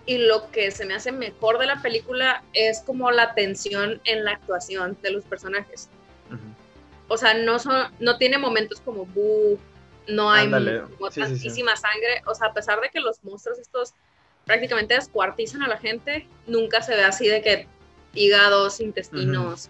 Y 0.06 0.18
lo 0.20 0.52
que 0.52 0.72
se 0.72 0.86
me 0.86 0.94
hace 0.94 1.12
mejor 1.12 1.60
de 1.60 1.66
la 1.66 1.82
película 1.82 2.44
es 2.54 2.82
como 2.82 3.12
la 3.12 3.34
tensión 3.34 4.02
en 4.06 4.24
la 4.24 4.32
actuación 4.32 4.98
de 5.02 5.12
los 5.12 5.24
personajes. 5.26 5.90
O 7.08 7.18
sea, 7.18 7.34
no, 7.34 7.58
son, 7.58 7.94
no 8.00 8.18
tiene 8.18 8.38
momentos 8.38 8.82
como 8.82 9.06
bu 9.06 9.58
no 10.08 10.32
hay 10.32 10.50
tantísima 10.50 11.76
sangre, 11.76 12.22
o 12.26 12.34
sea, 12.34 12.48
a 12.48 12.54
pesar 12.54 12.80
de 12.80 12.90
que 12.90 13.02
los 13.02 13.22
monstruos 13.26 13.60
estos 13.60 13.94
prácticamente 14.46 14.94
descuartizan 14.94 15.62
a 15.64 15.68
la 15.68 15.78
gente, 15.78 16.28
nunca 16.48 16.82
se 16.82 16.96
ve 16.96 17.04
así 17.04 17.28
de 17.28 17.42
que 17.42 17.68
hígados, 18.14 18.80
intestinos 18.80 19.70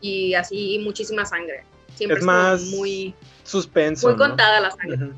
y 0.00 0.34
así 0.34 0.78
muchísima 0.78 1.24
sangre. 1.24 1.64
Siempre 1.94 2.18
es, 2.18 2.24
más 2.24 2.62
muy 2.64 3.14
suspenso. 3.44 4.08
Muy 4.08 4.16
contada 4.16 4.60
la 4.60 4.70
sangre. 4.70 5.10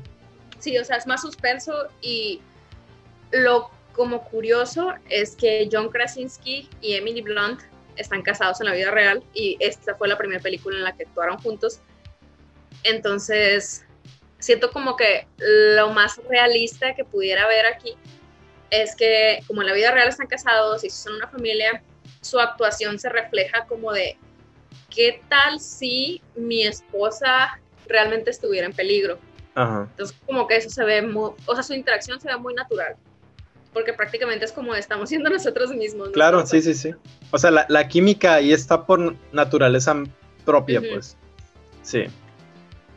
Sí, 0.59 0.77
o 0.77 0.83
sea, 0.83 0.97
es 0.97 1.07
más 1.07 1.21
suspenso 1.21 1.89
y 2.01 2.41
lo 3.31 3.69
como 3.93 4.23
curioso 4.23 4.93
es 5.09 5.35
que 5.35 5.69
John 5.71 5.89
Krasinski 5.89 6.69
y 6.81 6.95
Emily 6.95 7.21
Blunt 7.21 7.61
están 7.95 8.21
casados 8.21 8.59
en 8.59 8.67
la 8.67 8.73
vida 8.73 8.91
real 8.91 9.23
y 9.33 9.57
esta 9.59 9.95
fue 9.95 10.07
la 10.07 10.17
primera 10.17 10.41
película 10.41 10.77
en 10.77 10.83
la 10.83 10.95
que 10.95 11.03
actuaron 11.03 11.37
juntos. 11.37 11.79
Entonces, 12.83 13.85
siento 14.39 14.71
como 14.71 14.95
que 14.95 15.27
lo 15.37 15.91
más 15.91 16.19
realista 16.29 16.93
que 16.93 17.05
pudiera 17.05 17.43
haber 17.43 17.65
aquí 17.65 17.95
es 18.69 18.95
que 18.95 19.39
como 19.47 19.61
en 19.61 19.67
la 19.67 19.73
vida 19.73 19.91
real 19.91 20.09
están 20.09 20.27
casados 20.27 20.83
y 20.83 20.89
son 20.89 21.15
una 21.15 21.27
familia, 21.27 21.81
su 22.21 22.39
actuación 22.39 22.99
se 22.99 23.09
refleja 23.09 23.65
como 23.65 23.93
de 23.93 24.17
qué 24.93 25.21
tal 25.29 25.59
si 25.59 26.21
mi 26.35 26.63
esposa 26.63 27.59
realmente 27.87 28.31
estuviera 28.31 28.67
en 28.67 28.73
peligro. 28.73 29.19
Entonces 29.55 30.15
como 30.25 30.47
que 30.47 30.57
eso 30.57 30.69
se 30.69 30.83
ve 30.83 31.01
muy, 31.01 31.31
o 31.45 31.53
sea, 31.53 31.63
su 31.63 31.73
interacción 31.73 32.19
se 32.19 32.27
ve 32.27 32.37
muy 32.37 32.53
natural 32.53 32.97
porque 33.75 33.91
prácticamente 33.91 34.45
es 34.45 34.53
como 34.53 34.73
estamos 34.73 35.09
siendo 35.09 35.29
nosotros 35.29 35.69
mismos. 35.71 36.09
Claro, 36.11 36.47
sí, 36.47 36.61
sí, 36.61 36.73
sí. 36.73 36.95
O 37.31 37.37
sea, 37.37 37.51
la, 37.51 37.87
química 37.89 38.35
ahí 38.35 38.53
está 38.53 38.85
por 38.85 39.17
naturaleza 39.33 40.01
propia, 40.45 40.79
pues. 40.79 41.17
Sí. 41.83 42.05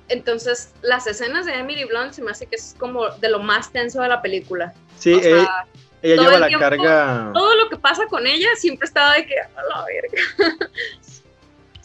Entonces, 0.08 0.72
las 0.82 1.08
escenas 1.08 1.46
de 1.46 1.54
Emily 1.54 1.84
Blunt 1.84 2.12
se 2.12 2.22
me 2.22 2.30
hace 2.30 2.46
que 2.46 2.54
es 2.54 2.76
como 2.78 3.08
de 3.08 3.28
lo 3.28 3.40
más 3.40 3.72
tenso 3.72 4.00
de 4.02 4.08
la 4.08 4.22
película. 4.22 4.72
Sí, 4.96 5.20
ella, 5.20 5.66
lleva 6.00 6.38
la 6.38 6.56
carga. 6.56 7.32
Todo 7.34 7.56
lo 7.56 7.68
que 7.68 7.76
pasa 7.76 8.06
con 8.06 8.24
ella 8.24 8.48
siempre 8.54 8.86
estaba 8.86 9.14
de 9.14 9.26
que 9.26 9.34
a 9.36 9.62
la 9.68 9.84
verga. 9.84 10.62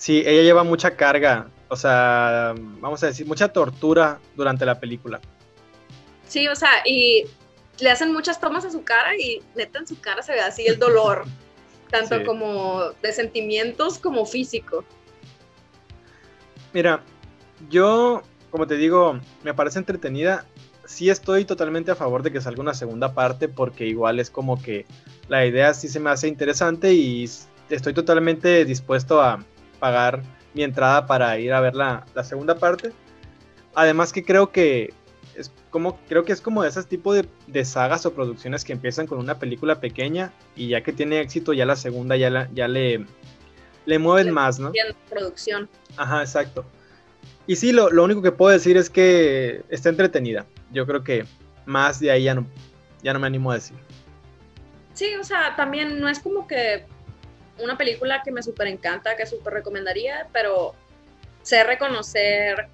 Sí, 0.03 0.21
ella 0.25 0.41
lleva 0.41 0.65
mucha 0.65 0.97
carga. 0.97 1.47
O 1.69 1.77
sea, 1.77 2.53
vamos 2.81 3.01
a 3.03 3.07
decir, 3.07 3.25
mucha 3.25 3.47
tortura 3.53 4.19
durante 4.35 4.65
la 4.65 4.77
película. 4.77 5.21
Sí, 6.27 6.45
o 6.49 6.55
sea, 6.57 6.69
y 6.85 7.23
le 7.79 7.89
hacen 7.89 8.11
muchas 8.11 8.37
tomas 8.37 8.65
a 8.65 8.69
su 8.69 8.83
cara 8.83 9.15
y 9.15 9.41
neta 9.55 9.79
en 9.79 9.87
su 9.87 9.97
cara 10.01 10.21
se 10.21 10.33
ve 10.33 10.41
así 10.41 10.65
el 10.65 10.77
dolor, 10.77 11.23
tanto 11.89 12.21
como 12.25 12.89
de 13.01 13.13
sentimientos 13.13 13.97
como 13.97 14.25
físico. 14.25 14.83
Mira, 16.73 17.01
yo, 17.69 18.23
como 18.51 18.67
te 18.67 18.75
digo, 18.75 19.21
me 19.41 19.53
parece 19.53 19.79
entretenida. 19.79 20.45
Sí 20.83 21.09
estoy 21.09 21.45
totalmente 21.45 21.91
a 21.91 21.95
favor 21.95 22.23
de 22.23 22.33
que 22.33 22.41
salga 22.41 22.61
una 22.61 22.73
segunda 22.73 23.13
parte 23.13 23.47
porque 23.47 23.85
igual 23.85 24.19
es 24.19 24.29
como 24.29 24.61
que 24.61 24.85
la 25.29 25.45
idea 25.45 25.73
sí 25.73 25.87
se 25.87 26.01
me 26.01 26.09
hace 26.09 26.27
interesante 26.27 26.91
y 26.91 27.23
estoy 27.69 27.93
totalmente 27.93 28.65
dispuesto 28.65 29.21
a 29.21 29.45
pagar 29.83 30.23
mi 30.53 30.63
entrada 30.63 31.07
para 31.07 31.37
ir 31.39 31.51
a 31.51 31.59
ver 31.59 31.75
la, 31.75 32.05
la 32.15 32.23
segunda 32.23 32.55
parte. 32.55 32.93
Además 33.75 34.13
que 34.13 34.23
creo 34.23 34.49
que 34.49 34.93
es 35.35 35.51
como, 35.71 35.99
creo 36.07 36.23
que 36.23 36.31
es 36.31 36.39
como 36.39 36.63
de 36.63 36.69
esos 36.69 36.87
tipos 36.87 37.21
de, 37.47 37.65
sagas 37.65 38.05
o 38.05 38.13
producciones 38.13 38.63
que 38.63 38.71
empiezan 38.71 39.07
con 39.07 39.19
una 39.19 39.39
película 39.39 39.81
pequeña 39.81 40.31
y 40.55 40.69
ya 40.69 40.83
que 40.83 40.93
tiene 40.93 41.19
éxito, 41.19 41.51
ya 41.51 41.65
la 41.65 41.75
segunda 41.75 42.15
ya, 42.15 42.49
ya 42.53 42.69
le, 42.69 43.05
le 43.85 43.99
mueven 43.99 44.31
más, 44.31 44.57
¿no? 44.57 44.71
Producción. 45.09 45.67
Ajá, 45.97 46.21
exacto. 46.21 46.63
Y 47.45 47.57
sí, 47.57 47.73
lo, 47.73 47.89
único 48.01 48.21
que 48.21 48.31
puedo 48.31 48.53
decir 48.53 48.77
es 48.77 48.89
que 48.89 49.65
está 49.67 49.89
entretenida. 49.89 50.45
Yo 50.71 50.87
creo 50.87 51.03
que 51.03 51.25
más 51.65 51.99
de 51.99 52.09
ahí 52.09 52.23
ya 52.23 52.35
no, 52.35 52.47
ya 53.01 53.11
no 53.11 53.19
me 53.19 53.27
animo 53.27 53.51
a 53.51 53.55
decir. 53.55 53.75
Sí, 54.93 55.13
o 55.19 55.25
sea, 55.25 55.57
también 55.57 55.99
no 55.99 56.07
es 56.07 56.19
como 56.19 56.47
que 56.47 56.85
una 57.59 57.77
película 57.77 58.21
que 58.23 58.31
me 58.31 58.41
súper 58.41 58.67
encanta, 58.67 59.15
que 59.15 59.25
súper 59.25 59.53
recomendaría, 59.53 60.27
pero 60.31 60.73
sé 61.41 61.63
reconocer 61.63 62.67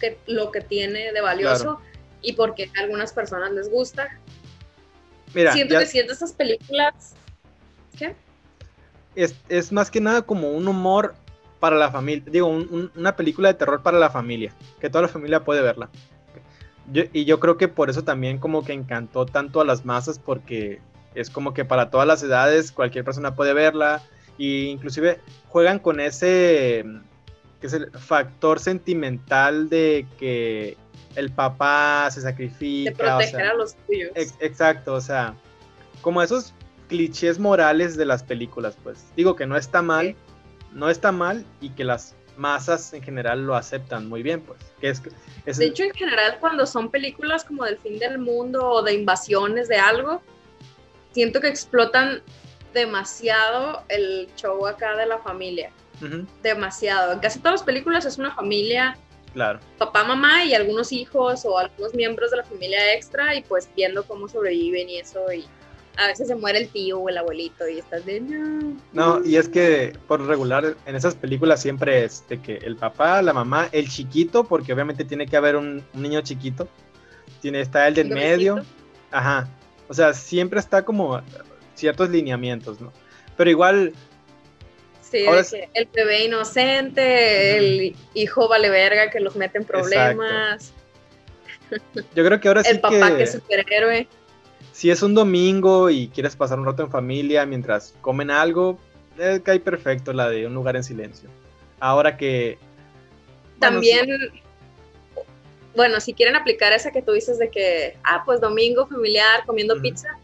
que, 0.00 0.18
lo 0.26 0.50
que 0.50 0.60
tiene 0.60 1.12
de 1.12 1.20
valioso 1.20 1.80
y 2.22 2.32
porque 2.32 2.70
a 2.76 2.80
algunas 2.80 3.12
personas 3.12 3.52
les 3.52 3.70
gusta. 3.70 4.08
Mira, 5.34 5.52
Siento 5.52 5.78
que 5.78 5.86
siento 5.86 6.12
esas 6.12 6.32
películas. 6.32 7.14
¿Qué? 7.98 8.14
Es, 9.14 9.72
más 9.72 9.90
que 9.90 10.00
nada 10.00 10.22
como 10.22 10.50
un 10.50 10.66
humor 10.66 11.14
para 11.60 11.76
la 11.76 11.90
familia. 11.90 12.24
Digo, 12.26 12.46
una 12.48 13.16
película 13.16 13.48
de 13.48 13.54
terror 13.54 13.82
para 13.82 13.98
la 13.98 14.10
familia. 14.10 14.54
Que 14.80 14.88
toda 14.88 15.02
la 15.02 15.08
familia 15.08 15.44
puede 15.44 15.62
verla. 15.62 15.90
y 16.92 17.24
yo 17.24 17.40
creo 17.40 17.56
que 17.56 17.68
por 17.68 17.90
eso 17.90 18.04
también 18.04 18.38
como 18.38 18.64
que 18.64 18.72
encantó 18.72 19.26
tanto 19.26 19.60
a 19.60 19.64
las 19.64 19.84
masas 19.84 20.18
porque 20.18 20.80
es 21.14 21.30
como 21.30 21.54
que 21.54 21.64
para 21.64 21.90
todas 21.90 22.06
las 22.06 22.22
edades 22.22 22.72
cualquier 22.72 23.04
persona 23.04 23.34
puede 23.34 23.54
verla 23.54 24.02
y 24.38 24.66
inclusive 24.66 25.20
juegan 25.48 25.78
con 25.78 26.00
ese 26.00 26.84
que 27.60 27.66
es 27.68 27.72
el 27.72 27.90
factor 27.92 28.60
sentimental 28.60 29.68
de 29.68 30.06
que 30.18 30.76
el 31.14 31.30
papá 31.30 32.10
se 32.10 32.20
sacrifica. 32.20 32.90
De 32.90 32.96
proteger 32.96 33.46
a 33.46 33.54
los 33.54 33.74
tuyos. 33.86 34.10
exacto, 34.14 34.94
o 34.94 35.00
sea, 35.00 35.34
como 36.02 36.22
esos 36.22 36.52
clichés 36.88 37.38
morales 37.38 37.96
de 37.96 38.04
las 38.04 38.22
películas, 38.22 38.76
pues. 38.82 39.06
Digo 39.16 39.36
que 39.36 39.46
no 39.46 39.56
está 39.56 39.80
mal, 39.82 40.14
no 40.72 40.90
está 40.90 41.12
mal 41.12 41.46
y 41.60 41.70
que 41.70 41.84
las 41.84 42.14
masas 42.36 42.92
en 42.92 43.02
general 43.02 43.46
lo 43.46 43.54
aceptan 43.54 44.08
muy 44.08 44.22
bien, 44.22 44.40
pues. 44.40 44.58
Que 44.80 44.90
es, 44.90 45.58
de 45.58 45.66
hecho, 45.66 45.84
en 45.84 45.92
general, 45.92 46.38
cuando 46.40 46.66
son 46.66 46.90
películas 46.90 47.44
como 47.44 47.64
del 47.64 47.78
fin 47.78 47.98
del 47.98 48.18
mundo 48.18 48.68
o 48.68 48.82
de 48.82 48.94
invasiones 48.94 49.68
de 49.68 49.76
algo, 49.76 50.20
siento 51.12 51.40
que 51.40 51.48
explotan 51.48 52.22
demasiado 52.74 53.82
el 53.88 54.28
show 54.36 54.66
acá 54.66 54.96
de 54.96 55.06
la 55.06 55.18
familia. 55.18 55.70
Demasiado. 56.42 57.12
En 57.12 57.20
casi 57.20 57.38
todas 57.38 57.60
las 57.60 57.62
películas 57.62 58.04
es 58.04 58.18
una 58.18 58.34
familia 58.34 58.98
Claro. 59.34 59.58
Papá, 59.78 60.04
mamá 60.04 60.44
y 60.44 60.54
algunos 60.54 60.92
hijos 60.92 61.44
o 61.44 61.58
algunos 61.58 61.92
miembros 61.92 62.30
de 62.30 62.38
la 62.38 62.44
familia 62.44 62.94
extra 62.94 63.34
y 63.34 63.42
pues 63.42 63.68
viendo 63.76 64.04
cómo 64.04 64.28
sobreviven 64.28 64.88
y 64.88 64.98
eso 64.98 65.20
y 65.32 65.44
a 65.96 66.06
veces 66.06 66.28
se 66.28 66.36
muere 66.36 66.60
el 66.60 66.68
tío 66.68 67.00
o 67.00 67.08
el 67.08 67.18
abuelito 67.18 67.68
y 67.68 67.78
estás 67.78 68.06
de 68.06 68.20
no. 68.20 68.76
No, 68.92 69.24
y 69.24 69.36
es 69.36 69.48
que 69.48 69.92
por 70.06 70.24
regular 70.24 70.76
en 70.86 70.94
esas 70.94 71.16
películas 71.16 71.60
siempre 71.60 72.04
es 72.04 72.24
de 72.28 72.40
que 72.40 72.56
el 72.58 72.76
papá, 72.76 73.22
la 73.22 73.32
mamá, 73.32 73.68
el 73.72 73.88
chiquito, 73.88 74.44
porque 74.44 74.72
obviamente 74.72 75.04
tiene 75.04 75.26
que 75.26 75.36
haber 75.36 75.56
un, 75.56 75.84
niño 75.94 76.20
chiquito, 76.20 76.68
tiene, 77.40 77.60
está 77.60 77.88
el 77.88 77.94
del 77.94 78.10
medio, 78.10 78.64
ajá, 79.10 79.48
o 79.88 79.94
sea, 79.94 80.14
siempre 80.14 80.60
está 80.60 80.84
como 80.84 81.20
ciertos 81.74 82.10
lineamientos, 82.10 82.80
¿no? 82.80 82.92
Pero 83.36 83.50
igual 83.50 83.92
el 85.14 85.88
bebé 85.92 86.24
inocente, 86.24 87.56
el 87.56 87.96
hijo 88.14 88.48
vale 88.48 88.70
verga 88.70 89.10
que 89.10 89.20
los 89.20 89.36
mete 89.36 89.58
en 89.58 89.64
problemas. 89.64 90.72
Yo 92.14 92.24
creo 92.24 92.40
que 92.40 92.48
ahora 92.48 92.64
sí 92.64 92.70
El 92.70 92.80
papá 92.80 93.16
que... 93.16 93.22
es 93.22 93.32
superhéroe. 93.32 94.08
Si 94.72 94.90
es 94.90 95.02
un 95.02 95.14
domingo 95.14 95.88
y 95.88 96.08
quieres 96.08 96.34
pasar 96.34 96.58
un 96.58 96.66
rato 96.66 96.82
en 96.82 96.90
familia 96.90 97.46
mientras 97.46 97.94
comen 98.00 98.30
algo, 98.30 98.78
eh, 99.18 99.40
cae 99.42 99.60
perfecto 99.60 100.12
la 100.12 100.28
de 100.28 100.46
un 100.46 100.54
lugar 100.54 100.76
en 100.76 100.84
silencio. 100.84 101.28
Ahora 101.78 102.16
que... 102.16 102.58
También, 103.60 104.08
bueno, 105.76 106.00
si 106.00 106.12
quieren 106.12 106.34
aplicar 106.34 106.72
esa 106.72 106.90
que 106.90 107.02
tú 107.02 107.12
dices 107.12 107.38
de 107.38 107.50
que, 107.50 107.96
ah, 108.02 108.22
pues 108.26 108.40
domingo 108.40 108.86
familiar 108.88 109.44
comiendo 109.46 109.80
pizza, 109.80 110.18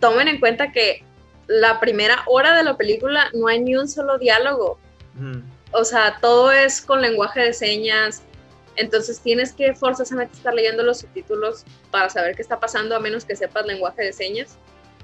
tomen 0.00 0.28
en 0.28 0.40
cuenta 0.40 0.72
que 0.72 1.04
la 1.46 1.80
primera 1.80 2.22
hora 2.26 2.56
de 2.56 2.62
la 2.62 2.76
película 2.76 3.28
no 3.34 3.48
hay 3.48 3.60
ni 3.60 3.76
un 3.76 3.88
solo 3.88 4.18
diálogo. 4.18 4.78
O 5.72 5.84
sea, 5.84 6.18
todo 6.20 6.50
es 6.50 6.80
con 6.80 7.02
lenguaje 7.02 7.40
de 7.40 7.52
señas. 7.52 8.22
Entonces 8.76 9.20
tienes 9.20 9.52
que 9.52 9.74
forzosamente 9.74 10.36
estar 10.36 10.54
leyendo 10.54 10.82
los 10.82 11.00
subtítulos 11.00 11.64
para 11.90 12.08
saber 12.08 12.34
qué 12.34 12.42
está 12.42 12.58
pasando, 12.58 12.96
a 12.96 13.00
menos 13.00 13.24
que 13.24 13.36
sepas 13.36 13.66
lenguaje 13.66 14.02
de 14.02 14.12
señas. 14.12 14.56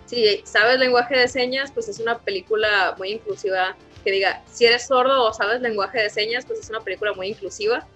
Si 0.07 0.41
sabes 0.45 0.79
lenguaje 0.79 1.19
de 1.19 1.29
señas, 1.29 1.73
pues 1.73 1.89
es 1.89 1.99
una 1.99 2.19
película 2.19 2.95
muy 2.97 3.11
inclusiva. 3.11 3.77
Que 4.05 4.13
diga, 4.13 4.43
si 4.51 4.67
eres 4.67 4.87
sordo 4.87 5.25
o 5.25 5.33
sabes 5.33 5.61
lenguaje 5.61 6.01
de 6.01 6.11
señas, 6.11 6.47
pues 6.47 6.61
es 6.61 6.71
una 6.71 6.81
película 6.81 7.13
muy 7.13 7.29
inclusiva. 7.29 7.87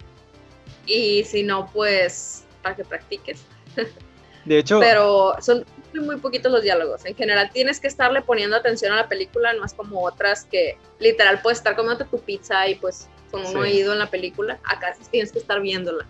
Y 0.86 1.22
si 1.24 1.44
no, 1.44 1.70
pues 1.72 2.44
para 2.62 2.74
que 2.74 2.84
practiques. 2.84 3.44
De 4.44 4.58
hecho. 4.58 4.80
Pero 4.80 5.36
son 5.40 5.64
muy 5.98 6.16
poquitos 6.16 6.52
los 6.52 6.62
diálogos. 6.62 7.04
En 7.04 7.16
general 7.16 7.50
tienes 7.52 7.80
que 7.80 7.88
estarle 7.88 8.22
poniendo 8.22 8.56
atención 8.56 8.92
a 8.92 8.96
la 8.96 9.08
película, 9.08 9.52
no 9.52 9.64
es 9.64 9.74
como 9.74 10.04
otras 10.04 10.44
que 10.44 10.76
literal 10.98 11.40
puedes 11.42 11.58
estar 11.58 11.74
comiendo 11.74 12.04
tu 12.04 12.20
pizza 12.20 12.68
y 12.68 12.76
pues 12.76 13.08
con 13.30 13.44
un 13.44 13.56
oído 13.56 13.92
en 13.92 13.98
la 13.98 14.10
película. 14.10 14.58
Acá 14.64 14.94
sí 14.94 15.06
tienes 15.10 15.32
que 15.32 15.38
estar 15.38 15.60
viéndola. 15.60 16.06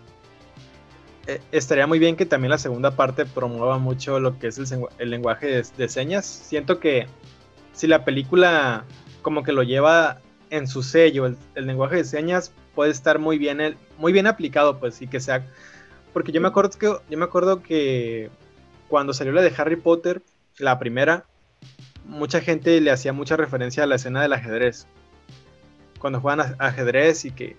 Eh, 1.27 1.41
estaría 1.53 1.87
muy 1.87 1.99
bien 1.99 2.17
que 2.17 2.27
también 2.27 2.51
la 2.51 2.59
segunda 2.59 2.93
parte 2.93 3.27
promueva 3.27 3.79
mucho 3.79 4.21
lo 4.21 4.39
que 4.39 4.49
es 4.49 4.59
el, 4.59 5.11
lenguaje 5.11 5.63
de, 5.77 5.89
señas. 5.89 6.27
Siento 6.27 6.81
que 6.81 7.07
si 7.73 7.87
la 7.87 8.05
película 8.05 8.85
como 9.23 9.43
que 9.43 9.53
lo 9.53 9.63
lleva 9.63 10.21
en 10.49 10.67
su 10.67 10.83
sello, 10.83 11.27
el, 11.27 11.67
lenguaje 11.67 11.97
de 11.97 12.05
señas 12.05 12.53
puede 12.75 12.91
estar 12.91 13.19
muy 13.19 13.39
bien, 13.39 13.77
muy 13.99 14.13
bien 14.13 14.27
aplicado, 14.27 14.79
pues, 14.81 15.03
y 15.03 15.07
que 15.07 15.21
sea 15.21 15.47
Porque 16.13 16.33
yo 16.33 16.41
me 16.41 16.49
acuerdo 16.49 16.71
que 16.71 16.87
yo 17.09 17.19
me 17.19 17.25
acuerdo 17.25 17.63
que 17.63 18.31
cuando 18.91 19.15
salió 19.15 19.33
la 19.33 19.41
de 19.41 19.53
Harry 19.57 19.77
Potter, 19.77 20.21
la 20.59 20.79
primera, 20.79 21.25
mucha 22.05 22.41
gente 22.41 22.81
le 22.81 22.91
hacía 22.91 23.13
mucha 23.13 23.37
referencia 23.37 23.85
a 23.85 23.87
la 23.87 23.95
escena 23.95 24.21
del 24.21 24.33
ajedrez. 24.33 24.87
Cuando 25.99 26.21
juegan 26.21 26.57
ajedrez 26.59 27.25
y 27.25 27.31
que 27.31 27.57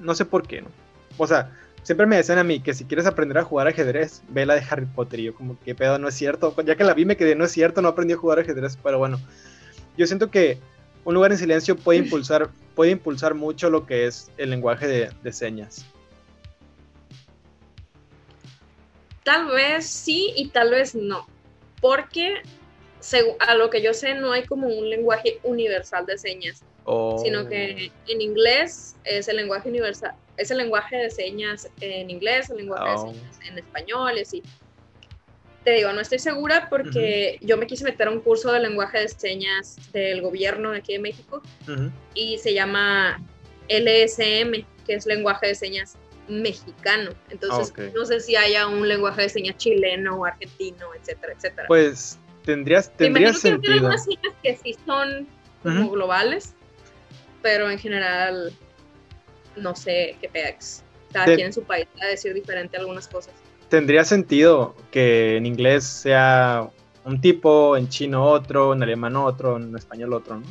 no 0.00 0.14
sé 0.14 0.24
por 0.24 0.46
qué, 0.46 0.62
¿no? 0.62 0.68
O 1.18 1.26
sea, 1.26 1.52
siempre 1.82 2.06
me 2.06 2.16
decían 2.16 2.38
a 2.38 2.44
mí 2.44 2.60
que 2.60 2.74
si 2.74 2.86
quieres 2.86 3.06
aprender 3.06 3.38
a 3.38 3.44
jugar 3.44 3.68
ajedrez, 3.68 4.22
ve 4.30 4.46
la 4.46 4.54
de 4.54 4.64
Harry 4.68 4.86
Potter. 4.86 5.20
Y 5.20 5.24
yo, 5.24 5.34
como, 5.34 5.58
que 5.60 5.74
pedo? 5.74 5.98
No 5.98 6.08
es 6.08 6.14
cierto. 6.14 6.54
Ya 6.64 6.74
que 6.74 6.84
la 6.84 6.94
vi, 6.94 7.04
me 7.04 7.16
quedé, 7.16 7.34
no 7.34 7.44
es 7.44 7.52
cierto, 7.52 7.82
no 7.82 7.88
aprendí 7.88 8.14
a 8.14 8.16
jugar 8.16 8.38
ajedrez. 8.38 8.78
Pero 8.82 8.98
bueno, 8.98 9.20
yo 9.96 10.06
siento 10.06 10.30
que 10.30 10.58
un 11.04 11.14
lugar 11.14 11.32
en 11.32 11.38
silencio 11.38 11.76
puede 11.76 11.98
impulsar, 12.04 12.48
puede 12.74 12.92
impulsar 12.92 13.34
mucho 13.34 13.70
lo 13.70 13.86
que 13.86 14.06
es 14.06 14.30
el 14.38 14.50
lenguaje 14.50 14.86
de, 15.22 15.32
señas. 15.32 15.84
Tal 19.24 19.48
vez 19.48 19.86
sí 19.86 20.32
y 20.36 20.48
tal 20.48 20.70
vez 20.70 20.94
no. 20.94 21.26
Porque 21.80 22.42
a 23.40 23.54
lo 23.54 23.70
que 23.70 23.82
yo 23.82 23.94
sé, 23.94 24.14
no 24.14 24.32
hay 24.32 24.44
como 24.44 24.68
un 24.68 24.88
lenguaje 24.88 25.40
universal 25.42 26.06
de 26.06 26.18
señas, 26.18 26.62
sino 27.22 27.48
que 27.48 27.90
oh. 27.90 28.10
en 28.10 28.20
inglés 28.20 28.96
es 29.04 29.28
el 29.28 29.36
lenguaje 29.36 29.68
universal, 29.68 30.14
es 30.36 30.50
el 30.50 30.58
lenguaje 30.58 30.96
de 30.96 31.10
señas 31.10 31.68
en 31.80 32.10
inglés, 32.10 32.50
el 32.50 32.58
lenguaje 32.58 32.88
de 32.88 32.94
oh. 32.94 33.12
señas 33.12 33.38
en 33.48 33.58
español, 33.58 34.18
y 34.18 34.20
así. 34.20 34.42
Te 35.64 35.72
digo, 35.72 35.92
no 35.92 36.00
estoy 36.00 36.18
segura 36.18 36.68
porque 36.68 37.38
yo 37.40 37.56
me 37.56 37.68
quise 37.68 37.84
meter 37.84 38.08
a 38.08 38.10
un 38.10 38.20
curso 38.20 38.50
de 38.50 38.58
lenguaje 38.58 38.98
de 38.98 39.08
señas 39.08 39.78
del 39.92 40.20
gobierno 40.20 40.72
de 40.72 40.78
aquí 40.78 40.94
de 40.94 40.98
México 40.98 41.40
y 42.14 42.38
se 42.38 42.52
llama 42.52 43.22
LSM, 43.68 44.64
que 44.84 44.94
es 44.94 45.06
lenguaje 45.06 45.46
de 45.46 45.54
señas 45.54 45.96
mexicano. 46.28 47.12
Entonces, 47.30 47.72
no 47.94 48.04
sé 48.04 48.20
si 48.20 48.36
haya 48.36 48.66
un 48.66 48.86
lenguaje 48.88 49.22
de 49.22 49.28
señas 49.28 49.56
chileno 49.56 50.16
o 50.16 50.24
argentino, 50.24 50.86
etcétera, 50.98 51.32
etcétera. 51.34 51.68
Pues 51.68 52.18
tendrías, 52.44 52.92
tendría 52.96 53.32
sentido. 53.32 53.60
Que 53.60 53.68
hay 53.68 53.78
algunas 53.78 54.04
señas 54.04 54.34
que 54.42 54.56
sí 54.56 54.76
son 54.86 55.26
como 55.62 55.90
globales, 55.90 56.54
pero 57.40 57.70
en 57.70 57.78
general 57.78 58.52
no 59.56 59.74
sé 59.74 60.16
qué 60.20 60.28
pex. 60.28 60.82
Cada 61.12 61.26
quien 61.26 61.48
en 61.48 61.52
su 61.52 61.62
país 61.62 61.86
va 62.00 62.06
a 62.06 62.08
decir 62.08 62.32
diferente 62.32 62.76
algunas 62.76 63.06
cosas. 63.06 63.34
Tendría 63.68 64.04
sentido 64.04 64.74
que 64.90 65.36
en 65.36 65.46
inglés 65.46 65.84
sea 65.84 66.70
un 67.04 67.20
tipo, 67.20 67.76
en 67.76 67.88
chino 67.88 68.24
otro, 68.24 68.72
en 68.72 68.82
alemán 68.82 69.16
otro, 69.16 69.56
en 69.56 69.76
español 69.76 70.12
otro, 70.12 70.36
¿no? 70.36 70.46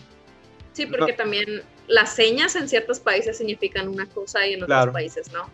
Sí, 0.74 0.86
porque 0.86 1.14
también 1.14 1.64
las 1.92 2.16
señas 2.16 2.56
en 2.56 2.70
ciertos 2.70 3.00
países 3.00 3.38
significan 3.38 3.90
una 3.90 4.08
cosa 4.08 4.48
y 4.48 4.54
en 4.54 4.64
otros 4.64 4.94
países 4.94 5.32
no. 5.34 5.50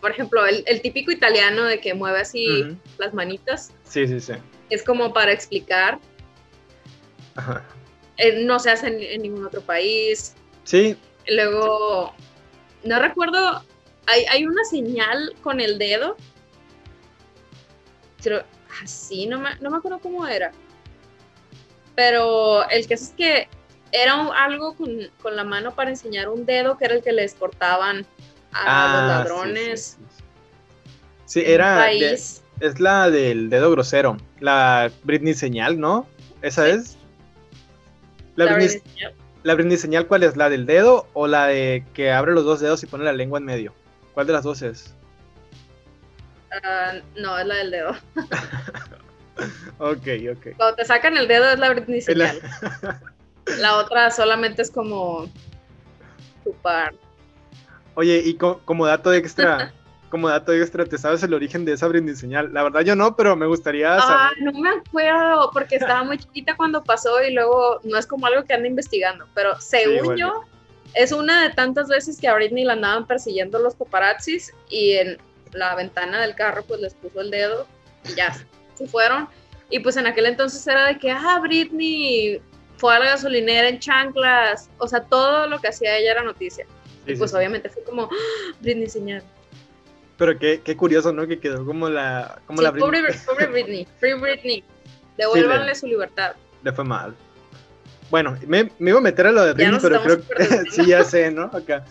Por 0.00 0.12
ejemplo, 0.12 0.46
el, 0.46 0.80
típico 0.80 1.10
italiano 1.10 1.64
de 1.64 1.80
que 1.80 1.92
mueve 1.92 2.20
así 2.20 2.78
las 2.98 3.12
manitas. 3.12 3.72
Sí, 3.84 4.06
sí, 4.06 4.20
sí. 4.20 4.32
Es 4.70 4.82
como 4.82 5.12
para 5.12 5.32
explicar. 5.32 5.98
Ajá. 7.34 7.64
Eh, 8.16 8.44
no 8.44 8.58
se 8.60 8.70
hace 8.70 8.86
en, 9.14 9.22
ningún 9.22 9.44
otro 9.44 9.60
país. 9.60 10.34
Sí. 10.64 10.96
Luego, 11.28 12.14
no 12.84 12.98
recuerdo, 13.00 13.62
hay, 14.06 14.24
hay 14.30 14.46
una 14.46 14.64
señal 14.64 15.34
con 15.42 15.60
el 15.60 15.78
dedo. 15.78 16.16
Pero 18.22 18.44
así, 18.82 19.26
no 19.26 19.40
me, 19.40 19.56
no 19.56 19.70
me 19.70 19.78
acuerdo 19.78 19.98
cómo 19.98 20.26
era. 20.26 20.52
Pero 21.94 22.68
el 22.70 22.86
caso 22.86 23.04
es 23.04 23.10
que 23.10 23.48
era 23.92 24.14
algo 24.44 24.74
con, 24.74 25.36
la 25.36 25.44
mano 25.44 25.74
para 25.74 25.90
enseñar 25.90 26.28
un 26.28 26.46
dedo 26.46 26.78
que 26.78 26.84
era 26.84 26.94
el 26.94 27.02
que 27.02 27.12
le 27.12 27.24
exportaban 27.24 28.06
a 28.52 28.62
los 28.62 28.66
ah, 28.66 29.06
ladrones. 29.08 29.98
Sí, 31.26 31.42
era. 31.44 31.90
es 31.90 32.42
la 32.78 33.10
del 33.10 33.50
dedo 33.50 33.70
grosero. 33.70 34.16
La 34.40 34.90
Britney 35.04 35.34
señal, 35.34 35.78
¿no? 35.78 36.06
¿Esa 36.42 36.68
es? 36.68 36.96
La, 38.36 38.46
Britney, 38.46 38.68
señal. 38.68 39.14
¿La 39.42 39.54
Britney 39.54 39.76
señal 39.76 40.06
cuál 40.06 40.22
es? 40.22 40.36
¿La 40.36 40.50
del 40.50 40.66
dedo 40.66 41.06
o 41.12 41.26
la 41.26 41.46
de 41.46 41.84
que 41.94 42.12
abre 42.12 42.32
los 42.32 42.44
dos 42.44 42.60
dedos 42.60 42.82
y 42.82 42.86
pone 42.86 43.04
la 43.04 43.12
lengua 43.12 43.38
en 43.38 43.44
medio? 43.44 43.74
¿Cuál 44.14 44.26
de 44.26 44.32
las 44.32 44.44
dos 44.44 44.62
es? 44.62 44.94
Ah, 46.64 46.94
no, 47.16 47.38
es 47.38 47.46
la 47.46 47.54
del 47.56 47.70
dedo. 47.70 47.90
ok, 49.78 50.08
ok. 50.36 50.56
Cuando 50.56 50.74
te 50.76 50.84
sacan 50.84 51.16
el 51.16 51.28
dedo 51.28 51.50
es 51.50 51.58
la 51.58 51.70
Britney 51.70 52.00
señal. 52.00 52.40
La 53.58 53.76
otra 53.76 54.10
solamente 54.10 54.62
es 54.62 54.70
como 54.70 55.28
chupar. 56.44 56.94
Oye, 57.94 58.22
y 58.24 58.34
como 58.34 58.86
dato 58.86 59.12
extra, 59.12 59.72
como 60.10 60.28
dato 60.28 60.52
extra, 60.52 60.84
¿te 60.84 60.98
sabes 60.98 61.22
el 61.22 61.34
origen 61.34 61.64
de 61.64 61.72
esa 61.72 61.88
brindis 61.88 62.18
señal? 62.18 62.52
La 62.52 62.62
verdad 62.62 62.80
yo 62.80 62.96
no, 62.96 63.16
pero 63.16 63.36
me 63.36 63.46
gustaría 63.46 63.96
ah, 63.96 64.00
saber. 64.00 64.16
Ah, 64.16 64.30
no 64.40 64.52
me 64.52 64.70
acuerdo, 64.70 65.50
porque 65.52 65.76
estaba 65.76 66.04
muy 66.04 66.18
chiquita 66.18 66.56
cuando 66.56 66.82
pasó 66.82 67.22
y 67.22 67.32
luego 67.32 67.80
no 67.84 67.98
es 67.98 68.06
como 68.06 68.26
algo 68.26 68.44
que 68.44 68.54
anda 68.54 68.68
investigando, 68.68 69.26
pero 69.34 69.60
según 69.60 70.16
yo, 70.16 70.44
es 70.94 71.12
una 71.12 71.42
de 71.42 71.54
tantas 71.54 71.88
veces 71.88 72.18
que 72.20 72.28
a 72.28 72.34
Britney 72.34 72.64
la 72.64 72.72
andaban 72.74 73.06
persiguiendo 73.06 73.58
los 73.58 73.74
paparazzis 73.74 74.52
y 74.68 74.92
en 74.92 75.18
la 75.52 75.74
ventana 75.74 76.20
del 76.20 76.34
carro 76.34 76.62
pues 76.66 76.80
les 76.80 76.94
puso 76.94 77.20
el 77.20 77.30
dedo 77.30 77.66
y 78.04 78.14
ya 78.14 78.34
se 78.74 78.86
fueron. 78.86 79.28
Y 79.70 79.78
pues 79.80 79.96
en 79.96 80.06
aquel 80.06 80.26
entonces 80.26 80.66
era 80.66 80.86
de 80.86 80.98
que, 80.98 81.10
ah, 81.12 81.38
Britney 81.40 82.40
fue 82.80 82.96
a 82.96 82.98
la 82.98 83.06
gasolinera 83.06 83.68
en 83.68 83.78
chanclas, 83.78 84.70
o 84.78 84.88
sea, 84.88 85.02
todo 85.02 85.46
lo 85.46 85.58
que 85.60 85.68
hacía 85.68 85.98
ella 85.98 86.12
era 86.12 86.22
noticia. 86.22 86.64
y 87.06 87.14
pues 87.14 87.34
obviamente 87.34 87.68
fue 87.68 87.84
como, 87.84 88.04
¡Ah! 88.04 88.54
Britney 88.60 88.88
señal. 88.88 89.22
Pero 90.16 90.38
qué, 90.38 90.60
qué, 90.64 90.76
curioso, 90.76 91.12
¿no? 91.12 91.26
Que 91.26 91.38
quedó 91.38 91.64
como 91.64 91.88
la... 91.88 92.40
Como 92.46 92.60
la 92.62 92.70
Britney. 92.70 93.02
Pobre, 93.02 93.14
pobre 93.26 93.46
Britney, 93.46 93.86
Free 93.98 94.14
Britney. 94.14 94.64
Devuélvanle 95.16 95.74
su 95.74 95.86
libertad. 95.86 96.32
Le 96.62 96.72
fue 96.72 96.84
mal. 96.84 97.14
Bueno, 98.10 98.36
me, 98.46 98.70
me, 98.78 98.90
iba 98.90 98.98
a 98.98 99.02
meter 99.02 99.26
a 99.26 99.32
lo 99.32 99.44
de 99.44 99.52
Britney, 99.52 99.78
pero 99.80 100.02
creo 100.02 100.20
que 100.22 100.44
sí, 100.70 100.86
ya 100.86 101.04
sé, 101.04 101.30
¿no? 101.30 101.44
Acá. 101.44 101.84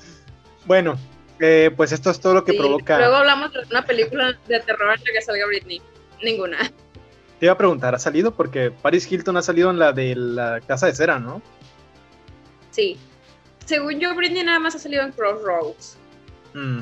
Bueno, 0.66 1.00
eh, 1.40 1.72
pues 1.76 1.92
esto 1.92 2.10
es 2.10 2.20
todo 2.20 2.34
lo 2.34 2.44
que 2.44 2.54
provoca. 2.54 2.98
Luego 2.98 3.16
hablamos 3.16 3.54
de 3.54 3.60
una 3.70 3.86
película 3.86 4.38
de 4.48 4.60
terror 4.60 4.94
en 4.94 5.04
la 5.04 5.12
que 5.14 5.22
salga 5.22 5.46
Britney. 5.46 5.82
Ninguna. 6.22 6.72
Te 7.40 7.46
iba 7.46 7.54
a 7.54 7.58
preguntar, 7.58 7.96
¿ha 7.96 8.00
salido? 8.00 8.32
Porque 8.32 8.70
Paris 8.70 9.10
Hilton 9.10 9.38
ha 9.38 9.42
salido 9.42 9.70
en 9.70 9.80
la 9.80 9.94
de 9.94 10.16
la 10.16 10.60
Casa 10.62 10.88
de 10.88 10.96
Cera, 10.96 11.20
¿no? 11.20 11.42
Sí. 12.72 12.98
Según 13.66 14.00
yo, 14.00 14.14
Britney 14.16 14.44
nada 14.44 14.60
más 14.60 14.76
ha 14.76 14.80
salido 14.80 15.04
en 15.04 15.12
Crossroads. 15.14 15.98
Mm. 16.54 16.80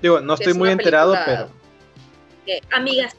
Digo, 0.00 0.20
no 0.20 0.34
estoy 0.34 0.54
muy 0.54 0.70
enterado, 0.70 1.16
pero... 1.24 1.48
amigas, 2.70 3.16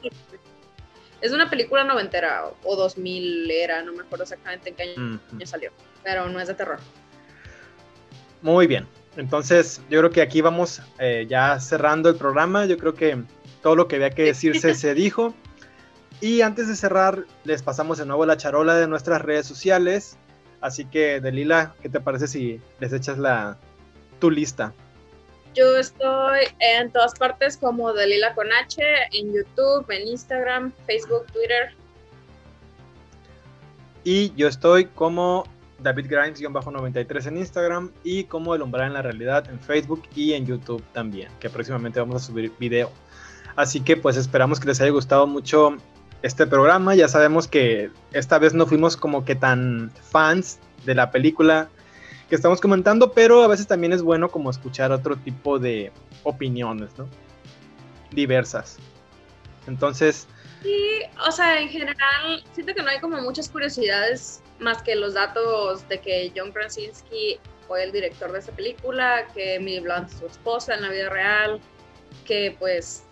es 1.20 1.32
una 1.32 1.50
película 1.50 1.84
noventera 1.84 2.44
o 2.62 2.76
2000 2.76 3.50
era, 3.50 3.82
no 3.82 3.92
me 3.92 4.02
acuerdo 4.02 4.24
exactamente 4.24 4.70
en 4.70 4.76
qué 4.76 4.82
año, 4.82 5.20
salió, 5.44 5.72
pero 6.04 6.28
no 6.28 6.40
es 6.40 6.48
de 6.48 6.54
terror. 6.54 6.78
Muy 8.42 8.66
bien, 8.66 8.86
entonces 9.16 9.80
yo 9.90 9.98
creo 10.00 10.10
que 10.10 10.22
aquí 10.22 10.40
vamos 10.40 10.80
eh, 10.98 11.26
ya 11.28 11.58
cerrando 11.58 12.08
el 12.08 12.16
programa, 12.16 12.66
yo 12.66 12.78
creo 12.78 12.94
que 12.94 13.18
todo 13.62 13.74
lo 13.74 13.88
que 13.88 13.96
había 13.96 14.10
que 14.10 14.22
decirse 14.22 14.74
se 14.74 14.94
dijo. 14.94 15.34
Y 16.20 16.40
antes 16.40 16.68
de 16.68 16.76
cerrar, 16.76 17.24
les 17.44 17.62
pasamos 17.62 17.98
de 17.98 18.06
nuevo 18.06 18.24
la 18.24 18.36
charola 18.36 18.74
de 18.74 18.88
nuestras 18.88 19.20
redes 19.22 19.46
sociales. 19.46 20.16
Así 20.60 20.86
que, 20.86 21.20
Delila, 21.20 21.74
¿qué 21.82 21.88
te 21.88 22.00
parece 22.00 22.26
si 22.26 22.60
les 22.80 22.92
echas 22.92 23.18
la, 23.18 23.58
tu 24.18 24.30
lista? 24.30 24.72
Yo 25.54 25.76
estoy 25.76 26.40
en 26.58 26.90
todas 26.90 27.14
partes 27.14 27.56
como 27.56 27.92
Delila 27.92 28.34
con 28.34 28.46
H, 28.52 28.82
en 29.12 29.32
YouTube, 29.32 29.90
en 29.90 30.08
Instagram, 30.08 30.72
Facebook, 30.86 31.26
Twitter. 31.32 31.74
Y 34.04 34.34
yo 34.36 34.48
estoy 34.48 34.86
como 34.86 35.44
David 35.82 36.06
Grimes-93 36.10 37.26
en 37.26 37.36
Instagram 37.38 37.92
y 38.04 38.24
como 38.24 38.54
El 38.54 38.62
Umbral 38.62 38.88
en 38.88 38.92
la 38.94 39.02
Realidad 39.02 39.48
en 39.50 39.60
Facebook 39.60 40.02
y 40.14 40.32
en 40.32 40.46
YouTube 40.46 40.82
también, 40.92 41.30
que 41.40 41.50
próximamente 41.50 42.00
vamos 42.00 42.22
a 42.22 42.26
subir 42.26 42.52
video. 42.58 42.90
Así 43.56 43.80
que 43.80 43.96
pues 43.96 44.16
esperamos 44.16 44.60
que 44.60 44.68
les 44.68 44.80
haya 44.80 44.90
gustado 44.90 45.26
mucho 45.26 45.76
este 46.26 46.46
programa. 46.46 46.94
Ya 46.94 47.08
sabemos 47.08 47.48
que 47.48 47.90
esta 48.12 48.38
vez 48.38 48.52
no 48.54 48.66
fuimos 48.66 48.96
como 48.96 49.24
que 49.24 49.34
tan 49.34 49.90
fans 50.10 50.58
de 50.84 50.94
la 50.94 51.10
película 51.10 51.68
que 52.28 52.34
estamos 52.34 52.60
comentando, 52.60 53.12
pero 53.12 53.42
a 53.42 53.48
veces 53.48 53.66
también 53.66 53.92
es 53.92 54.02
bueno 54.02 54.28
como 54.28 54.50
escuchar 54.50 54.90
otro 54.92 55.16
tipo 55.16 55.58
de 55.58 55.92
opiniones, 56.24 56.90
¿no? 56.98 57.08
Diversas. 58.10 58.78
Entonces... 59.66 60.26
Sí, 60.62 61.02
o 61.26 61.30
sea, 61.30 61.60
en 61.60 61.68
general 61.68 62.44
siento 62.52 62.74
que 62.74 62.82
no 62.82 62.88
hay 62.88 62.98
como 62.98 63.20
muchas 63.20 63.48
curiosidades 63.48 64.42
más 64.58 64.82
que 64.82 64.96
los 64.96 65.14
datos 65.14 65.88
de 65.88 66.00
que 66.00 66.32
John 66.34 66.50
Krasinski 66.50 67.38
fue 67.68 67.84
el 67.84 67.92
director 67.92 68.32
de 68.32 68.38
esa 68.40 68.52
película, 68.52 69.26
que 69.34 69.56
Emily 69.56 69.80
Blunt 69.80 70.10
es 70.10 70.18
su 70.18 70.26
esposa 70.26 70.74
en 70.74 70.82
la 70.82 70.88
vida 70.88 71.08
real, 71.08 71.60
que 72.24 72.56
pues 72.58 73.05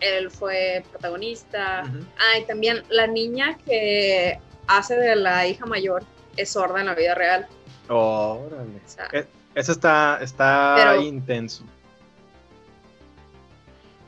él 0.00 0.30
fue 0.30 0.84
protagonista. 0.90 1.80
Ah, 1.82 2.38
y 2.38 2.44
también 2.44 2.82
la 2.88 3.06
niña 3.06 3.58
que 3.64 4.38
hace 4.66 4.96
de 4.96 5.16
la 5.16 5.46
hija 5.46 5.66
mayor 5.66 6.04
es 6.36 6.50
sorda 6.50 6.80
en 6.80 6.86
la 6.86 6.94
vida 6.94 7.14
real. 7.14 7.46
Órale. 7.88 8.80
E, 9.12 9.26
eso 9.54 9.72
está, 9.72 10.18
está 10.22 10.96
intenso. 11.00 11.64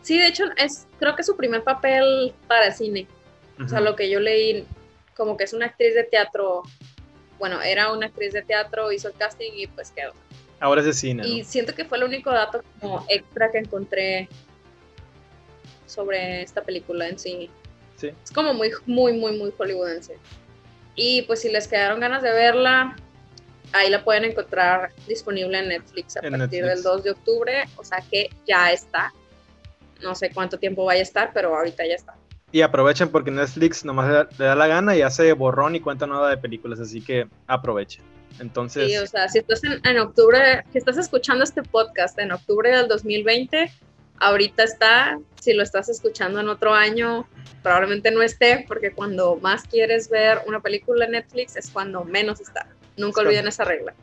Sí, 0.02 0.18
de 0.18 0.26
hecho, 0.26 0.44
es, 0.56 0.86
creo 0.98 1.14
que 1.14 1.22
es 1.22 1.26
su 1.26 1.36
primer 1.36 1.62
papel 1.62 2.32
para 2.46 2.72
cine. 2.72 3.06
O 3.62 3.68
sea, 3.68 3.80
lo 3.80 3.94
que 3.94 4.08
yo 4.08 4.20
leí, 4.20 4.66
como 5.14 5.36
que 5.36 5.44
es 5.44 5.52
una 5.52 5.66
actriz 5.66 5.94
de 5.94 6.04
teatro. 6.04 6.62
Bueno, 7.38 7.60
era 7.60 7.92
una 7.92 8.06
actriz 8.06 8.32
de 8.32 8.42
teatro, 8.42 8.90
hizo 8.92 9.08
el 9.08 9.14
casting 9.14 9.52
y 9.54 9.66
pues 9.66 9.90
quedó. 9.90 10.12
Ahora 10.60 10.80
es 10.80 10.86
de 10.86 10.92
cine. 10.92 11.26
Y 11.26 11.44
siento 11.44 11.74
que 11.74 11.84
fue 11.84 11.98
el 11.98 12.04
único 12.04 12.30
dato 12.30 12.62
como 12.80 13.04
extra 13.08 13.50
que 13.50 13.58
encontré 13.58 14.28
sobre 15.90 16.42
esta 16.42 16.62
película 16.62 17.08
en 17.08 17.18
cine. 17.18 17.50
Sí. 17.96 18.12
Es 18.22 18.30
como 18.30 18.54
muy, 18.54 18.70
muy, 18.86 19.12
muy, 19.12 19.36
muy 19.36 19.52
hollywoodense. 19.56 20.16
Y 20.94 21.22
pues 21.22 21.40
si 21.40 21.50
les 21.50 21.68
quedaron 21.68 22.00
ganas 22.00 22.22
de 22.22 22.30
verla, 22.30 22.96
ahí 23.72 23.90
la 23.90 24.04
pueden 24.04 24.24
encontrar 24.24 24.92
disponible 25.06 25.58
en 25.58 25.68
Netflix 25.68 26.16
a 26.16 26.22
partir 26.22 26.64
del 26.64 26.82
2 26.82 27.04
de 27.04 27.10
octubre. 27.10 27.64
O 27.76 27.84
sea 27.84 28.02
que 28.10 28.30
ya 28.46 28.72
está. 28.72 29.12
No 30.02 30.14
sé 30.14 30.30
cuánto 30.30 30.58
tiempo 30.58 30.84
vaya 30.84 31.00
a 31.00 31.02
estar, 31.02 31.30
pero 31.34 31.54
ahorita 31.56 31.86
ya 31.86 31.94
está. 31.94 32.14
Y 32.52 32.62
aprovechen 32.62 33.10
porque 33.10 33.30
Netflix 33.30 33.84
nomás 33.84 34.26
le 34.38 34.44
da 34.44 34.54
la 34.54 34.66
gana 34.66 34.96
y 34.96 35.02
hace 35.02 35.32
borrón 35.34 35.76
y 35.76 35.80
cuenta 35.80 36.06
nueva 36.06 36.30
de 36.30 36.36
películas, 36.36 36.80
así 36.80 37.00
que 37.00 37.28
aprovechen. 37.46 38.02
Entonces. 38.40 38.88
Sí, 38.88 38.96
o 38.96 39.06
sea, 39.06 39.28
si 39.28 39.38
estás 39.38 39.62
en, 39.62 39.80
en, 39.84 39.98
octubre, 39.98 40.64
si 40.72 40.78
estás 40.78 40.96
escuchando 40.96 41.44
este 41.44 41.62
podcast 41.62 42.18
en 42.18 42.32
octubre 42.32 42.74
del 42.74 42.88
2020, 42.88 43.70
ahorita 44.20 44.62
está. 44.62 45.18
Si 45.40 45.52
lo 45.54 45.62
estás 45.62 45.88
escuchando 45.88 46.38
en 46.40 46.48
otro 46.48 46.74
año, 46.74 47.26
probablemente 47.62 48.10
no 48.10 48.22
esté, 48.22 48.64
porque 48.68 48.92
cuando 48.92 49.36
más 49.36 49.62
quieres 49.62 50.08
ver 50.10 50.42
una 50.46 50.60
película 50.60 51.06
en 51.06 51.12
Netflix 51.12 51.56
es 51.56 51.70
cuando 51.70 52.04
menos 52.04 52.40
está. 52.40 52.66
Nunca 52.96 53.22
olviden 53.22 53.48
esa 53.48 53.64
regla. 53.64 53.94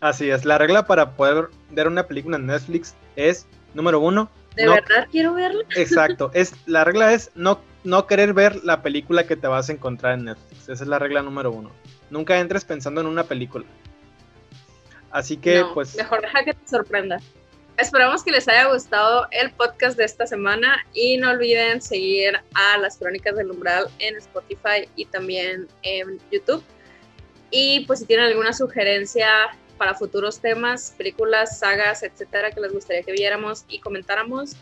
Así 0.00 0.30
es, 0.30 0.44
la 0.44 0.58
regla 0.58 0.86
para 0.86 1.16
poder 1.16 1.48
ver 1.70 1.88
una 1.88 2.06
película 2.06 2.36
en 2.36 2.46
Netflix 2.46 2.94
es, 3.16 3.46
número 3.74 4.00
uno, 4.00 4.30
¿De 4.56 4.68
verdad 4.68 5.08
quiero 5.10 5.34
verla? 5.34 5.64
Exacto, 5.76 6.30
es, 6.34 6.54
la 6.66 6.84
regla 6.84 7.12
es 7.12 7.30
no, 7.34 7.60
no 7.82 8.06
querer 8.06 8.32
ver 8.32 8.62
la 8.64 8.82
película 8.82 9.26
que 9.26 9.36
te 9.36 9.46
vas 9.46 9.68
a 9.68 9.72
encontrar 9.72 10.14
en 10.14 10.26
Netflix. 10.26 10.68
Esa 10.68 10.84
es 10.84 10.88
la 10.88 10.98
regla 10.98 11.22
número 11.22 11.50
uno. 11.50 11.70
Nunca 12.10 12.38
entres 12.38 12.64
pensando 12.64 13.00
en 13.00 13.06
una 13.06 13.24
película. 13.24 13.64
Así 15.10 15.36
que, 15.36 15.64
pues. 15.74 15.96
Mejor 15.96 16.22
deja 16.22 16.44
que 16.44 16.54
te 16.54 16.68
sorprenda. 16.68 17.20
Esperamos 17.76 18.22
que 18.22 18.30
les 18.30 18.46
haya 18.46 18.72
gustado 18.72 19.26
el 19.32 19.50
podcast 19.50 19.98
de 19.98 20.04
esta 20.04 20.28
semana 20.28 20.86
y 20.92 21.16
no 21.16 21.30
olviden 21.30 21.82
seguir 21.82 22.40
a 22.54 22.78
las 22.78 22.98
Crónicas 22.98 23.34
del 23.34 23.50
Umbral 23.50 23.88
en 23.98 24.14
Spotify 24.14 24.88
y 24.94 25.06
también 25.06 25.66
en 25.82 26.20
YouTube. 26.30 26.62
Y 27.50 27.84
pues 27.86 27.98
si 27.98 28.06
tienen 28.06 28.26
alguna 28.26 28.52
sugerencia 28.52 29.28
para 29.76 29.94
futuros 29.94 30.38
temas, 30.38 30.94
películas, 30.96 31.58
sagas, 31.58 32.04
etcétera, 32.04 32.52
que 32.52 32.60
les 32.60 32.72
gustaría 32.72 33.02
que 33.02 33.10
viéramos 33.10 33.64
y 33.68 33.80
comentáramos, 33.80 34.52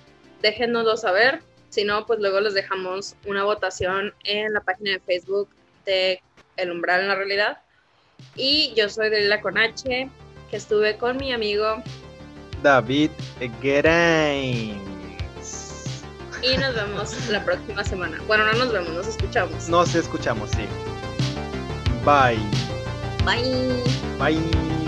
déjennoslo 0.41 0.97
saber. 0.97 1.43
Si 1.69 1.85
no, 1.85 2.07
pues 2.07 2.19
luego 2.19 2.41
les 2.41 2.55
dejamos 2.55 3.15
una 3.27 3.45
votación 3.45 4.15
en 4.25 4.55
la 4.55 4.63
página 4.63 4.93
de 4.93 5.01
Facebook 5.01 5.51
de 5.85 6.23
El 6.57 6.71
Umbral 6.71 7.03
en 7.03 7.09
la 7.09 7.15
Realidad. 7.15 7.59
Y 8.37 8.73
yo 8.75 8.89
soy 8.89 9.11
Delila 9.11 9.43
Conache, 9.43 10.09
que 10.51 10.57
estuve 10.57 10.97
con 10.97 11.19
mi 11.19 11.35
amigo 11.35 11.83
David 12.63 13.11
Gerains. 13.61 14.83
Y 16.43 16.57
nos 16.57 16.75
vemos 16.75 17.29
la 17.29 17.45
próxima 17.45 17.85
semana. 17.85 18.19
Bueno, 18.27 18.45
no 18.47 18.53
nos 18.55 18.73
vemos, 18.73 18.91
nos 18.93 19.07
escuchamos. 19.07 19.69
Nos 19.69 19.95
escuchamos, 19.95 20.51
sí. 20.51 20.67
Bye. 22.05 22.39
Bye. 23.25 23.83
Bye. 24.19 24.82